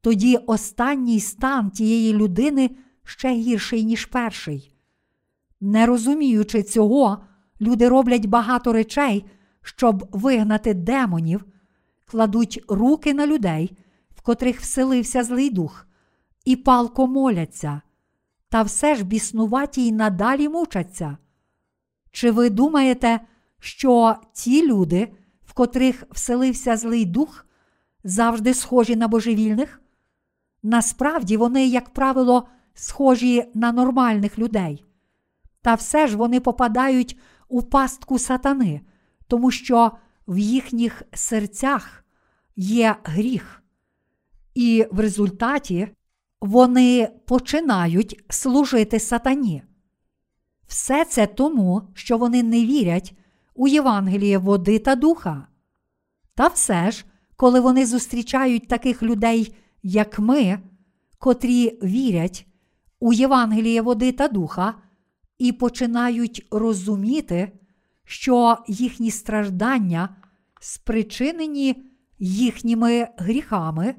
[0.00, 2.70] Тоді останній стан тієї людини
[3.08, 4.74] ще гірший, ніж перший.
[5.60, 7.24] Не розуміючи цього,
[7.60, 9.24] люди роблять багато речей,
[9.62, 11.44] щоб вигнати демонів,
[12.04, 13.78] кладуть руки на людей,
[14.10, 15.86] в котрих вселився злий дух,
[16.44, 17.80] і палко моляться,
[18.48, 21.16] та все ж біснуваті й надалі мучаться.
[22.10, 23.20] Чи ви думаєте,
[23.60, 25.12] що ті люди,
[25.44, 27.46] в котрих вселився злий дух,
[28.04, 29.80] завжди схожі на божевільних?
[30.62, 32.48] Насправді вони, як правило,
[32.78, 34.84] схожі на нормальних людей.
[35.62, 37.18] Та все ж вони попадають
[37.48, 38.80] у пастку сатани,
[39.26, 39.92] тому що
[40.28, 42.04] в їхніх серцях
[42.56, 43.62] є гріх.
[44.54, 45.88] І в результаті
[46.40, 49.62] вони починають служити сатані.
[50.66, 53.12] Все це тому, що вони не вірять
[53.54, 55.46] у Євангеліє води та духа.
[56.34, 57.04] Та все ж,
[57.36, 60.58] коли вони зустрічають таких людей, як ми,
[61.18, 62.46] котрі вірять
[63.00, 64.74] у Євангеліє води та духа,
[65.38, 67.52] і починають розуміти,
[68.04, 70.16] що їхні страждання
[70.60, 71.82] спричинені
[72.18, 73.94] їхніми гріхами,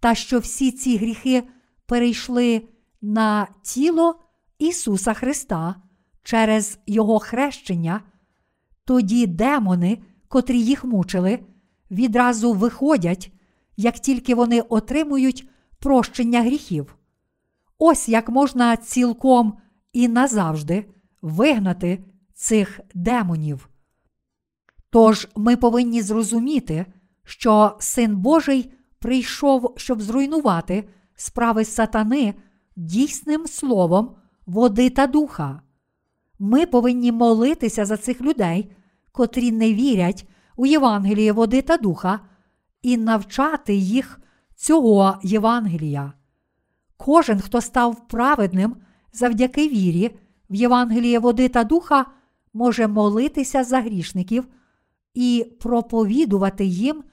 [0.00, 1.42] та що всі ці гріхи
[1.86, 2.68] перейшли
[3.02, 4.20] на тіло
[4.58, 5.74] Ісуса Христа
[6.22, 8.00] через Його хрещення,
[8.84, 9.98] тоді демони,
[10.28, 11.38] котрі їх мучили,
[11.90, 13.32] відразу виходять,
[13.76, 15.48] як тільки вони отримують
[15.78, 16.96] прощення гріхів.
[17.78, 19.58] Ось як можна цілком
[19.92, 20.84] і назавжди
[21.22, 23.68] вигнати цих демонів.
[24.90, 26.86] Тож ми повинні зрозуміти,
[27.24, 32.34] що Син Божий прийшов, щоб зруйнувати справи сатани
[32.76, 35.62] дійсним словом води та духа.
[36.38, 38.72] Ми повинні молитися за цих людей,
[39.12, 42.20] котрі не вірять у Євангеліє води та духа,
[42.82, 44.20] і навчати їх
[44.56, 46.12] цього Євангелія.
[47.04, 48.76] Кожен, хто став праведним
[49.12, 50.10] завдяки вірі
[50.50, 52.06] в Євангеліє води та духа,
[52.54, 54.48] може молитися за грішників
[55.14, 57.04] і проповідувати їм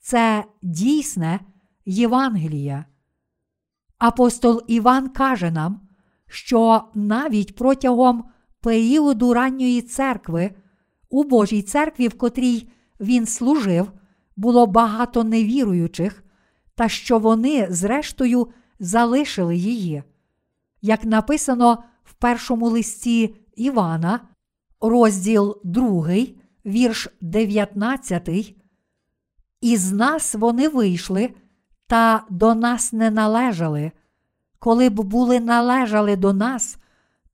[0.00, 1.40] це дійсне
[1.84, 2.84] Євангеліє.
[3.98, 5.80] Апостол Іван каже нам,
[6.26, 8.24] що навіть протягом
[8.60, 10.50] періоду ранньої церкви
[11.08, 12.68] у Божій церкві, в котрій
[13.00, 13.92] він служив,
[14.36, 16.24] було багато невіруючих,
[16.74, 18.48] та що вони, зрештою,
[18.80, 20.02] залишили її.
[20.82, 24.20] Як написано в першому листі Івана,
[24.80, 26.08] розділ 2,
[26.66, 28.54] вірш 19,
[29.60, 31.34] із нас вони вийшли
[31.86, 33.92] та до нас не належали.
[34.58, 36.78] Коли б були належали до нас,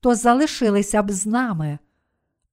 [0.00, 1.78] то залишилися б з нами,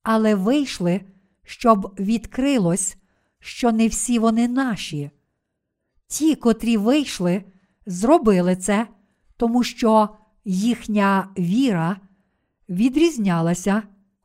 [0.03, 1.01] але вийшли,
[1.43, 2.97] щоб відкрилось,
[3.39, 5.11] що не всі вони наші.
[6.07, 7.43] Ті, котрі вийшли,
[7.85, 8.87] зробили це,
[9.37, 10.09] тому що
[10.45, 11.97] їхня віра
[12.69, 13.83] відрізнялася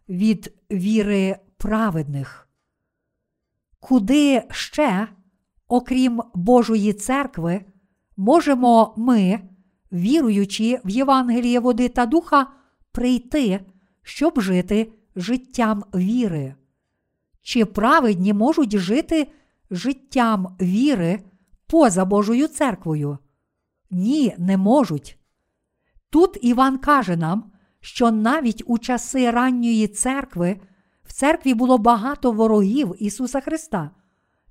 [0.08, 2.48] від віри праведних.
[3.80, 5.08] Куди ще,
[5.68, 7.64] окрім Божої церкви,
[8.16, 9.40] можемо ми,
[9.92, 12.46] віруючи в Євангеліє води та духа,
[12.92, 13.60] прийти,
[14.02, 16.54] щоб жити життям віри?
[17.48, 19.32] чи праведні можуть жити
[19.70, 21.20] життям віри
[21.66, 23.18] поза Божою церквою?
[23.90, 25.18] Ні, не можуть.
[26.10, 30.60] Тут Іван каже нам, що навіть у часи ранньої церкви
[31.04, 33.90] в церкві було багато ворогів Ісуса Христа,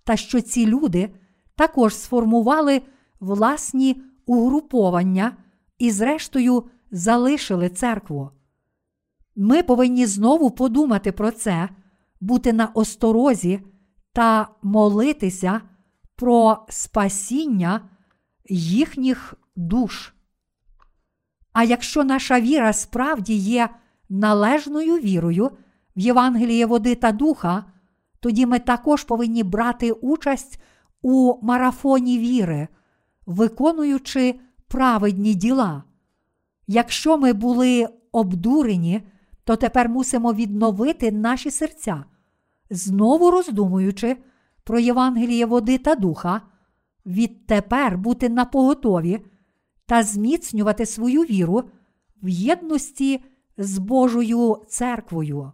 [0.03, 1.09] та що ці люди
[1.55, 2.81] також сформували
[3.19, 5.37] власні угруповання
[5.79, 8.31] і, зрештою, залишили церкву.
[9.35, 11.69] Ми повинні знову подумати про це,
[12.21, 13.61] бути на осторозі
[14.13, 15.61] та молитися
[16.15, 17.89] про спасіння
[18.49, 20.13] їхніх душ.
[21.53, 23.69] А якщо наша віра справді є
[24.09, 25.51] належною вірою
[25.95, 27.63] в Євангеліє води та духа,
[28.19, 30.61] тоді ми також повинні брати участь
[31.01, 32.67] у марафоні віри,
[33.25, 35.83] виконуючи праведні діла.
[36.67, 39.01] Якщо ми були обдурені,
[39.43, 42.03] то тепер мусимо відновити наші серця,
[42.69, 44.17] знову роздумуючи
[44.63, 46.41] про Євангеліє води та духа,
[47.07, 49.25] відтепер бути напоготові
[49.85, 51.63] та зміцнювати свою віру
[52.23, 53.23] в єдності
[53.57, 55.51] з Божою церквою.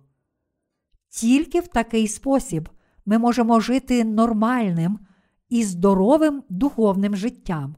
[1.09, 2.69] Тільки в такий спосіб
[3.05, 4.99] ми можемо жити нормальним
[5.49, 7.75] і здоровим духовним життям.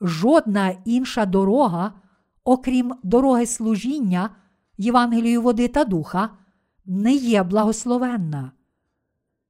[0.00, 1.92] Жодна інша дорога,
[2.44, 4.30] окрім дороги служіння
[4.78, 6.30] Євангелію води та духа,
[6.84, 8.52] не є благословенна.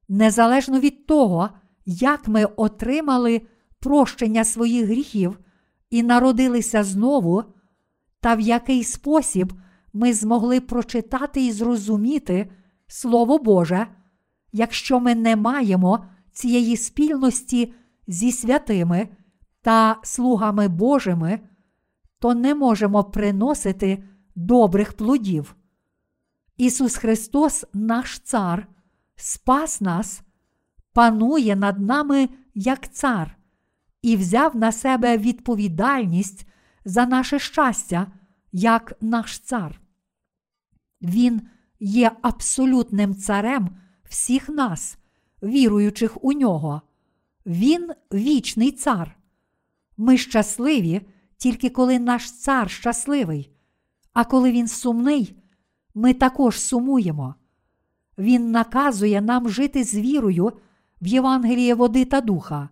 [0.09, 1.51] Незалежно від того,
[1.90, 3.43] як ми отримали
[3.81, 5.39] прощення своїх гріхів
[5.90, 7.44] і народилися знову,
[8.20, 9.52] та в який спосіб
[9.93, 12.51] ми змогли прочитати і зрозуміти
[12.86, 13.86] Слово Боже,
[14.52, 17.74] якщо ми не маємо цієї спільності
[18.06, 19.09] зі святими
[19.62, 21.40] та слугами Божими,
[22.19, 24.05] то не можемо приносити
[24.35, 25.56] добрих плодів.
[26.56, 28.66] Ісус Христос, наш Цар,
[29.16, 30.23] спас нас,
[30.99, 33.37] панує над нами як цар
[34.03, 36.47] і взяв на себе відповідальність
[36.85, 38.07] за наше щастя,
[38.53, 39.81] як наш цар.
[41.03, 41.41] Він
[41.81, 43.69] є абсолютним царем
[44.05, 44.99] всіх нас,
[45.43, 46.83] віруючих у нього.
[47.47, 49.16] Він вічний цар.
[49.97, 51.01] Ми щасливі
[51.37, 53.51] тільки коли наш цар щасливий,
[54.12, 55.37] а коли він сумний,
[55.95, 57.35] ми також сумуємо.
[58.19, 60.53] Він наказує нам жити з вірою
[61.01, 62.69] в Євангеліє води та духа.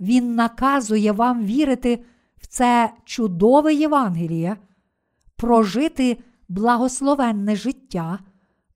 [0.00, 2.04] Він наказує вам вірити
[2.36, 4.56] в це чудове Євангеліє,
[5.36, 6.18] прожити
[6.48, 8.18] благословенне життя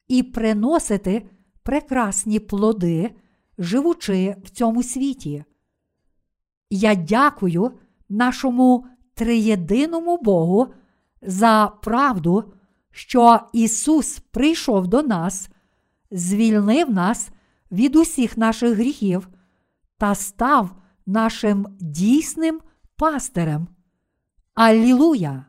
[0.08, 1.26] і приносити
[1.62, 3.14] прекрасні плоди,
[3.58, 5.44] живучи в цьому світі.
[6.70, 7.72] Я дякую
[8.08, 10.66] нашому триєдиному Богу
[11.22, 12.52] за правду,
[12.90, 15.48] що Ісус прийшов до нас,
[16.10, 17.30] звільнив нас
[17.74, 19.28] від усіх наших гріхів
[19.98, 20.76] та став
[21.06, 22.60] нашим дійсним
[22.96, 23.68] пастирем.
[24.54, 25.46] Аллилуйя!